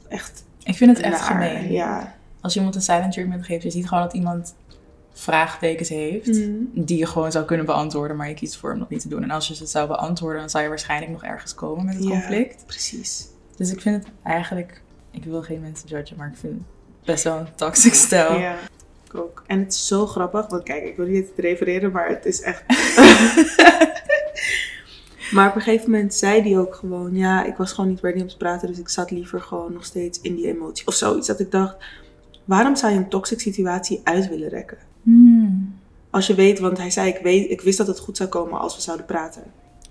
Echt 0.08 0.44
Ik 0.64 0.76
vind 0.76 0.90
het 0.98 1.06
echt 1.06 1.12
naar. 1.20 1.24
gemeen. 1.48 1.72
Ja. 1.72 2.16
Als 2.42 2.54
je 2.54 2.60
iemand 2.60 2.78
een 2.78 2.84
silent 2.84 3.12
treatment 3.12 3.46
geeft, 3.46 3.64
je 3.64 3.70
ziet 3.72 3.88
gewoon 3.88 4.04
dat 4.04 4.14
iemand 4.14 4.56
vraagtekens 5.20 5.90
heeft. 5.90 6.28
Mhm. 6.28 6.52
Die 6.74 6.98
je 6.98 7.06
gewoon 7.06 7.32
zou 7.32 7.46
kunnen 7.46 7.65
beantwoorden, 7.65 8.18
maar 8.18 8.28
je 8.30 8.34
kiest 8.34 8.58
voor 8.58 8.74
om 8.74 8.80
dat 8.80 8.89
niet 8.89 9.02
te 9.02 9.08
doen. 9.08 9.24
En 9.24 9.32
als 9.32 9.48
je 9.48 9.56
ze 9.56 9.65
zou 9.65 9.88
beantwoorden, 9.88 10.39
dan 10.39 10.50
zou 10.50 10.63
je 10.63 10.70
waarschijnlijk 10.70 11.12
nog 11.12 11.24
ergens 11.24 11.56
komen 11.56 11.86
met 11.86 11.94
het 11.96 12.04
Ja. 12.04 12.10
conflict. 12.10 12.65
Precies. 12.65 13.28
Dus 13.56 13.72
ik 13.72 13.82
vind 13.82 14.04
het 14.04 14.13
eigenlijk, 14.24 14.82
ik 15.12 15.24
wil 15.24 15.41
geen 15.41 15.62
mensen 15.62 15.89
judgen, 15.89 16.18
maar 16.18 16.28
ik 16.28 16.38
vind 16.39 16.54
het 16.54 16.62
best 17.06 17.24
wel 17.24 17.38
een 17.38 17.56
toxic 17.56 17.94
stijl. 17.94 18.39
Ja, 18.39 18.56
ik 19.06 19.15
ook. 19.15 19.44
En 19.48 19.60
het 19.60 19.74
is 19.74 19.88
zo 19.88 20.06
grappig, 20.08 20.48
want 20.48 20.63
kijk, 20.63 20.84
ik 20.84 20.96
wil 20.96 21.06
niet 21.06 21.36
te 21.36 21.41
refereren, 21.41 21.91
maar 21.91 22.10
het 22.10 22.26
is 22.26 22.41
echt. 22.41 22.63
maar 25.32 25.50
op 25.50 25.56
een 25.56 25.62
gegeven 25.62 25.91
moment 25.91 26.13
zei 26.13 26.41
die 26.44 26.58
ook 26.60 26.76
gewoon: 26.76 27.15
Ja, 27.15 27.46
ik 27.46 27.56
was 27.58 27.74
gewoon 27.74 27.89
niet 27.89 28.02
ready 28.02 28.22
om 28.22 28.28
te 28.28 28.38
praten, 28.38 28.68
dus 28.68 28.80
ik 28.80 28.89
zat 28.89 29.12
liever 29.12 29.41
gewoon 29.41 29.74
nog 29.74 29.86
steeds 29.86 30.22
in 30.22 30.36
die 30.36 30.48
emotie. 30.48 30.88
Of 30.88 30.94
zoiets. 30.94 31.28
Dat 31.28 31.39
ik 31.39 31.52
dacht: 31.52 31.76
Waarom 32.46 32.76
zou 32.76 32.91
je 32.94 32.98
een 32.98 33.10
toxic 33.10 33.39
situatie 33.39 34.02
uit 34.04 34.30
willen 34.30 34.50
rekken? 34.50 34.78
Hmm. 35.08 35.76
Als 36.10 36.28
je 36.28 36.36
weet, 36.36 36.60
want 36.60 36.78
hij 36.78 36.89
zei: 36.89 37.10
ik, 37.10 37.20
weet, 37.24 37.52
ik 37.52 37.62
wist 37.62 37.78
dat 37.78 37.88
het 37.88 38.00
goed 38.00 38.17
zou 38.17 38.30
komen 38.30 38.60
als 38.60 38.76
we 38.76 38.82
zouden 38.82 39.06
praten. 39.06 39.41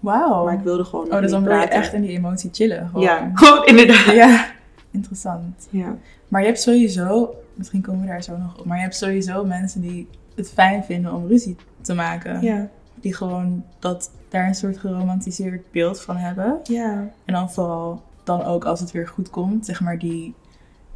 Wauw. 0.01 0.45
Maar 0.45 0.55
ik 0.55 0.61
wilde 0.61 0.85
gewoon. 0.85 1.13
Oh, 1.13 1.21
dus 1.21 1.31
dan 1.31 1.45
wil 1.45 1.57
je 1.57 1.65
echt 1.65 1.93
in 1.93 2.01
die 2.03 2.11
emotie 2.11 2.51
chillen. 2.53 2.87
Gewoon. 2.89 3.03
Ja, 3.03 3.31
gewoon 3.35 3.67
inderdaad. 3.67 4.15
Ja. 4.15 4.47
Interessant. 4.91 5.67
Ja. 5.71 5.97
Maar 6.29 6.41
je 6.41 6.47
hebt 6.47 6.61
sowieso, 6.61 7.35
misschien 7.55 7.81
komen 7.81 8.01
we 8.01 8.07
daar 8.07 8.23
zo 8.23 8.37
nog 8.37 8.59
op, 8.59 8.65
maar 8.65 8.77
je 8.77 8.83
hebt 8.83 8.95
sowieso 8.97 9.45
mensen 9.45 9.81
die 9.81 10.09
het 10.35 10.51
fijn 10.51 10.85
vinden 10.85 11.15
om 11.15 11.27
ruzie 11.27 11.57
te 11.81 11.95
maken. 11.95 12.41
Ja. 12.41 12.69
Die 12.95 13.15
gewoon 13.15 13.65
dat 13.79 14.11
daar 14.29 14.47
een 14.47 14.55
soort 14.55 14.79
geromantiseerd 14.79 15.71
beeld 15.71 16.01
van 16.01 16.17
hebben. 16.17 16.59
Ja. 16.63 17.09
En 17.25 17.35
dan 17.35 17.51
vooral 17.51 18.03
dan 18.25 18.45
ook 18.45 18.65
als 18.65 18.81
het 18.81 18.91
weer 18.91 19.09
goed 19.09 19.31
komt, 19.31 19.67
zeg 19.67 19.81
maar 19.81 19.99
die 19.99 20.35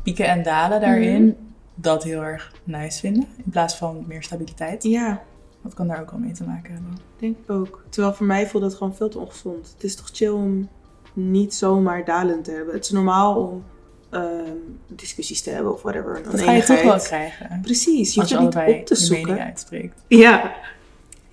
pieken 0.02 0.26
en 0.26 0.42
dalen 0.42 0.80
daarin, 0.80 1.22
Mhm. 1.24 1.34
Dat 1.80 2.04
heel 2.04 2.22
erg 2.22 2.52
nice 2.64 2.98
vinden. 3.00 3.26
In 3.44 3.50
plaats 3.50 3.76
van 3.76 4.04
meer 4.06 4.22
stabiliteit. 4.22 4.82
Ja. 4.82 5.22
Dat 5.62 5.74
kan 5.74 5.88
daar 5.88 6.00
ook 6.00 6.10
wel 6.10 6.20
mee 6.20 6.32
te 6.32 6.44
maken 6.44 6.72
hebben. 6.72 6.98
Denk 7.18 7.36
ik 7.38 7.50
ook. 7.50 7.84
Terwijl 7.88 8.14
voor 8.14 8.26
mij 8.26 8.46
voelt 8.48 8.62
dat 8.62 8.74
gewoon 8.74 8.94
veel 8.94 9.08
te 9.08 9.18
ongezond. 9.18 9.70
Het 9.74 9.84
is 9.84 9.96
toch 9.96 10.08
chill 10.12 10.28
om 10.28 10.68
niet 11.12 11.54
zomaar 11.54 12.04
dalend 12.04 12.44
te 12.44 12.50
hebben. 12.50 12.74
Het 12.74 12.84
is 12.84 12.90
normaal 12.90 13.36
om 13.36 13.64
ehm, 14.10 14.56
discussies 14.86 15.42
te 15.42 15.50
hebben 15.50 15.72
of 15.72 15.82
whatever. 15.82 16.22
Dat 16.22 16.40
ga 16.40 16.52
je 16.52 16.62
toch 16.62 16.82
wel 16.82 16.98
krijgen. 16.98 17.60
Precies, 17.62 18.14
je 18.14 18.20
Als 18.20 18.30
hoeft 18.32 18.42
je 18.42 18.60
het 18.60 18.66
niet 18.66 18.80
op 18.80 18.86
te 18.86 18.94
je 19.04 19.10
mening 19.10 19.26
zoeken. 19.26 19.44
uitspreekt. 19.44 20.02
Ja. 20.08 20.54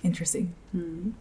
Interesting. 0.00 0.48
Hmm. 0.70 1.14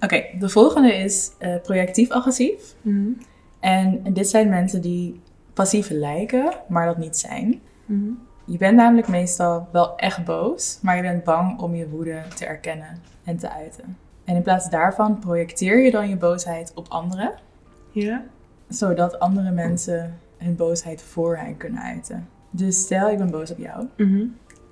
Oké, 0.00 0.24
de 0.38 0.48
volgende 0.48 0.94
is 0.94 1.30
eh, 1.38 1.54
projectief-agressief. 1.62 2.74
Hmm. 2.82 3.18
En 3.60 4.02
dit 4.12 4.28
zijn 4.28 4.48
mensen 4.48 4.80
die 4.80 5.20
passief 5.52 5.90
lijken, 5.90 6.52
maar 6.68 6.86
dat 6.86 6.98
niet 6.98 7.16
zijn. 7.16 7.60
Hmm. 7.86 8.18
Je 8.44 8.56
bent 8.58 8.76
namelijk 8.76 9.08
meestal 9.08 9.68
wel 9.72 9.96
echt 9.96 10.24
boos, 10.24 10.78
maar 10.82 10.96
je 10.96 11.02
bent 11.02 11.24
bang 11.24 11.60
om 11.60 11.74
je 11.74 11.88
woede 11.88 12.22
te 12.36 12.44
erkennen 12.46 12.98
en 13.24 13.36
te 13.36 13.50
uiten. 13.50 13.96
En 14.24 14.36
in 14.36 14.42
plaats 14.42 14.70
daarvan 14.70 15.18
projecteer 15.18 15.78
je 15.84 15.90
dan 15.90 16.08
je 16.08 16.16
boosheid 16.16 16.72
op 16.74 16.86
anderen, 16.88 17.32
Ja. 17.90 18.22
zodat 18.68 19.18
andere 19.18 19.50
mensen 19.50 20.18
hun 20.38 20.56
boosheid 20.56 21.02
voor 21.02 21.36
hen 21.36 21.56
kunnen 21.56 21.82
uiten. 21.82 22.28
Dus 22.50 22.80
stel 22.80 23.10
ik 23.10 23.18
ben 23.18 23.30
boos 23.30 23.50
op 23.50 23.58
jou 23.58 23.86
Mhm. 23.96 24.24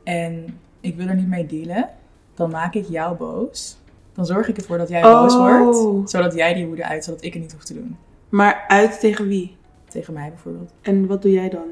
en 0.04 0.58
ik 0.80 0.96
wil 0.96 1.06
er 1.06 1.14
niet 1.14 1.28
mee 1.28 1.46
dealen, 1.46 1.88
dan 2.34 2.50
maak 2.50 2.74
ik 2.74 2.86
jou 2.88 3.16
boos. 3.16 3.78
Dan 4.14 4.26
zorg 4.26 4.48
ik 4.48 4.56
ervoor 4.56 4.78
dat 4.78 4.88
jij 4.88 5.02
boos 5.02 5.34
Oh. 5.34 5.40
wordt, 5.40 6.10
zodat 6.10 6.34
jij 6.34 6.54
die 6.54 6.66
woede 6.66 6.84
uit, 6.86 7.04
zodat 7.04 7.22
ik 7.24 7.32
het 7.32 7.42
niet 7.42 7.52
hoef 7.52 7.64
te 7.64 7.74
doen. 7.74 7.96
Maar 8.28 8.64
uit 8.68 9.00
tegen 9.00 9.28
wie? 9.28 9.56
Tegen 9.88 10.14
mij 10.14 10.28
bijvoorbeeld. 10.28 10.72
En 10.82 11.06
wat 11.06 11.22
doe 11.22 11.32
jij 11.32 11.48
dan? 11.48 11.68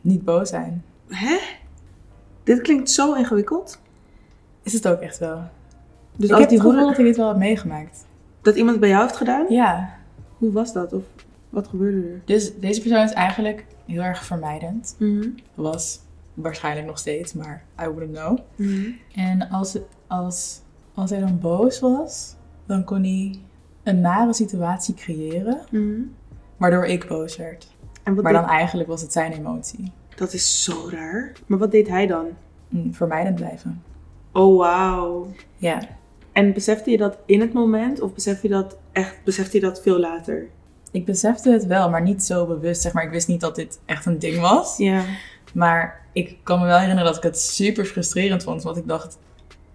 Niet 0.00 0.24
boos 0.24 0.48
zijn. 0.48 0.84
Hè? 1.08 1.38
Dit 2.44 2.60
klinkt 2.60 2.90
zo 2.90 3.14
ingewikkeld. 3.14 3.80
Is 4.62 4.72
het 4.72 4.88
ook 4.88 5.00
echt 5.00 5.18
wel. 5.18 5.40
Dus 6.16 6.26
ik 6.26 6.30
als 6.30 6.40
heb 6.40 6.48
die 6.48 6.58
het 6.58 6.66
gevoel 6.66 6.86
dat 6.88 6.98
ik 6.98 7.04
dit 7.04 7.16
wel 7.16 7.28
heb 7.28 7.36
meegemaakt. 7.36 8.04
Dat 8.42 8.54
iemand 8.54 8.70
het 8.70 8.80
bij 8.80 8.88
jou 8.88 9.02
heeft 9.02 9.16
gedaan? 9.16 9.46
Ja. 9.48 9.94
Hoe 10.38 10.52
was 10.52 10.72
dat? 10.72 10.92
Of 10.92 11.02
wat 11.48 11.68
gebeurde 11.68 12.08
er? 12.08 12.20
Dus 12.24 12.58
deze 12.58 12.80
persoon 12.80 13.04
is 13.04 13.12
eigenlijk 13.12 13.64
heel 13.86 14.02
erg 14.02 14.24
vermijdend. 14.24 14.94
Mhm. 14.98 15.28
Was 15.54 16.00
waarschijnlijk 16.34 16.86
nog 16.86 16.98
steeds, 16.98 17.32
maar 17.32 17.62
I 17.82 17.84
wouldn't 17.84 18.12
know. 18.16 18.38
Mhm. 18.56 18.90
En 19.14 19.48
als, 19.48 19.78
als, 20.06 20.60
als 20.94 21.10
hij 21.10 21.20
dan 21.20 21.38
boos 21.38 21.80
was, 21.80 22.34
dan 22.66 22.84
kon 22.84 23.02
hij 23.02 23.40
een 23.82 24.00
nare 24.00 24.32
situatie 24.34 24.94
creëren, 24.94 25.60
Mhm. 25.70 26.00
waardoor 26.56 26.84
ik 26.86 27.08
boos 27.08 27.36
werd. 27.36 27.76
En 28.02 28.14
wat 28.14 28.24
Maar 28.24 28.32
dan 28.32 28.46
eigenlijk 28.46 28.88
was 28.88 29.00
het 29.00 29.12
zijn 29.12 29.32
emotie. 29.32 29.92
Dat 30.18 30.32
is 30.32 30.64
zo 30.64 30.88
raar. 30.90 31.32
Maar 31.46 31.58
wat 31.58 31.70
deed 31.70 31.88
hij 31.88 32.06
dan? 32.06 32.26
Mm, 32.68 32.94
vermijdend 32.94 33.34
blijven. 33.34 33.82
Oh, 34.32 34.58
wauw. 34.58 35.32
Ja. 35.56 35.80
En 36.32 36.52
besefte 36.52 36.90
je 36.90 36.96
dat 36.96 37.18
in 37.26 37.40
het 37.40 37.52
moment? 37.52 38.00
Of 38.00 38.14
besef 38.14 38.42
je 38.42 38.48
dat 38.48 38.76
echt, 38.92 39.16
besefte 39.24 39.56
je 39.56 39.62
dat 39.62 39.82
veel 39.82 39.98
later? 39.98 40.46
Ik 40.90 41.04
besefte 41.04 41.50
het 41.50 41.66
wel, 41.66 41.90
maar 41.90 42.02
niet 42.02 42.22
zo 42.22 42.46
bewust. 42.46 42.82
Zeg 42.82 42.92
maar, 42.92 43.04
ik 43.04 43.10
wist 43.10 43.28
niet 43.28 43.40
dat 43.40 43.54
dit 43.54 43.78
echt 43.84 44.06
een 44.06 44.18
ding 44.18 44.40
was. 44.40 44.76
Ja. 44.76 45.04
Maar 45.54 46.06
ik 46.12 46.36
kan 46.42 46.60
me 46.60 46.66
wel 46.66 46.78
herinneren 46.78 47.12
dat 47.12 47.16
ik 47.16 47.22
het 47.22 47.38
super 47.38 47.84
frustrerend 47.84 48.42
vond. 48.42 48.62
Want 48.62 48.76
ik 48.76 48.88
dacht, 48.88 49.18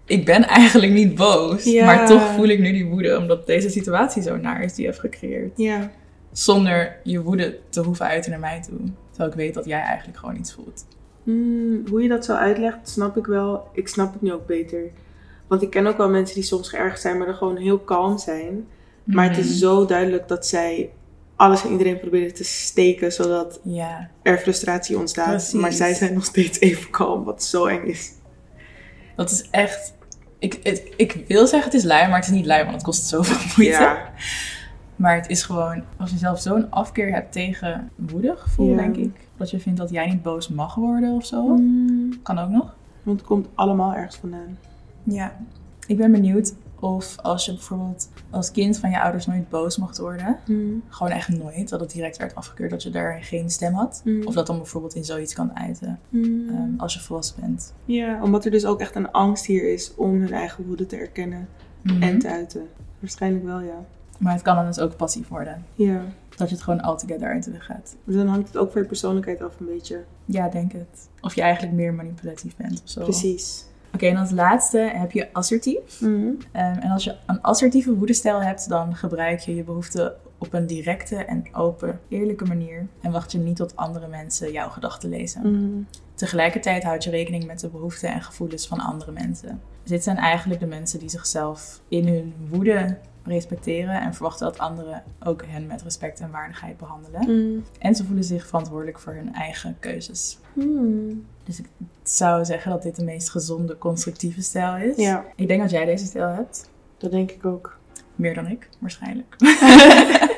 ik 0.04 0.24
ben 0.24 0.46
eigenlijk 0.48 0.92
niet 0.92 1.14
boos. 1.14 1.64
Ja. 1.64 1.84
Maar 1.84 2.06
toch 2.06 2.22
voel 2.34 2.48
ik 2.48 2.58
nu 2.58 2.72
die 2.72 2.86
woede. 2.86 3.18
Omdat 3.18 3.46
deze 3.46 3.68
situatie 3.68 4.22
zo 4.22 4.36
naar 4.36 4.62
is 4.62 4.74
die 4.74 4.84
je 4.84 4.90
hebt 4.90 5.00
gecreëerd. 5.00 5.52
Ja. 5.56 5.90
Zonder 6.32 6.96
je 7.02 7.22
woede 7.22 7.58
te 7.68 7.80
hoeven 7.80 8.06
uiten 8.06 8.30
naar 8.30 8.40
mij 8.40 8.62
toe. 8.62 8.80
Terwijl 9.14 9.30
ik 9.30 9.36
weet 9.36 9.54
dat 9.54 9.64
jij 9.64 9.80
eigenlijk 9.80 10.18
gewoon 10.18 10.36
iets 10.36 10.52
voelt. 10.52 10.86
Hmm, 11.22 11.82
hoe 11.88 12.02
je 12.02 12.08
dat 12.08 12.24
zo 12.24 12.34
uitlegt, 12.34 12.88
snap 12.88 13.16
ik 13.16 13.26
wel. 13.26 13.68
Ik 13.72 13.88
snap 13.88 14.12
het 14.12 14.22
nu 14.22 14.32
ook 14.32 14.46
beter. 14.46 14.80
Want 15.46 15.62
ik 15.62 15.70
ken 15.70 15.86
ook 15.86 15.96
wel 15.96 16.08
mensen 16.10 16.34
die 16.34 16.44
soms 16.44 16.68
geërgerd 16.68 17.00
zijn, 17.00 17.16
maar 17.18 17.26
dan 17.26 17.36
gewoon 17.36 17.56
heel 17.56 17.78
kalm 17.78 18.18
zijn. 18.18 18.66
Maar 19.04 19.28
het 19.28 19.38
is 19.38 19.46
Mhm. 19.48 19.54
zo 19.56 19.86
duidelijk 19.86 20.28
dat 20.28 20.46
zij 20.46 20.90
alles 21.36 21.64
en 21.64 21.70
iedereen 21.70 22.00
proberen 22.00 22.34
te 22.34 22.44
steken, 22.44 23.12
zodat 23.12 23.60
Ja, 23.62 24.10
er 24.22 24.38
frustratie 24.38 24.98
ontstaat. 24.98 25.28
Precies. 25.28 25.52
Maar 25.60 25.72
zij 25.72 25.94
zijn 25.94 26.14
nog 26.14 26.24
steeds 26.24 26.60
even 26.60 26.90
kalm, 26.90 27.24
wat 27.24 27.44
zo 27.44 27.66
eng 27.66 27.86
is. 27.86 28.12
dat 29.16 29.30
is 29.30 29.48
echt... 29.50 29.94
Ik, 30.38 30.60
het, 30.62 30.82
ik 30.96 31.24
wil 31.28 31.46
zeggen 31.46 31.70
het 31.70 31.78
is 31.80 31.84
lui, 31.86 32.08
maar 32.08 32.16
het 32.18 32.28
is 32.28 32.34
niet 32.34 32.46
lui, 32.46 32.62
want 32.62 32.74
het 32.74 32.82
kost 32.84 33.06
zoveel 33.06 33.36
moeite. 33.56 33.62
Ja, 33.82 34.12
Maar 34.96 35.14
het 35.14 35.28
is 35.28 35.42
gewoon, 35.42 35.82
als 35.96 36.10
je 36.10 36.16
zelf 36.18 36.40
zo'n 36.40 36.70
afkeer 36.70 37.12
hebt 37.12 37.32
tegen 37.32 37.90
woedegevoel, 37.96 38.70
Ja. 38.70 38.76
denk 38.76 38.96
ik. 38.96 39.28
Dat 39.36 39.50
je 39.50 39.60
vindt 39.60 39.78
dat 39.78 39.90
jij 39.90 40.06
niet 40.10 40.22
boos 40.22 40.48
mag 40.48 40.74
worden 40.74 41.12
of 41.14 41.26
zo. 41.26 41.46
Hmm, 41.46 42.22
Kan 42.22 42.38
ook 42.38 42.50
nog. 42.50 42.76
want 43.02 43.18
het 43.18 43.28
komt 43.28 43.48
allemaal 43.54 43.94
ergens 43.94 44.16
vandaan. 44.16 44.58
Ja. 45.02 45.32
Ik 45.86 45.96
ben 45.96 46.12
benieuwd 46.12 46.54
of 46.80 47.16
als 47.22 47.44
je 47.44 47.52
bijvoorbeeld 47.52 48.08
als 48.30 48.50
kind 48.50 48.78
van 48.78 48.90
je 48.90 49.00
ouders 49.02 49.26
nooit 49.26 49.48
boos 49.48 49.76
mocht 49.76 49.98
worden. 49.98 50.36
Hmm, 50.44 50.82
Gewoon 50.88 51.12
echt 51.12 51.28
nooit. 51.28 51.68
Dat 51.68 51.80
het 51.80 51.90
direct 51.92 52.16
werd 52.16 52.34
afgekeurd 52.34 52.70
dat 52.70 52.82
je 52.82 52.90
daar 52.90 53.18
geen 53.22 53.50
stem 53.50 53.72
had. 53.74 54.00
hmm, 54.04 54.26
Of 54.26 54.34
dat 54.34 54.46
dan 54.46 54.56
bijvoorbeeld 54.56 54.94
in 54.94 55.04
zoiets 55.04 55.34
kan 55.34 55.56
uiten 55.56 55.98
ehm, 56.12 56.76
als 56.76 56.94
je 56.94 57.00
volwassen 57.00 57.40
bent. 57.40 57.74
Ja, 57.84 58.22
omdat 58.22 58.44
er 58.44 58.50
dus 58.50 58.64
ook 58.64 58.80
echt 58.80 58.94
een 58.94 59.10
angst 59.12 59.46
hier 59.46 59.72
is 59.72 59.94
om 59.94 60.10
hun 60.20 60.32
eigen 60.32 60.66
woede 60.66 60.86
te 60.86 60.96
erkennen 60.96 61.48
Mhm. 61.82 62.02
en 62.02 62.18
te 62.18 62.28
uiten. 62.28 62.66
Waarschijnlijk 62.98 63.44
wel, 63.44 63.60
ja. 63.60 63.84
Maar 64.18 64.32
het 64.32 64.42
kan 64.42 64.56
dan 64.56 64.66
dus 64.66 64.78
ook 64.78 64.96
passief 64.96 65.28
worden. 65.28 65.64
Ja, 65.74 66.00
Dat 66.36 66.48
je 66.48 66.54
het 66.54 66.64
gewoon 66.64 66.80
altogether 66.80 67.28
uit 67.32 67.44
de 67.44 67.50
weg 67.50 67.64
gaat. 67.64 67.96
dus 68.04 68.14
dan 68.16 68.26
hangt 68.26 68.46
het 68.46 68.56
ook 68.56 68.72
van 68.72 68.80
je 68.80 68.86
persoonlijkheid 68.86 69.42
af 69.42 69.60
een 69.60 69.66
beetje. 69.66 70.04
Ja, 70.24 70.48
denk 70.48 70.72
het. 70.72 71.08
Of 71.20 71.34
je 71.34 71.42
eigenlijk 71.42 71.74
meer 71.74 71.94
manipulatief 71.94 72.56
bent 72.56 72.82
of 72.84 72.90
zo. 72.90 73.02
Precies. 73.02 73.64
Oké, 73.94 74.06
en 74.06 74.16
als 74.16 74.30
laatste 74.30 74.78
heb 74.78 75.12
je 75.12 75.32
assertief. 75.32 76.00
Mhm. 76.00 76.28
Ehm, 76.52 76.78
en 76.78 76.90
als 76.90 77.04
je 77.04 77.16
een 77.26 77.40
assertieve 77.42 77.94
woedestijl 77.94 78.42
hebt, 78.42 78.68
dan 78.68 78.96
gebruik 78.96 79.40
je 79.40 79.54
je 79.54 79.64
behoeften 79.64 80.12
op 80.44 80.52
een 80.52 80.66
directe 80.66 81.16
en 81.16 81.44
open, 81.54 82.00
eerlijke 82.08 82.44
manier. 82.44 82.86
En 83.00 83.12
wacht 83.12 83.32
je 83.32 83.38
niet 83.38 83.56
tot 83.56 83.76
andere 83.76 84.06
mensen 84.08 84.52
jouw 84.52 84.68
gedachten 84.68 85.08
lezen. 85.08 85.50
Mhm. 85.52 85.82
Tegelijkertijd 86.14 86.82
houd 86.82 87.04
je 87.04 87.10
rekening 87.10 87.46
met 87.46 87.60
de 87.60 87.68
behoeften 87.68 88.12
en 88.12 88.22
gevoelens 88.22 88.66
van 88.66 88.80
andere 88.80 89.12
mensen. 89.12 89.60
Dit 89.82 90.02
zijn 90.02 90.16
eigenlijk 90.16 90.60
de 90.60 90.66
mensen 90.66 90.98
die 90.98 91.08
zichzelf 91.08 91.80
in 91.88 92.08
hun 92.08 92.34
woede 92.50 92.98
respecteren 93.24 94.00
en 94.00 94.14
verwachten 94.14 94.46
dat 94.46 94.58
anderen 94.58 95.02
ook 95.24 95.44
hen 95.46 95.66
met 95.66 95.82
respect 95.82 96.20
en 96.20 96.30
waardigheid 96.30 96.76
behandelen. 96.76 97.20
Mhm. 97.20 97.60
En 97.78 97.94
ze 97.94 98.04
voelen 98.04 98.24
zich 98.24 98.46
verantwoordelijk 98.46 98.98
voor 98.98 99.12
hun 99.14 99.34
eigen 99.34 99.76
keuzes. 99.80 100.38
Mhm. 100.52 101.14
Dus 101.44 101.58
ik 101.58 101.66
zou 102.02 102.44
zeggen 102.44 102.70
dat 102.70 102.82
dit 102.82 102.96
de 102.96 103.04
meest 103.04 103.30
gezonde, 103.30 103.78
constructieve 103.78 104.42
stijl 104.42 104.76
is. 104.90 104.96
Ja, 104.96 105.24
Ik 105.36 105.48
denk 105.48 105.60
dat 105.60 105.70
jij 105.70 105.84
deze 105.84 106.04
stijl 106.04 106.28
hebt. 106.28 106.70
dat 106.98 107.10
denk 107.10 107.30
ik 107.30 107.46
ook. 107.46 107.78
Meer 108.14 108.34
dan 108.34 108.46
ik, 108.46 108.68
waarschijnlijk. 108.78 109.36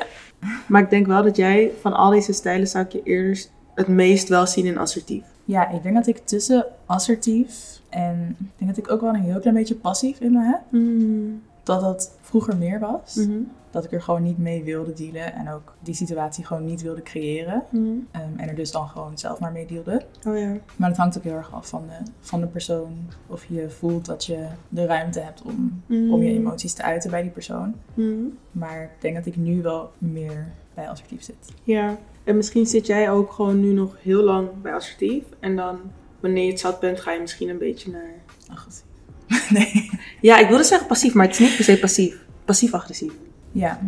Maar 0.67 0.83
ik 0.83 0.91
denk 0.91 1.07
wel 1.07 1.23
dat 1.23 1.37
jij 1.37 1.73
van 1.81 1.93
al 1.93 2.11
deze 2.11 2.33
stijlen 2.33 2.69
zou 2.69 2.85
ik 2.85 2.93
je 2.93 3.03
eerder 3.03 3.45
het 3.75 3.89
meest 3.89 4.29
wel 4.29 4.47
zien 4.47 4.67
in 4.67 4.79
assertief. 4.79 5.25
Ja, 5.45 5.69
ik 5.69 5.83
denk 5.83 5.95
dat 5.95 6.07
ik 6.07 6.19
tussen 6.19 6.67
assertief 6.87 7.81
en 7.89 8.37
ik 8.39 8.47
denk 8.57 8.77
dat 8.77 8.85
ik 8.85 8.91
ook 8.91 9.01
wel 9.01 9.15
een 9.15 9.21
heel 9.21 9.41
klein 9.41 9.57
beetje 9.57 9.75
passief 9.75 10.21
in 10.21 10.33
me 10.33 10.43
heb. 10.43 10.61
Mhm. 10.69 11.31
Dat 11.62 11.81
dat 11.81 12.12
vroeger 12.21 12.57
meer 12.57 12.79
was. 12.79 13.15
Mhm. 13.15 13.39
Dat 13.77 13.85
ik 13.85 13.93
er 13.93 14.03
gewoon 14.03 14.23
niet 14.23 14.39
mee 14.39 14.65
wilde 14.65 14.93
dealen 14.93 15.35
en 15.35 15.51
ook 15.51 15.75
die 15.81 15.95
situatie 15.95 16.45
gewoon 16.45 16.65
niet 16.65 16.83
wilde 16.83 17.03
creëren. 17.03 17.62
Mhm. 17.71 17.85
Ehm, 18.11 18.23
en 18.37 18.49
er 18.49 18.55
dus 18.55 18.71
dan 18.71 18.89
gewoon 18.89 19.19
zelf 19.19 19.39
maar 19.39 19.53
mee 19.53 19.67
dealde. 19.67 20.03
Oh 20.27 20.39
ja. 20.39 20.57
Maar 20.77 20.89
dat 20.89 20.99
hangt 20.99 21.17
ook 21.17 21.23
heel 21.23 21.33
erg 21.33 21.55
af 21.55 21.69
van 21.69 21.83
de, 21.89 22.11
van 22.21 22.41
de 22.41 22.47
persoon. 22.47 23.11
Of 23.27 23.45
je 23.45 23.71
voelt 23.71 24.07
dat 24.07 24.25
je 24.25 24.47
de 24.69 24.87
ruimte 24.87 25.21
hebt 25.21 25.43
om, 25.43 25.83
om 25.89 26.23
je 26.23 26.33
emoties 26.33 26.73
te 26.73 26.83
uiten 26.83 27.11
bij 27.11 27.23
die 27.23 27.31
persoon. 27.31 27.75
Mhm. 27.95 28.15
Maar 28.51 28.83
ik 28.83 29.01
denk 29.01 29.15
dat 29.15 29.27
ik 29.27 29.37
nu 29.37 29.62
wel 29.62 29.93
meer 29.99 30.53
bij 30.75 30.89
assertief 30.89 31.23
zit. 31.23 31.53
Ja, 31.62 31.99
en 32.25 32.37
misschien 32.37 32.67
zit 32.67 32.87
jij 32.87 33.11
ook 33.11 33.33
gewoon 33.33 33.61
nu 33.61 33.73
nog 33.73 33.97
heel 34.03 34.23
lang 34.23 34.49
bij 34.62 34.75
assertief. 34.75 35.25
En 35.41 35.57
dan, 35.57 35.79
wanneer 36.21 36.45
je 36.45 36.51
het 36.51 36.61
zat 36.61 36.81
bent, 36.81 37.01
ga 37.01 37.12
je 37.12 37.21
misschien 37.21 37.49
een 37.49 37.59
beetje 37.59 37.91
naar... 37.91 38.15
Agressief. 38.51 38.85
nee. 39.59 39.91
Ja, 40.21 40.39
ik 40.39 40.49
wilde 40.49 40.65
zeggen 40.65 40.89
passief, 40.89 41.15
maar 41.15 41.27
het 41.27 41.35
is 41.35 41.41
niet 41.41 41.57
per 41.57 41.65
se 41.65 41.79
passief. 41.79 42.25
Passief-agressief. 42.45 43.12
Ja. 43.59 43.81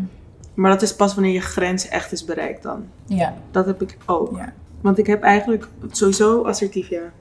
Maar 0.55 0.71
dat 0.71 0.83
is 0.83 0.95
pas 0.95 1.15
wanneer 1.15 1.33
je 1.33 1.41
grens 1.41 1.89
echt 1.89 2.13
is 2.13 2.25
bereikt 2.25 2.63
dan. 2.63 2.87
Ja. 3.07 3.35
Dat 3.51 3.67
heb 3.67 3.83
ik 3.83 3.97
ook. 4.07 4.37
Ja. 4.37 4.53
Want 4.81 4.99
ik 4.99 5.07
heb 5.07 5.23
eigenlijk 5.23 5.69
sowieso 5.91 6.45
assertief, 6.45 6.89
ja. 6.89 7.13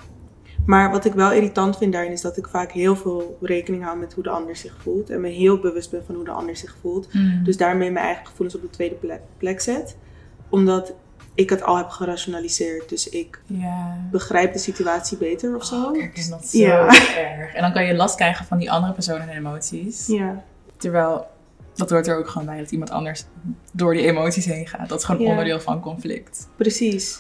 Maar 0.66 0.92
wat 0.92 1.06
ik 1.06 1.14
wel 1.14 1.32
irritant 1.32 1.78
vind 1.78 1.94
daarin 1.94 2.12
is 2.12 2.22
dat 2.22 2.38
ik 2.38 2.48
vaak 2.48 2.72
heel 2.72 2.96
veel 2.96 3.38
rekening 3.42 3.84
hou 3.84 3.98
met 3.98 4.14
hoe 4.14 4.24
de 4.24 4.30
ander 4.30 4.56
zich 4.56 4.76
voelt. 4.82 5.10
En 5.10 5.22
me 5.22 5.30
heel 5.30 5.60
bewust 5.60 5.92
ben 5.92 6.04
van 6.06 6.16
hoe 6.16 6.24
de 6.24 6.32
ander 6.32 6.56
zich 6.56 6.76
voelt. 6.82 7.14
Mm. 7.14 7.44
Dus 7.44 7.58
daarmee 7.58 7.92
mijn 7.92 8.06
eigen 8.06 8.26
gevoelens 8.26 8.56
op 8.56 8.62
de 8.62 8.70
tweede 8.70 8.96
plek, 8.96 9.22
plek 9.38 9.62
zet. 9.62 9.98
Omdat 10.50 10.94
ik 11.34 11.50
het 11.50 11.64
al 11.64 11.78
heb 11.78 11.90
gerationaliseerd. 11.90 12.90
Dus 12.90 13.10
ik 13.10 13.42
ja. 13.46 13.98
begrijp 14.12 14.54
de 14.54 14.60
situatie 14.60 15.18
beter 15.18 15.56
of 15.56 15.66
zo. 15.66 15.84
Oh, 15.84 15.96
ik 15.96 16.02
herken 16.02 16.30
dat 16.30 16.46
zo 16.46 16.58
Ja. 16.58 16.88
erg. 17.18 17.54
En 17.54 17.62
dan 17.62 17.74
kan 17.74 17.86
je 17.86 17.96
last 17.96 18.16
krijgen 18.16 18.46
van 18.46 18.58
die 18.58 18.72
andere 18.72 18.94
persoon 18.94 19.20
en 19.20 19.30
emoties. 19.30 20.08
Ja. 20.08 20.44
Terwijl, 20.78 21.26
dat 21.78 21.90
hoort 21.90 22.08
er 22.08 22.18
ook 22.18 22.28
gewoon 22.28 22.48
bij 22.48 22.58
dat 22.60 22.72
iemand 22.72 22.90
anders 22.92 23.26
door 23.74 23.94
die 23.94 24.06
emoties 24.08 24.46
heen 24.46 24.68
gaat. 24.68 24.90
Dat 24.90 25.00
is 25.00 25.06
gewoon 25.06 25.22
Ja. 25.22 25.30
onderdeel 25.30 25.60
van 25.60 25.80
conflict. 25.80 26.48
Precies. 26.56 27.20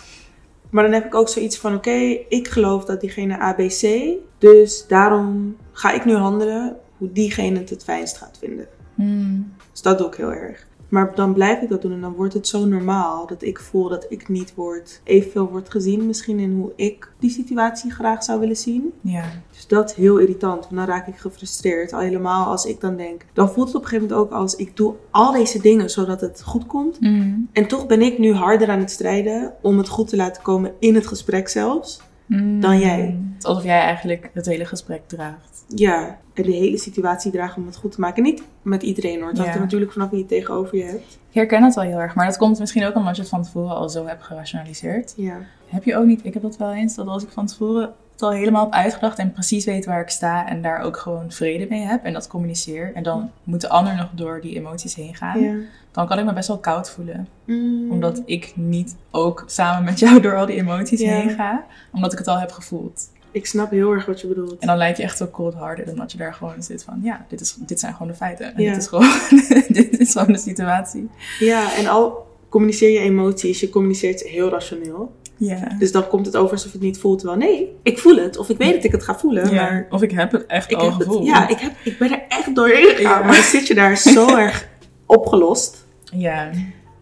Maar 0.70 0.84
dan 0.84 0.93
heb 0.93 1.06
ik 1.06 1.15
ook 1.15 1.30
zoiets 1.30 1.58
van: 1.58 1.76
oké, 1.76 2.17
ik 2.30 2.48
geloof 2.48 2.86
dat 2.86 3.02
diegene 3.02 3.39
ABC. 3.39 4.13
Dus 4.38 4.88
daarom 4.88 5.58
ga 5.72 5.91
ik 5.91 6.06
nu 6.06 6.13
handelen 6.15 6.76
hoe 6.98 7.12
diegene 7.12 7.60
het 7.60 7.70
het 7.70 7.84
fijnst 7.84 8.17
gaat 8.17 8.38
vinden. 8.39 8.67
Mm. 8.96 9.54
Dus 9.72 9.82
dat 9.82 9.98
doe 9.98 10.08
ik 10.08 10.15
heel 10.15 10.34
erg. 10.34 10.67
Maar 10.89 11.15
dan 11.15 11.34
blijf 11.34 11.62
ik 11.62 11.69
dat 11.69 11.82
doen 11.82 11.91
en 11.91 12.02
dan 12.02 12.13
wordt 12.13 12.34
het 12.34 12.47
zo 12.47 12.65
normaal 12.65 13.28
dat 13.28 13.41
ik 13.41 13.60
voel 13.60 13.89
dat 13.89 14.06
ik 14.10 14.30
niet 14.30 14.56
word, 14.56 15.02
evenveel 15.04 15.50
wordt 15.50 15.71
gezien 15.71 16.06
misschien 16.06 16.39
in 16.39 16.54
hoe 16.54 16.71
ik 16.76 17.12
die 17.19 17.30
situatie 17.30 17.91
graag 17.91 18.23
zou 18.23 18.39
willen 18.39 18.56
zien. 18.56 18.93
Ja. 19.02 19.23
Dus 19.52 19.67
dat 19.67 19.89
is 19.89 19.95
heel 19.95 20.17
irritant, 20.17 20.63
want 20.63 20.76
dan 20.76 20.86
raak 20.86 21.08
ik 21.08 21.17
gefrustreerd. 21.17 21.93
Al 21.93 22.00
helemaal 22.00 22.45
als 22.45 22.65
ik 22.65 22.82
dan 22.82 22.95
denk, 22.95 23.26
dan 23.34 23.52
voelt 23.52 23.67
het 23.67 23.76
op 23.76 23.82
een 23.82 23.88
gegeven 23.88 24.10
moment 24.10 24.32
ook 24.32 24.39
als 24.39 24.56
ik 24.56 24.78
doe 24.78 24.93
al 25.12 25.32
deze 25.32 25.62
dingen 25.62 25.89
zodat 25.89 26.21
het 26.21 26.41
goed 26.43 26.65
komt. 26.65 27.00
Mm. 27.00 27.50
En 27.52 27.67
toch 27.67 27.88
ben 27.88 28.02
ik 28.02 28.17
nu 28.17 28.34
harder 28.34 28.69
aan 28.69 28.80
het 28.80 28.91
strijden 28.91 29.54
om 29.62 29.78
het 29.78 29.89
goed 29.89 30.08
te 30.08 30.15
laten 30.15 30.43
komen 30.43 30.73
in 30.80 30.95
het 30.95 31.08
gesprek 31.08 31.47
zelfs. 31.47 32.02
Mm. 32.28 32.62
Dan 32.62 32.80
jij. 32.80 33.02
Het 33.34 33.38
is 33.38 33.46
alsof 33.46 33.63
jij 33.63 33.80
eigenlijk 33.80 34.30
het 34.34 34.46
hele 34.46 34.66
gesprek 34.66 35.02
draagt. 35.08 35.66
Ja, 35.68 36.18
en 36.34 36.44
de 36.44 36.52
hele 36.52 36.78
situatie 36.78 37.32
dragen 37.32 37.62
om 37.62 37.68
het 37.68 37.76
goed 37.76 37.92
te 37.92 38.00
maken. 38.00 38.24
Niet 38.24 38.44
met 38.62 38.84
iedereen 38.84 39.16
hoor, 39.22 39.26
hangt 39.26 39.38
Ja. 39.46 39.54
er 39.54 39.60
natuurlijk 39.60 39.92
vanaf 39.92 40.10
wie 40.10 40.20
je 40.20 40.26
tegenover 40.26 40.78
je 40.78 40.84
hebt. 40.84 41.20
Ik 41.30 41.34
herken 41.34 41.63
het 41.63 41.76
wel 41.76 41.84
heel 41.84 42.00
erg, 42.00 42.16
maar 42.16 42.26
dat 42.26 42.38
komt 42.38 42.60
misschien 42.60 42.86
ook 42.86 42.96
omdat 42.96 43.16
je 43.16 43.22
het 43.22 43.32
van 43.32 43.44
tevoren 43.44 43.76
al 43.76 43.90
zo 43.90 44.06
hebt 44.06 44.24
gerationaliseerd. 44.24 45.13
Ja. 45.18 45.38
Heb 45.68 45.84
je 45.84 45.96
ook 45.98 46.06
niet, 46.06 46.26
ik 46.26 46.34
heb 46.34 46.44
dat 46.44 46.58
wel 46.58 46.74
eens, 46.74 46.96
dat 46.96 47.08
als 47.08 47.24
ik 47.24 47.30
van 47.30 47.46
tevoren 47.46 47.94
het 48.19 48.25
al 48.25 48.32
helemaal 48.32 48.63
heb 48.63 48.73
uitgedacht 48.73 49.17
en 49.17 49.32
precies 49.32 49.65
weet 49.65 49.86
waar 49.86 50.01
ik 50.01 50.10
sta 50.10 50.47
en 50.47 50.62
daar 50.62 50.82
ook 50.82 50.97
gewoon 50.97 51.32
vrede 51.32 51.65
mee 51.69 51.82
heb 51.82 52.03
en 52.03 52.13
dat 52.13 52.27
communiceer 52.27 52.91
en 52.93 53.03
dan 53.03 53.32
moet 53.43 53.62
de 53.62 53.69
ander 53.69 53.95
nog 53.95 54.10
door 54.12 54.41
die 54.41 54.56
emoties 54.56 54.95
heen 54.95 55.15
gaan, 55.15 55.39
ja. 55.41 55.53
dan 55.91 56.08
kan 56.08 56.19
ik 56.19 56.25
me 56.25 56.34
best 56.34 56.47
wel 56.47 56.58
koud 56.58 56.89
voelen. 56.89 57.27
Mm. 57.45 57.91
Omdat 57.91 58.21
ik 58.25 58.51
niet 58.56 58.95
ook 59.12 59.43
samen 59.47 59.84
met 59.84 59.99
jou 59.99 60.19
door 60.21 60.36
al 60.38 60.45
die 60.45 60.56
emoties 60.56 60.99
Ja. 61.01 61.08
heen 61.10 61.30
ga, 61.30 61.65
omdat 61.91 62.12
ik 62.12 62.17
het 62.17 62.27
al 62.27 62.39
heb 62.39 62.51
gevoeld. 62.51 63.10
Ik 63.32 63.45
snap 63.45 63.71
heel 63.71 63.91
erg 63.91 64.06
wat 64.06 64.21
je 64.21 64.27
bedoelt. 64.27 64.60
En 64.60 64.67
dan 64.67 64.77
lijkt 64.77 64.97
je 64.97 65.03
echt 65.03 65.17
zo 65.17 65.27
cold-hearted, 65.27 65.89
omdat 65.89 66.12
je 66.12 66.17
daar 66.17 66.34
gewoon 66.34 66.63
zit 66.63 66.84
van, 66.84 66.99
ja, 67.03 67.25
dit, 67.30 67.41
is, 67.41 67.53
dit 67.53 67.80
zijn 67.80 67.93
gewoon 67.93 68.08
de 68.08 68.13
feiten. 68.13 68.56
En 68.56 68.63
Ja. 68.63 68.69
dit, 68.73 68.82
is 68.82 68.88
gewoon, 68.88 69.10
dit 69.67 69.99
is 69.99 70.12
gewoon 70.12 70.32
de 70.34 70.38
situatie. 70.39 71.10
Ja, 71.39 71.75
en 71.75 71.88
al 71.88 72.25
communiceer 72.49 72.89
je 72.89 72.99
emoties, 72.99 73.60
je 73.60 73.69
communiceert 73.69 74.21
heel 74.23 74.49
rationeel. 74.49 75.12
Ja. 75.38 75.76
Dus 75.80 75.91
dan 75.91 76.08
komt 76.08 76.26
het 76.26 76.38
over 76.38 76.52
alsof 76.52 76.71
je 76.71 76.78
het 76.78 76.88
niet 76.88 77.00
voelt. 77.00 77.19
Terwijl 77.19 77.39
nee, 77.39 77.76
ik 77.84 78.00
voel 78.00 78.15
het. 78.15 78.38
Of 78.38 78.50
ik 78.50 78.58
weet 78.58 78.73
dat 78.73 78.84
ik 78.84 78.91
het 78.91 79.04
ga 79.04 79.15
voelen. 79.17 79.50
Ja, 79.50 79.62
Maar 79.62 79.88
Of 79.89 80.02
ik 80.02 80.12
heb 80.12 80.32
het 80.32 80.45
echt 80.45 80.71
ik 80.71 80.78
al 80.78 80.86
heb 80.86 80.93
gevoeld. 80.93 81.17
het. 81.17 81.28
Ja, 81.28 81.47
ik, 81.47 81.60
heb, 81.60 81.73
ik 81.84 81.97
ben 81.97 82.12
er 82.12 82.23
echt 82.28 82.56
doorheen 82.56 82.95
gegaan. 82.95 83.19
Ja. 83.19 83.26
Maar 83.26 83.36
dan 83.36 83.43
zit 83.43 83.67
je 83.67 83.76
daar 83.76 83.97
zo 83.97 84.36
erg 84.38 84.67
opgelost. 85.06 85.86
ja. 86.04 86.50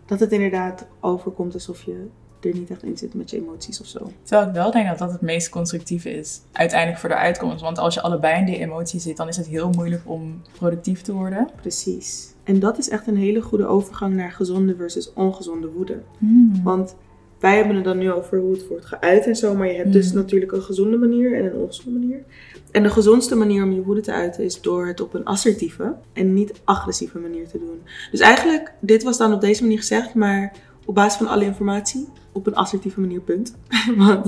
Dat 0.05 0.19
het 0.19 0.31
inderdaad 0.31 0.85
overkomt 0.99 1.53
alsof 1.53 1.83
je 1.83 2.05
er 2.41 2.53
niet 2.53 2.69
echt 2.71 2.83
in 2.83 2.97
zit 2.97 3.13
met 3.13 3.29
je 3.29 3.37
emoties 3.37 3.81
of 3.81 3.87
zo. 3.87 4.11
Terwijl 4.23 4.47
ik 4.47 4.53
wel 4.53 4.71
denk 4.71 4.87
dat 4.87 4.97
dat 4.97 5.11
het 5.11 5.21
meest 5.21 5.49
constructieve 5.49 6.09
is, 6.09 6.41
uiteindelijk 6.51 6.99
voor 6.99 7.09
de 7.09 7.15
uitkomst. 7.15 7.61
Want 7.61 7.77
als 7.77 7.93
je 7.93 8.01
allebei 8.01 8.39
in 8.39 8.45
die 8.45 8.57
emotie 8.59 8.99
zit, 8.99 9.17
dan 9.17 9.27
is 9.27 9.37
het 9.37 9.47
heel 9.47 9.69
moeilijk 9.69 10.01
om 10.05 10.41
productief 10.57 11.01
te 11.01 11.13
worden. 11.13 11.49
Precies. 11.61 12.33
En 12.43 12.59
dat 12.59 12.77
is 12.77 12.89
echt 12.89 13.07
een 13.07 13.17
hele 13.17 13.41
goede 13.41 13.65
overgang 13.65 14.15
naar 14.15 14.31
gezonde 14.31 14.75
versus 14.75 15.13
ongezonde 15.13 15.67
woede. 15.67 16.01
Hmm. 16.17 16.61
Want 16.63 16.95
wij 17.45 17.55
hebben 17.57 17.75
het 17.75 17.85
dan 17.85 17.97
nu 17.97 18.11
over 18.11 18.39
hoe 18.39 18.51
het 18.51 18.67
wordt 18.67 18.85
geuit 18.85 19.25
en 19.25 19.35
zo. 19.35 19.55
Maar 19.55 19.67
je 19.67 19.73
hebt 19.77 19.93
dus 19.93 20.07
Mhm. 20.07 20.15
natuurlijk 20.15 20.51
een 20.51 20.61
gezonde 20.61 20.97
manier 20.97 21.35
en 21.37 21.45
een 21.45 21.53
ongezonde 21.55 21.99
manier. 21.99 22.23
En 22.71 22.83
de 22.83 22.89
gezondste 22.89 23.35
manier 23.35 23.63
om 23.63 23.71
je 23.73 23.81
woede 23.83 24.01
te 24.01 24.11
uiten 24.13 24.43
is 24.43 24.61
door 24.61 24.87
het 24.87 25.01
op 25.01 25.13
een 25.13 25.25
assertieve 25.25 25.93
en 26.13 26.33
niet 26.33 26.53
agressieve 26.63 27.19
manier 27.19 27.47
te 27.47 27.57
doen. 27.59 27.81
Dus 28.11 28.19
eigenlijk, 28.19 28.73
dit 28.79 29.03
was 29.03 29.17
dan 29.17 29.33
op 29.33 29.41
deze 29.41 29.61
manier 29.61 29.77
gezegd, 29.77 30.13
maar 30.13 30.53
op 30.85 30.95
basis 30.95 31.17
van 31.17 31.27
alle 31.27 31.43
informatie 31.45 32.07
op 32.31 32.47
een 32.47 32.55
assertieve 32.55 32.99
manier, 32.99 33.19
punt. 33.19 33.55
Want 33.97 34.23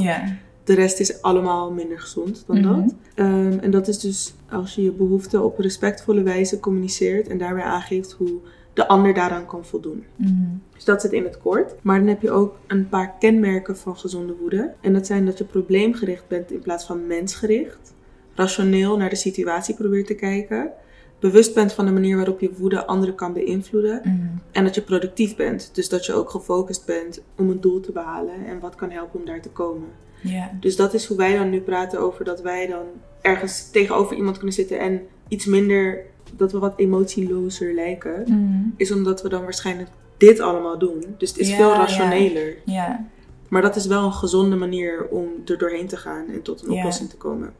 de 0.64 0.74
rest 0.74 1.00
is 1.00 1.22
allemaal 1.22 1.72
minder 1.72 2.00
gezond 2.00 2.44
dan 2.48 2.58
Mhm. 2.60 2.68
dat. 2.82 2.96
Ehm, 3.16 3.58
en 3.62 3.72
dat 3.72 3.88
is 3.88 4.00
dus 4.00 4.34
als 4.52 4.76
je 4.76 4.84
je 4.84 4.92
behoeften 4.92 5.44
op 5.44 5.58
een 5.58 5.64
respectvolle 5.64 6.24
wijze 6.24 6.60
communiceert 6.60 7.28
en 7.28 7.38
daarbij 7.38 7.64
aangeeft 7.64 8.12
hoe 8.12 8.40
de 8.78 8.88
ander 8.88 9.13
daaraan 9.13 9.46
kan 9.46 9.66
voldoen. 9.66 10.06
Mhm. 10.16 10.32
Dus 10.74 10.86
dat 10.86 11.02
zit 11.02 11.13
in 11.13 11.24
het 11.24 11.38
kort. 11.38 11.76
Maar 11.82 12.00
dan 12.00 12.08
heb 12.08 12.22
je 12.22 12.32
ook 12.32 12.56
een 12.68 12.90
paar 12.90 13.16
kenmerken 13.20 13.78
van 13.78 13.98
gezonde 13.98 14.36
woede. 14.40 14.74
En 14.82 14.94
dat 14.94 15.06
zijn 15.06 15.26
dat 15.26 15.38
je 15.38 15.44
probleemgericht 15.44 16.28
bent 16.28 16.52
in 16.52 16.60
plaats 16.60 16.86
van 16.86 17.08
mensgericht. 17.08 17.94
Rationeel 18.36 18.98
naar 18.98 19.10
de 19.10 19.16
situatie 19.16 19.76
probeert 19.76 20.08
te 20.08 20.13
kijken. 20.13 20.72
Bewust 21.20 21.54
bent 21.54 21.74
van 21.74 21.86
de 21.86 21.92
manier 21.92 22.16
waarop 22.16 22.40
je 22.40 22.54
woede 22.58 22.86
anderen 22.86 23.16
kan 23.16 23.34
beïnvloeden. 23.34 24.02
Mhm. 24.04 24.16
En 24.52 24.63
dat 24.63 24.76
je 24.76 24.82
productief 24.82 25.36
bent. 25.36 25.70
Dus 25.74 25.90
dat 25.90 26.06
je 26.06 26.13
ook 26.13 26.30
gefocust 26.30 26.86
bent 26.86 27.22
om 27.38 27.50
een 27.50 27.62
doel 27.62 27.80
te 27.80 27.92
behalen. 27.92 28.46
En 28.46 28.60
wat 28.60 28.76
kan 28.76 28.92
helpen 28.92 29.20
om 29.20 29.26
daar 29.26 29.42
te 29.42 29.50
komen. 29.50 29.90
Ja. 30.22 30.52
Dus 30.60 30.76
dat 30.76 30.94
is 30.94 31.06
hoe 31.06 31.18
wij 31.18 31.38
dan 31.38 31.50
nu 31.50 31.60
praten 31.60 32.00
over 32.00 32.26
dat 32.26 32.42
wij 32.42 32.68
dan 32.68 32.86
ergens 33.22 33.70
tegenover 33.70 34.16
iemand 34.16 34.38
kunnen 34.38 34.56
zitten. 34.56 34.80
En 34.80 35.02
iets 35.28 35.46
minder, 35.46 36.06
dat 36.38 36.52
we 36.52 36.60
wat 36.60 36.74
emotielozer 36.78 37.74
lijken. 37.74 38.22
Mhm. 38.28 38.70
Is 38.78 38.92
omdat 38.92 39.22
we 39.22 39.30
dan 39.30 39.44
waarschijnlijk 39.44 39.90
dit 40.18 40.40
allemaal 40.40 40.78
doen. 40.80 41.06
Dus 41.18 41.30
het 41.30 41.40
is 41.40 41.50
Ja, 41.50 41.56
veel 41.56 41.74
rationeler. 41.74 42.58
Ja. 42.66 43.06
Maar 43.50 43.62
dat 43.62 43.76
is 43.76 43.86
wel 43.86 44.04
een 44.04 44.13
gezonde 44.13 44.56
manier 44.56 45.08
om 45.08 45.28
er 45.46 45.58
doorheen 45.58 45.88
te 45.88 45.98
gaan 45.98 46.26
en 46.30 46.42
tot 46.42 46.63
een 46.63 46.72
Ja. 46.72 46.78
oplossing 46.78 47.10
te 47.10 47.18
komen. 47.18 47.54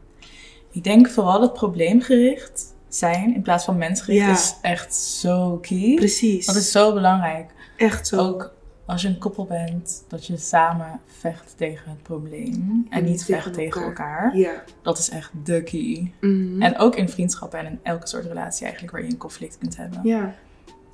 Ik 0.70 0.84
denk 0.84 1.08
vooral 1.08 1.40
dat 1.40 1.52
probleemgericht 1.52 2.74
zijn 2.88 3.34
in 3.34 3.42
plaats 3.42 3.64
van 3.64 3.76
mensgericht 3.76 4.30
is 4.38 4.54
echt 4.62 4.94
zo 4.94 5.58
key. 5.62 5.94
Precies. 5.94 6.46
Dat 6.46 6.56
is 6.56 6.70
zo 6.70 6.92
belangrijk. 6.92 7.50
echt 7.76 8.06
zo. 8.06 8.16
Ook 8.16 8.52
als 8.88 9.02
je 9.02 9.08
een 9.08 9.18
koppel 9.18 9.44
bent, 9.44 10.04
dat 10.08 10.26
je 10.26 10.36
samen 10.36 11.00
vecht 11.06 11.54
tegen 11.56 11.90
het 11.90 12.02
probleem 12.02 12.86
en 12.90 12.98
En 12.98 13.04
niet 13.04 13.26
tegen 13.26 13.42
vecht 13.42 13.54
tegen 13.54 13.82
elkaar. 13.82 14.22
elkaar. 14.22 14.36
Ja. 14.36 14.62
Dat 14.82 14.98
is 14.98 15.10
echt 15.10 15.30
de 15.44 15.62
key. 15.62 16.12
Mhm. 16.20 16.62
En 16.62 16.78
ook 16.78 16.96
in 16.96 17.08
vriendschappen 17.08 17.58
en 17.58 17.66
in 17.66 17.78
elke 17.82 18.06
soort 18.06 18.24
relatie 18.26 18.62
eigenlijk 18.62 18.92
waar 18.92 19.04
je 19.04 19.10
een 19.10 19.16
conflict 19.18 19.58
kunt 19.58 19.76
hebben. 19.76 20.00
ja. 20.02 20.34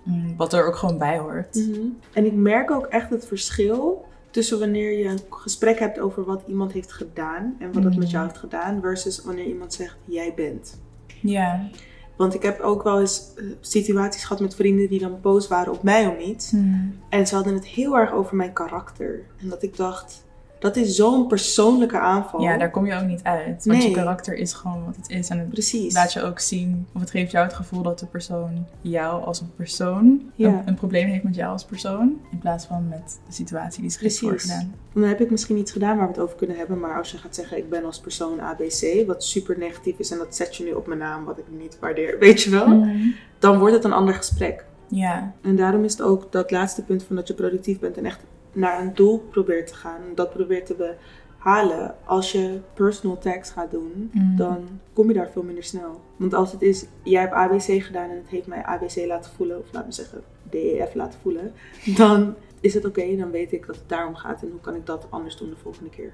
Mm, 0.02 0.36
Wat 0.36 0.52
er 0.52 0.66
ook 0.66 0.76
gewoon 0.76 0.98
bij 0.98 1.18
hoort. 1.18 1.54
Mhm. 1.54 1.80
En 2.12 2.26
ik 2.26 2.32
merk 2.32 2.70
ook 2.70 2.86
echt 2.86 3.10
het 3.10 3.26
verschil 3.26 4.04
tussen 4.30 4.58
wanneer 4.58 4.98
je 4.98 5.04
een 5.04 5.20
gesprek 5.30 5.78
hebt 5.78 5.98
over 5.98 6.24
wat 6.24 6.42
iemand 6.46 6.72
heeft 6.72 6.92
gedaan 6.92 7.56
en 7.58 7.66
wat 7.72 7.82
het 7.82 7.92
Mhm. 7.92 7.98
met 7.98 8.10
jou 8.10 8.26
heeft 8.26 8.38
gedaan, 8.38 8.80
versus 8.80 9.22
wanneer 9.24 9.44
iemand 9.46 9.74
zegt 9.74 9.96
jij 10.04 10.32
bent. 10.36 10.80
Ja. 11.20 11.68
Want 12.16 12.34
ik 12.34 12.42
heb 12.42 12.60
ook 12.60 12.82
wel 12.82 13.00
eens 13.00 13.30
eh, 13.36 13.44
situaties 13.60 14.24
gehad 14.24 14.40
met 14.40 14.54
vrienden 14.54 14.88
die 14.88 15.00
dan 15.00 15.20
boos 15.22 15.48
waren 15.48 15.72
op 15.72 15.82
mij 15.82 16.06
om 16.06 16.18
iets. 16.18 16.50
Mm. 16.50 16.98
En 17.08 17.26
ze 17.26 17.34
hadden 17.34 17.54
het 17.54 17.66
heel 17.66 17.98
erg 17.98 18.12
over 18.12 18.36
mijn 18.36 18.52
karakter. 18.52 19.22
En 19.40 19.48
dat 19.48 19.62
ik 19.62 19.76
dacht, 19.76 20.23
dat 20.64 20.76
is 20.76 20.94
zo'n 20.96 21.26
persoonlijke 21.26 21.98
aanval. 21.98 22.40
Ja, 22.40 22.56
daar 22.58 22.70
kom 22.70 22.86
je 22.86 22.94
ook 22.94 23.06
niet 23.06 23.22
uit. 23.22 23.64
Want 23.64 23.82
je 23.82 23.90
karakter 23.90 24.34
is 24.34 24.52
gewoon 24.52 24.84
wat 24.84 24.96
het 24.96 25.08
is. 25.10 25.28
En 25.28 25.38
het 25.38 25.48
Precies. 25.48 25.94
laat 25.94 26.12
je 26.12 26.22
ook 26.22 26.38
zien, 26.38 26.86
of 26.94 27.00
het 27.00 27.10
geeft 27.10 27.30
jou 27.30 27.44
het 27.44 27.54
gevoel 27.54 27.82
dat 27.82 27.98
de 27.98 28.06
persoon 28.06 28.66
jou 28.80 29.24
als 29.24 29.40
een 29.40 29.50
persoon 29.56 30.22
Ja. 30.34 30.48
een, 30.48 30.62
een 30.64 30.74
probleem 30.74 31.08
heeft 31.08 31.22
met 31.24 31.34
jou 31.34 31.52
als 31.52 31.64
persoon. 31.64 32.20
In 32.30 32.38
plaats 32.38 32.66
van 32.66 32.88
met 32.88 33.18
de 33.26 33.32
situatie 33.32 33.72
die 33.80 33.82
heeft 33.82 33.98
Precies. 33.98 34.18
voorgedaan. 34.20 34.74
Dan 34.92 35.02
heb 35.02 35.20
ik 35.20 35.30
misschien 35.30 35.56
iets 35.56 35.72
gedaan 35.72 35.96
waar 35.96 36.06
we 36.06 36.12
het 36.12 36.22
over 36.22 36.36
kunnen 36.36 36.56
hebben. 36.56 36.80
Maar 36.80 36.98
als 36.98 37.10
je 37.10 37.18
gaat 37.18 37.34
zeggen, 37.34 37.56
ik 37.58 37.70
ben 37.70 37.84
als 37.84 38.00
persoon 38.00 38.40
ABC, 38.40 39.06
wat 39.06 39.24
super 39.24 39.58
negatief 39.58 39.98
is. 39.98 40.10
En 40.10 40.18
dat 40.18 40.36
zet 40.36 40.56
je 40.56 40.64
nu 40.64 40.72
op 40.72 40.86
mijn 40.86 40.98
naam, 40.98 41.24
wat 41.24 41.38
ik 41.38 41.44
niet 41.58 41.78
waardeer. 41.80 42.18
Weet 42.24 42.42
je 42.42 42.50
wel? 42.50 42.66
Mm. 42.68 43.14
Dan 43.38 43.58
wordt 43.58 43.74
het 43.74 43.84
een 43.84 43.92
ander 43.92 44.14
gesprek. 44.14 44.64
Ja, 44.88 45.32
En 45.42 45.56
daarom 45.56 45.84
is 45.84 45.92
het 45.92 46.02
ook 46.02 46.32
dat 46.32 46.50
laatste 46.50 46.82
punt 46.82 47.02
van 47.02 47.16
dat 47.16 47.28
je 47.28 47.34
productief 47.34 47.78
bent 47.78 47.96
en 47.96 48.04
echt 48.04 48.20
naar 48.54 48.80
een 48.80 48.94
doel 48.94 49.18
probeert 49.30 49.66
te 49.66 49.74
gaan. 49.74 50.00
Dat 50.14 50.30
probeert 50.32 50.66
te 50.66 50.96
behalen. 51.38 51.94
Als 52.04 52.32
je 52.32 52.58
personal 52.74 53.18
tags 53.18 53.50
gaat 53.50 53.70
doen, 53.70 54.10
Mm. 54.12 54.36
dan 54.36 54.68
kom 54.92 55.08
je 55.08 55.14
daar 55.14 55.30
veel 55.30 55.42
minder 55.42 55.64
snel. 55.64 56.00
Want 56.16 56.34
als 56.34 56.52
het 56.52 56.62
is, 56.62 56.86
jij 57.02 57.20
hebt 57.20 57.32
ABC 57.34 57.82
gedaan 57.82 58.10
en 58.10 58.16
het 58.16 58.28
heeft 58.28 58.46
mij 58.46 58.62
ABC 58.62 59.06
laten 59.06 59.30
voelen, 59.36 59.58
of 59.58 59.72
laat 59.72 59.86
me 59.86 59.92
zeggen 59.92 60.22
DEF 60.50 60.94
laten 60.94 61.18
voelen, 61.22 61.52
dan 61.96 62.34
is 62.60 62.74
het 62.74 62.84
oké, 62.84 63.16
dan 63.16 63.30
weet 63.30 63.52
ik 63.52 63.66
dat 63.66 63.76
het 63.76 63.88
daarom 63.88 64.14
gaat 64.14 64.42
en 64.42 64.50
hoe 64.50 64.60
kan 64.60 64.74
ik 64.74 64.86
dat 64.86 65.06
anders 65.10 65.36
doen 65.36 65.50
de 65.50 65.56
volgende 65.56 65.90
keer. 65.90 66.12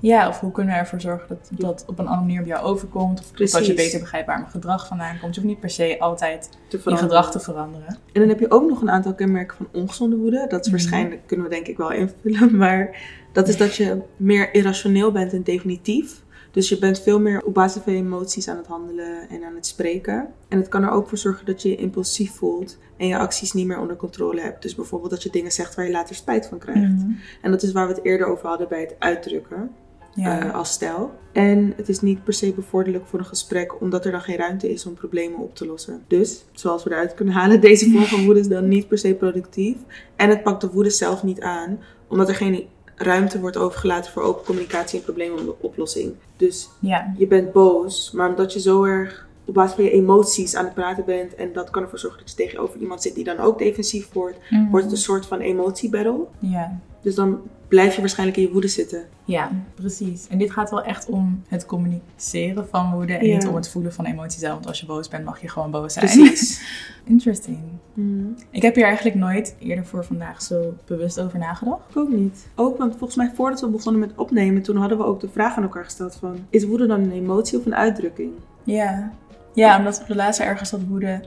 Ja, 0.00 0.28
of 0.28 0.40
hoe 0.40 0.52
kunnen 0.52 0.72
we 0.74 0.78
ervoor 0.80 1.00
zorgen 1.00 1.28
dat 1.28 1.50
dat 1.50 1.84
op 1.86 1.98
een 1.98 2.06
andere 2.06 2.26
manier 2.26 2.40
bij 2.40 2.48
jou 2.48 2.64
overkomt? 2.64 3.20
Of 3.20 3.32
Precies. 3.32 3.52
dat 3.54 3.66
je 3.66 3.74
beter 3.74 4.00
begrijpt 4.00 4.26
waar 4.26 4.38
mijn 4.38 4.50
gedrag 4.50 4.86
vandaan 4.86 5.18
komt. 5.20 5.34
Je 5.34 5.40
hoeft 5.40 5.52
niet 5.52 5.60
per 5.60 5.70
se 5.70 5.96
altijd 5.98 6.48
je 6.68 6.78
gedrag 6.78 7.30
te 7.30 7.40
veranderen. 7.40 7.88
En 8.12 8.20
dan 8.20 8.28
heb 8.28 8.40
je 8.40 8.50
ook 8.50 8.68
nog 8.68 8.80
een 8.82 8.90
aantal 8.90 9.14
kenmerken 9.14 9.56
van 9.56 9.68
ongezonde 9.72 10.16
woede. 10.16 10.46
Dat 10.48 10.60
is 10.60 10.66
Mhm. 10.66 10.70
waarschijnlijk, 10.76 11.20
kunnen 11.26 11.46
we 11.48 11.52
denk 11.54 11.66
ik 11.66 11.76
wel 11.76 11.92
invullen, 11.92 12.56
maar 12.64 12.96
dat 13.32 13.48
is 13.48 13.56
dat 13.56 13.74
je 13.76 14.00
meer 14.16 14.54
irrationeel 14.54 15.12
bent 15.12 15.32
en 15.32 15.42
definitief. 15.42 16.22
Dus 16.52 16.68
je 16.68 16.78
bent 16.78 17.00
veel 17.00 17.20
meer 17.20 17.44
op 17.44 17.54
basis 17.54 17.82
van 17.82 17.92
je 17.92 17.98
emoties 17.98 18.48
aan 18.48 18.56
het 18.56 18.66
handelen 18.66 19.28
en 19.28 19.44
aan 19.44 19.54
het 19.54 19.66
spreken. 19.66 20.28
En 20.48 20.58
het 20.58 20.68
kan 20.68 20.82
er 20.82 20.90
ook 20.90 21.08
voor 21.08 21.18
zorgen 21.18 21.46
dat 21.46 21.62
je 21.62 21.68
je 21.68 21.76
impulsief 21.76 22.32
voelt 22.34 22.78
en 22.96 23.06
je 23.06 23.18
acties 23.18 23.52
niet 23.52 23.66
meer 23.66 23.78
onder 23.80 23.96
controle 23.96 24.40
hebt. 24.40 24.62
Dus 24.62 24.74
bijvoorbeeld 24.74 25.10
dat 25.10 25.22
je 25.22 25.30
dingen 25.30 25.52
zegt 25.52 25.74
waar 25.74 25.84
je 25.84 25.90
later 25.90 26.14
spijt 26.14 26.46
van 26.46 26.58
krijgt. 26.58 26.80
Mhm. 26.80 27.10
En 27.42 27.50
dat 27.50 27.62
is 27.62 27.72
waar 27.72 27.86
we 27.88 27.94
het 27.94 28.04
eerder 28.04 28.26
over 28.26 28.48
hadden 28.48 28.68
bij 28.68 28.80
het 28.80 28.94
uitdrukken 28.98 29.70
Ja. 30.14 30.40
eh, 30.40 30.54
als 30.54 30.72
stijl. 30.72 31.18
En 31.32 31.72
het 31.76 31.88
is 31.88 32.00
niet 32.00 32.24
per 32.24 32.32
se 32.32 32.52
bevorderlijk 32.52 33.06
voor 33.06 33.18
een 33.18 33.24
gesprek, 33.24 33.80
omdat 33.80 34.04
er 34.04 34.10
dan 34.10 34.20
geen 34.20 34.36
ruimte 34.36 34.72
is 34.72 34.86
om 34.86 34.94
problemen 34.94 35.38
op 35.38 35.54
te 35.54 35.66
lossen. 35.66 36.02
Dus, 36.06 36.44
zoals 36.52 36.84
we 36.84 36.90
eruit 36.90 37.14
kunnen 37.14 37.34
halen, 37.34 37.60
deze 37.70 37.90
vorm 37.90 38.04
van 38.04 38.24
woede 38.24 38.40
is 38.40 38.48
dan 38.48 38.68
niet 38.68 38.88
per 38.88 38.98
se 38.98 39.14
productief. 39.14 39.76
En 40.16 40.28
het 40.28 40.42
pakt 40.42 40.60
de 40.60 40.70
woede 40.70 40.90
zelf 40.90 41.22
niet 41.22 41.40
aan, 41.40 41.78
omdat 42.08 42.28
er 42.28 42.34
geen 42.34 42.66
ruimte 42.94 43.40
wordt 43.40 43.56
overgelaten 43.56 44.12
voor 44.12 44.22
open 44.22 44.44
communicatie 44.44 44.98
en 44.98 45.04
probleemoplossing. 45.04 46.14
Dus 46.36 46.68
ja. 46.78 47.14
je 47.16 47.26
bent 47.26 47.52
boos, 47.52 48.10
maar 48.10 48.28
omdat 48.28 48.52
je 48.52 48.60
zo 48.60 48.84
erg 48.84 49.28
op 49.50 49.56
basis 49.56 49.74
van 49.74 49.84
je 49.84 49.90
emoties 49.90 50.54
aan 50.56 50.64
het 50.64 50.74
praten 50.74 51.04
bent, 51.04 51.34
en 51.34 51.52
dat 51.52 51.70
kan 51.70 51.82
ervoor 51.82 51.98
zorgen 51.98 52.18
dat 52.20 52.30
je 52.30 52.36
tegenover 52.36 52.80
iemand 52.80 53.02
zit 53.02 53.14
die 53.14 53.24
dan 53.24 53.38
ook 53.38 53.58
defensief 53.58 54.12
wordt, 54.12 54.38
Mhm. 54.50 54.70
wordt 54.70 54.84
het 54.84 54.94
een 54.94 55.00
soort 55.00 55.26
van 55.26 55.38
emotiebattle. 55.40 56.24
Ja. 56.38 56.78
Dus 57.02 57.14
dan 57.14 57.40
blijf 57.68 57.94
je 57.94 58.00
waarschijnlijk 58.00 58.38
in 58.38 58.44
je 58.44 58.52
woede 58.52 58.68
zitten. 58.68 59.04
Ja, 59.24 59.50
precies. 59.74 60.26
En 60.28 60.38
dit 60.38 60.50
gaat 60.50 60.70
wel 60.70 60.82
echt 60.82 61.06
om 61.06 61.42
het 61.48 61.66
communiceren 61.66 62.68
van 62.68 62.92
woede 62.92 63.12
en 63.12 63.26
Ja. 63.26 63.34
niet 63.34 63.46
om 63.46 63.54
het 63.54 63.68
voelen 63.68 63.92
van 63.92 64.04
emoties 64.04 64.40
zelf. 64.40 64.54
Want 64.54 64.66
als 64.66 64.80
je 64.80 64.86
boos 64.86 65.08
bent, 65.08 65.24
mag 65.24 65.40
je 65.40 65.48
gewoon 65.48 65.70
boos 65.70 65.92
zijn. 65.92 66.04
Precies. 66.06 66.60
Interesting. 67.04 67.58
Mhm. 67.94 68.24
Ik 68.50 68.62
heb 68.62 68.74
hier 68.74 68.84
eigenlijk 68.84 69.16
nooit 69.16 69.54
eerder 69.58 69.84
voor 69.86 70.04
vandaag 70.04 70.42
zo 70.42 70.74
bewust 70.86 71.20
over 71.20 71.38
nagedacht. 71.38 71.80
Ik 71.90 71.96
ook 71.96 72.08
niet. 72.08 72.46
Ook, 72.54 72.78
want 72.78 72.90
volgens 72.96 73.16
mij 73.16 73.30
voordat 73.34 73.60
we 73.60 73.68
begonnen 73.68 74.00
met 74.00 74.12
opnemen, 74.16 74.62
toen 74.62 74.76
hadden 74.76 74.98
we 74.98 75.04
ook 75.04 75.20
de 75.20 75.28
vraag 75.28 75.56
aan 75.56 75.62
elkaar 75.62 75.84
gesteld 75.84 76.14
van... 76.14 76.36
Is 76.50 76.64
woede 76.64 76.86
dan 76.86 77.00
een 77.00 77.12
emotie 77.12 77.58
of 77.58 77.66
een 77.66 77.74
uitdrukking? 77.74 78.32
Ja. 78.64 79.12
Ja, 79.54 79.78
omdat 79.78 80.04
we 80.06 80.14
laatst 80.14 80.40
ergens 80.40 80.70
dat 80.70 80.80
woede 80.88 81.20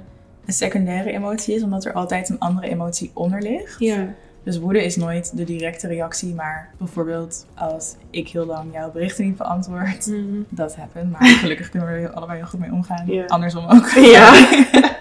een 0.46 0.54
secundaire 0.54 1.12
emotie 1.12 1.56
is, 1.56 1.64
omdat 1.64 1.86
er 1.86 1.94
altijd 1.94 2.30
een 2.30 2.40
andere 2.40 2.68
emotie 2.68 3.12
onder 3.14 3.42
ligt. 3.42 3.80
Ja. 3.80 4.08
Dus 4.44 4.60
woede 4.60 4.84
is 4.86 4.96
nooit 4.96 5.38
de 5.38 5.44
directe 5.44 5.88
reactie, 5.88 6.34
maar 6.34 6.70
bijvoorbeeld 6.78 7.46
als 7.56 7.96
ik 8.10 8.28
heel 8.30 8.46
lang 8.46 8.74
jouw 8.74 8.92
berichten 8.92 9.26
niet 9.26 9.38
beantwoord, 9.38 10.12
dat 10.50 10.76
happen. 10.76 11.10
Maar 11.10 11.26
gelukkig 11.44 11.70
kunnen 11.70 11.90
we 11.90 11.94
er 11.96 12.10
allebei 12.12 12.38
heel 12.38 12.48
goed 12.48 12.60
mee 12.60 12.72
omgaan. 12.72 13.28
Andersom 13.28 13.66
ook. 13.66 13.90
Ja. 14.16 14.32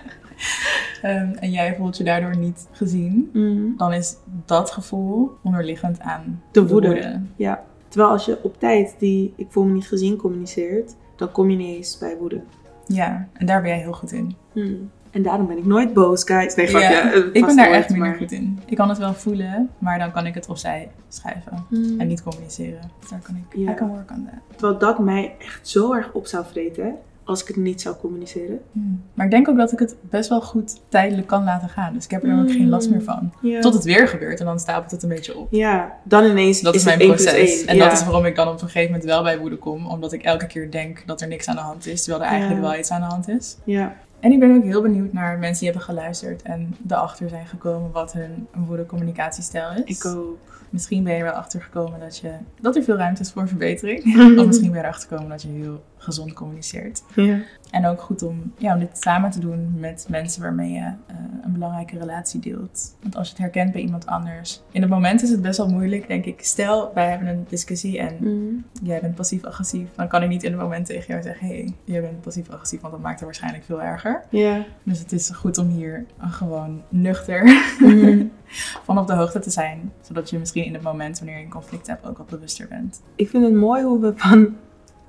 Ehm, 1.03 1.33
en 1.41 1.51
jij 1.51 1.75
voelt 1.79 1.97
je 1.97 2.05
daardoor 2.05 2.37
niet 2.37 2.67
gezien, 2.73 3.31
Mhm. 3.33 3.77
dan 3.77 3.93
is 3.93 4.17
dat 4.47 4.71
gevoel 4.71 5.31
onderliggend 5.43 6.01
aan 6.01 6.43
De 6.53 6.67
woede. 6.67 7.21
Ja. 7.37 7.63
Terwijl 7.89 8.13
als 8.13 8.25
je 8.25 8.39
op 8.43 8.59
tijd 8.59 8.95
die 8.99 9.33
ik 9.37 9.47
voel 9.51 9.65
me 9.65 9.73
niet 9.73 9.89
gezien 9.89 10.17
communiceert, 10.17 10.95
dan 11.17 11.33
kom 11.33 11.51
je 11.51 11.57
niet 11.57 11.77
eens 11.77 11.99
bij 11.99 12.17
woede. 12.17 12.41
Ja, 12.87 13.29
en 13.33 13.47
daar 13.47 13.61
ben 13.61 13.71
jij 13.71 13.79
heel 13.79 13.93
goed 13.93 14.13
in. 14.13 14.37
Mhm. 14.53 14.75
En 15.11 15.23
daarom 15.23 15.47
ben 15.47 15.59
ik 15.59 15.65
nooit 15.65 15.93
boos, 15.93 16.25
guys. 16.25 16.55
Nee, 16.55 16.67
grapje. 16.67 16.89
Ja, 16.89 17.13
Eh, 17.13 17.19
ik 17.33 17.47
ben 17.47 17.57
daar 17.57 17.71
echt 17.71 17.89
minder 17.91 18.09
maar- 18.09 18.17
goed 18.19 18.33
in. 18.33 18.59
Ik 18.67 18.77
kan 18.77 18.89
het 18.89 18.99
wel 18.99 19.15
voelen, 19.15 19.71
maar 19.79 19.99
dan 19.99 20.13
kan 20.13 20.27
ik 20.27 20.35
het 20.35 20.49
opzij 20.49 20.91
schrijven. 21.09 21.67
Mhm. 21.69 22.01
En 22.01 22.07
niet 22.07 22.23
communiceren. 22.23 22.81
Dus 23.01 23.11
daar 23.11 23.21
kan 23.23 23.37
ik, 23.37 23.57
Ja. 23.59 23.71
I 23.71 23.75
can 23.75 23.89
work 23.89 24.11
on 24.11 24.25
that. 24.31 24.57
Terwijl 24.59 24.79
dat 24.79 24.99
mij 24.99 25.35
echt 25.39 25.69
zo 25.69 25.93
erg 25.95 26.13
op 26.13 26.27
zou 26.27 26.45
vreten 26.51 26.95
als 27.25 27.41
ik 27.41 27.47
het 27.47 27.57
niet 27.57 27.81
zou 27.81 27.97
communiceren. 27.97 28.61
Hmm. 28.73 29.03
Maar 29.15 29.25
ik 29.25 29.31
denk 29.33 29.49
ook 29.49 29.57
dat 29.57 29.73
ik 29.73 29.79
het 29.79 29.97
best 30.01 30.29
wel 30.29 30.41
goed 30.41 30.81
tijdelijk 30.89 31.27
kan 31.27 31.45
laten 31.45 31.69
gaan. 31.69 31.95
Dus 31.95 32.05
ik 32.05 32.11
heb 32.11 32.25
er 32.25 32.41
ook 32.41 32.51
geen 32.51 32.69
last 32.69 32.91
meer 32.91 33.03
van. 33.03 33.33
Ja. 33.43 33.61
Tot 33.61 33.75
het 33.75 33.85
weer 33.85 34.09
gebeurt 34.09 34.41
en 34.41 34.47
dan 34.47 34.59
stapelt 34.61 34.91
het 34.91 35.03
een 35.03 35.09
beetje 35.09 35.37
op. 35.37 35.49
Ja, 35.51 35.99
dan 36.05 36.25
ineens 36.25 36.61
Dat 36.61 36.75
is, 36.75 36.85
het 36.85 36.97
mijn 36.97 37.09
1 37.09 37.17
plus 37.17 37.33
proces. 37.33 37.59
1. 37.59 37.69
En 37.69 37.77
ja. 37.77 37.85
dat 37.85 37.99
is 37.99 38.05
waarom 38.05 38.25
ik 38.25 38.37
dan 38.37 38.49
op 38.49 38.53
een 38.53 38.61
gegeven 38.61 38.91
moment 38.91 39.05
wel 39.05 39.23
bij 39.23 39.39
woede 39.39 39.57
kom. 39.57 39.87
Omdat 39.87 40.13
ik 40.13 40.23
elke 40.23 40.47
keer 40.47 40.71
denk 40.71 41.03
dat 41.07 41.21
er 41.21 41.29
niks 41.29 41.49
aan 41.49 41.57
de 41.57 41.63
hand 41.63 41.87
is. 41.87 42.03
Terwijl 42.03 42.25
er 42.25 42.31
eigenlijk 42.31 42.63
Ja. 42.63 42.69
wel 42.69 42.79
iets 42.79 42.91
aan 42.91 43.01
de 43.01 43.07
hand 43.07 43.29
is. 43.29 43.57
Ja. 43.65 43.97
En 44.21 44.33
ik 44.33 44.41
ben 44.41 44.57
ook 44.57 44.63
heel 44.65 44.83
benieuwd 44.83 45.13
naar 45.13 45.39
mensen 45.39 45.65
die 45.65 45.69
hebben 45.69 45.83
geluisterd 45.83 46.43
en 46.43 46.77
erachter 46.89 47.29
zijn 47.29 47.47
gekomen 47.47 47.91
wat 47.93 48.13
hun 48.13 48.47
woede 48.67 48.87
communicatiestijl 48.87 49.71
is. 49.85 49.99
Ik 49.99 50.07
ook. 50.07 50.39
Misschien 50.71 51.05
ben 51.05 51.13
je 51.13 51.19
er 51.19 51.25
wel 51.25 51.33
achter 51.33 51.63
gekomen 51.63 52.01
dat, 52.01 52.19
je, 52.19 52.31
dat 52.61 52.77
er 52.77 52.83
veel 52.83 52.97
ruimte 52.97 53.21
is 53.21 53.31
voor 53.31 53.49
verbetering. 53.49 54.05
of 54.39 54.47
misschien 54.47 54.71
ben 54.71 54.81
je 54.81 54.85
erachter 54.85 55.09
gekomen 55.09 55.31
dat 55.31 55.43
je 55.43 55.49
heel 55.49 55.83
gezond 56.03 56.33
communiceert. 56.33 57.03
Ja. 57.15 57.39
En 57.71 57.87
ook 57.87 58.01
goed 58.01 58.23
om, 58.23 58.53
ja, 58.59 58.75
om 58.75 58.81
dit 58.81 58.99
samen 59.01 59.31
te 59.31 59.41
doen 59.41 59.73
met 59.79 60.07
mensen 60.09 60.43
waarmee 60.43 60.73
je 60.73 60.79
uh, 60.81 61.17
een 61.45 61.53
belangrijke 61.53 61.99
relatie 61.99 62.41
deelt. 62.41 62.97
Want 63.03 63.17
als 63.17 63.27
je 63.27 63.33
het 63.35 63.43
herkent 63.43 63.73
bij 63.73 63.81
iemand 63.81 64.07
anders. 64.07 64.63
In 64.71 64.81
het 64.81 64.91
moment 64.91 65.23
is 65.23 65.31
het 65.31 65.43
best 65.43 65.59
wel 65.59 65.69
moeilijk, 65.69 66.09
denk 66.09 66.25
ik. 66.25 66.45
Stel, 66.45 66.91
wij 66.95 67.11
hebben 67.11 67.29
een 67.29 67.45
discussie 67.49 67.99
en 67.99 68.17
Mm. 68.21 68.65
jij 68.83 69.01
bent 69.01 69.15
passief-agressief. 69.15 69.89
Dan 69.97 70.09
kan 70.09 70.23
ik 70.23 70.29
niet 70.29 70.43
in 70.43 70.53
het 70.53 70.61
moment 70.61 70.87
tegen 70.87 71.07
jou 71.09 71.23
zeggen: 71.23 71.47
hé, 71.47 71.55
hey, 71.55 71.75
jij 71.85 72.01
bent 72.01 72.21
passief-agressief, 72.21 72.81
want 72.81 72.93
dat 72.93 73.03
maakt 73.03 73.15
het 73.17 73.25
waarschijnlijk 73.25 73.65
veel 73.65 73.83
erger. 73.83 74.23
Ja. 74.31 74.65
Dus 74.83 74.99
het 74.99 75.13
is 75.13 75.31
goed 75.31 75.59
om 75.59 75.69
hier 75.69 76.05
gewoon 76.19 76.83
nuchter 76.89 77.43
Mhm. 77.79 78.25
van 78.85 78.99
op 78.99 79.07
de 79.07 79.15
hoogte 79.15 79.39
te 79.39 79.51
zijn. 79.51 79.93
Zodat 80.01 80.31
je 80.31 80.39
misschien 80.39 80.65
in 80.65 80.75
het 80.75 80.83
moment 80.83 81.19
wanneer 81.19 81.39
je 81.39 81.45
een 81.45 81.51
conflict 81.51 81.87
hebt 81.87 82.07
ook 82.07 82.19
wat 82.19 82.27
bewuster 82.27 82.69
bent. 82.69 83.01
Ik 83.17 83.29
vind 83.29 83.45
het 83.45 83.55
mooi 83.55 83.83
hoe 83.83 84.01
we 84.01 84.13
van 84.17 84.57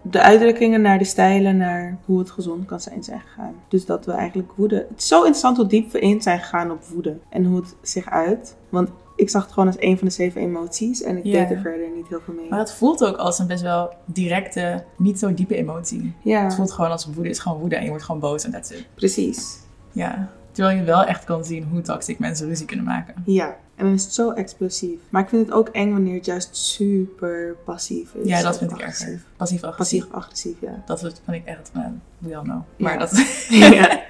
de 0.03 0.21
uitdrukkingen 0.21 0.81
naar 0.81 0.97
de 0.97 1.03
stijlen 1.03 1.57
naar 1.57 1.97
hoe 2.05 2.19
het 2.19 2.31
gezond 2.31 2.65
kan 2.65 2.79
zijn 2.79 3.03
zijn 3.03 3.19
gegaan. 3.19 3.53
Dus 3.67 3.85
dat 3.85 4.05
we 4.05 4.11
eigenlijk 4.11 4.51
woede... 4.55 4.75
Het 4.89 4.99
is 4.99 5.07
zo 5.07 5.17
interessant 5.17 5.57
hoe 5.57 5.67
diep 5.67 5.91
we 5.91 5.99
in 5.99 6.21
zijn 6.21 6.39
gegaan 6.39 6.71
op 6.71 6.83
woede. 6.85 7.17
En 7.29 7.45
hoe 7.45 7.55
het 7.59 7.75
zich 7.81 8.09
uit. 8.09 8.55
Want 8.69 8.89
ik 9.15 9.29
zag 9.29 9.43
het 9.43 9.51
gewoon 9.51 9.67
als 9.67 9.77
een 9.79 9.97
van 9.97 10.07
de 10.07 10.13
zeven 10.13 10.41
emoties. 10.41 11.01
En 11.03 11.17
ik 11.17 11.23
Ja. 11.23 11.31
deed 11.41 11.51
er 11.51 11.61
verder 11.61 11.87
niet 11.95 12.07
heel 12.07 12.19
veel 12.25 12.33
mee. 12.33 12.49
Maar 12.49 12.59
het 12.59 12.73
voelt 12.73 13.05
ook 13.05 13.15
als 13.17 13.39
een 13.39 13.47
best 13.47 13.61
wel 13.61 13.89
directe, 14.05 14.83
niet 14.97 15.19
zo 15.19 15.33
diepe 15.33 15.55
emotie. 15.55 16.13
Ja, 16.23 16.43
Het 16.43 16.55
voelt 16.55 16.71
gewoon 16.71 16.91
als 16.91 17.05
woede 17.13 17.29
is 17.29 17.39
gewoon 17.39 17.59
woede 17.59 17.75
en 17.75 17.83
je 17.83 17.89
wordt 17.89 18.03
gewoon 18.03 18.21
boos 18.21 18.43
en 18.43 18.51
that's 18.51 18.71
it. 18.71 18.85
precies. 18.93 19.57
Ja. 19.91 20.29
Terwijl 20.51 20.77
je 20.77 20.83
wel 20.83 21.03
echt 21.03 21.23
kan 21.23 21.45
zien 21.45 21.67
hoe 21.71 21.81
toxic 21.81 22.19
mensen 22.19 22.47
ruzie 22.47 22.65
kunnen 22.65 22.85
maken. 22.85 23.13
Ja, 23.25 23.55
en 23.75 23.85
dan 23.85 23.93
is 23.93 24.03
het 24.03 24.13
zo 24.13 24.31
explosief. 24.31 24.99
Maar 25.09 25.21
ik 25.21 25.29
vind 25.29 25.45
het 25.45 25.55
ook 25.55 25.67
eng 25.69 25.91
wanneer 25.91 26.15
het 26.15 26.25
juist 26.25 26.57
super 26.57 27.55
passief 27.65 28.13
is. 28.13 28.27
Ja, 28.27 28.41
dat 28.41 28.57
vind 28.57 28.71
ik 28.71 28.77
agressief. 28.77 29.07
erger. 29.07 29.21
Passief-agressief. 29.37 30.07
Passief-agressief, 30.07 30.55
ja. 30.61 30.83
Dat 30.85 30.99
vind 30.99 31.21
ik 31.27 31.45
echt, 31.45 31.69
man, 31.73 32.01
we 32.17 32.35
all 32.37 32.43
know. 32.43 32.61
Maar 32.77 32.93
Ja. 32.93 32.99
dat, 32.99 33.11
ja. 33.73 34.01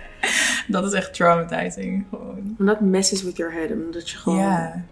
dat 0.68 0.86
is 0.86 0.92
echt 0.92 1.14
traumatizing. 1.14 2.06
Gewoon. 2.10 2.56
Omdat 2.60 2.82
messes 2.82 3.24
with 3.24 3.38
your 3.38 3.54
head. 3.54 3.72
Omdat 3.72 4.10
je 4.10 4.18
gewoon... 4.18 4.40
Ja. 4.40 4.84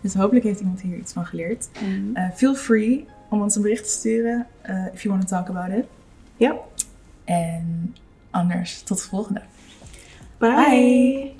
Dus 0.00 0.14
hopelijk 0.14 0.44
heeft 0.44 0.60
iemand 0.60 0.80
hier 0.80 0.96
iets 0.96 1.12
van 1.12 1.26
geleerd. 1.26 1.68
Mhm. 1.80 2.16
Uh, 2.18 2.30
feel 2.34 2.54
free 2.54 3.06
om 3.30 3.42
ons 3.42 3.56
een 3.56 3.62
bericht 3.62 3.84
te 3.84 3.90
sturen 3.90 4.46
uh, 4.70 4.86
if 4.92 5.02
you 5.02 5.14
want 5.14 5.28
to 5.28 5.36
talk 5.36 5.48
about 5.48 5.78
it. 5.78 5.84
Ja. 6.36 6.54
En 7.24 7.96
anders 8.30 8.82
tot 8.82 8.98
de 8.98 9.04
volgende. 9.08 9.42
Bye. 10.38 11.32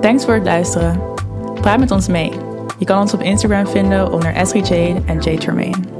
Thanks 0.00 0.24
voor 0.24 0.34
het 0.34 0.44
luisteren. 0.44 1.29
Praat 1.60 1.78
met 1.78 1.90
ons 1.90 2.08
mee. 2.08 2.32
Je 2.78 2.84
kan 2.84 3.00
ons 3.00 3.14
op 3.14 3.20
Instagram 3.20 3.66
vinden 3.66 4.12
onder 4.12 4.34
Esri 4.34 4.62
en 5.06 5.20
Tremaine. 5.20 5.99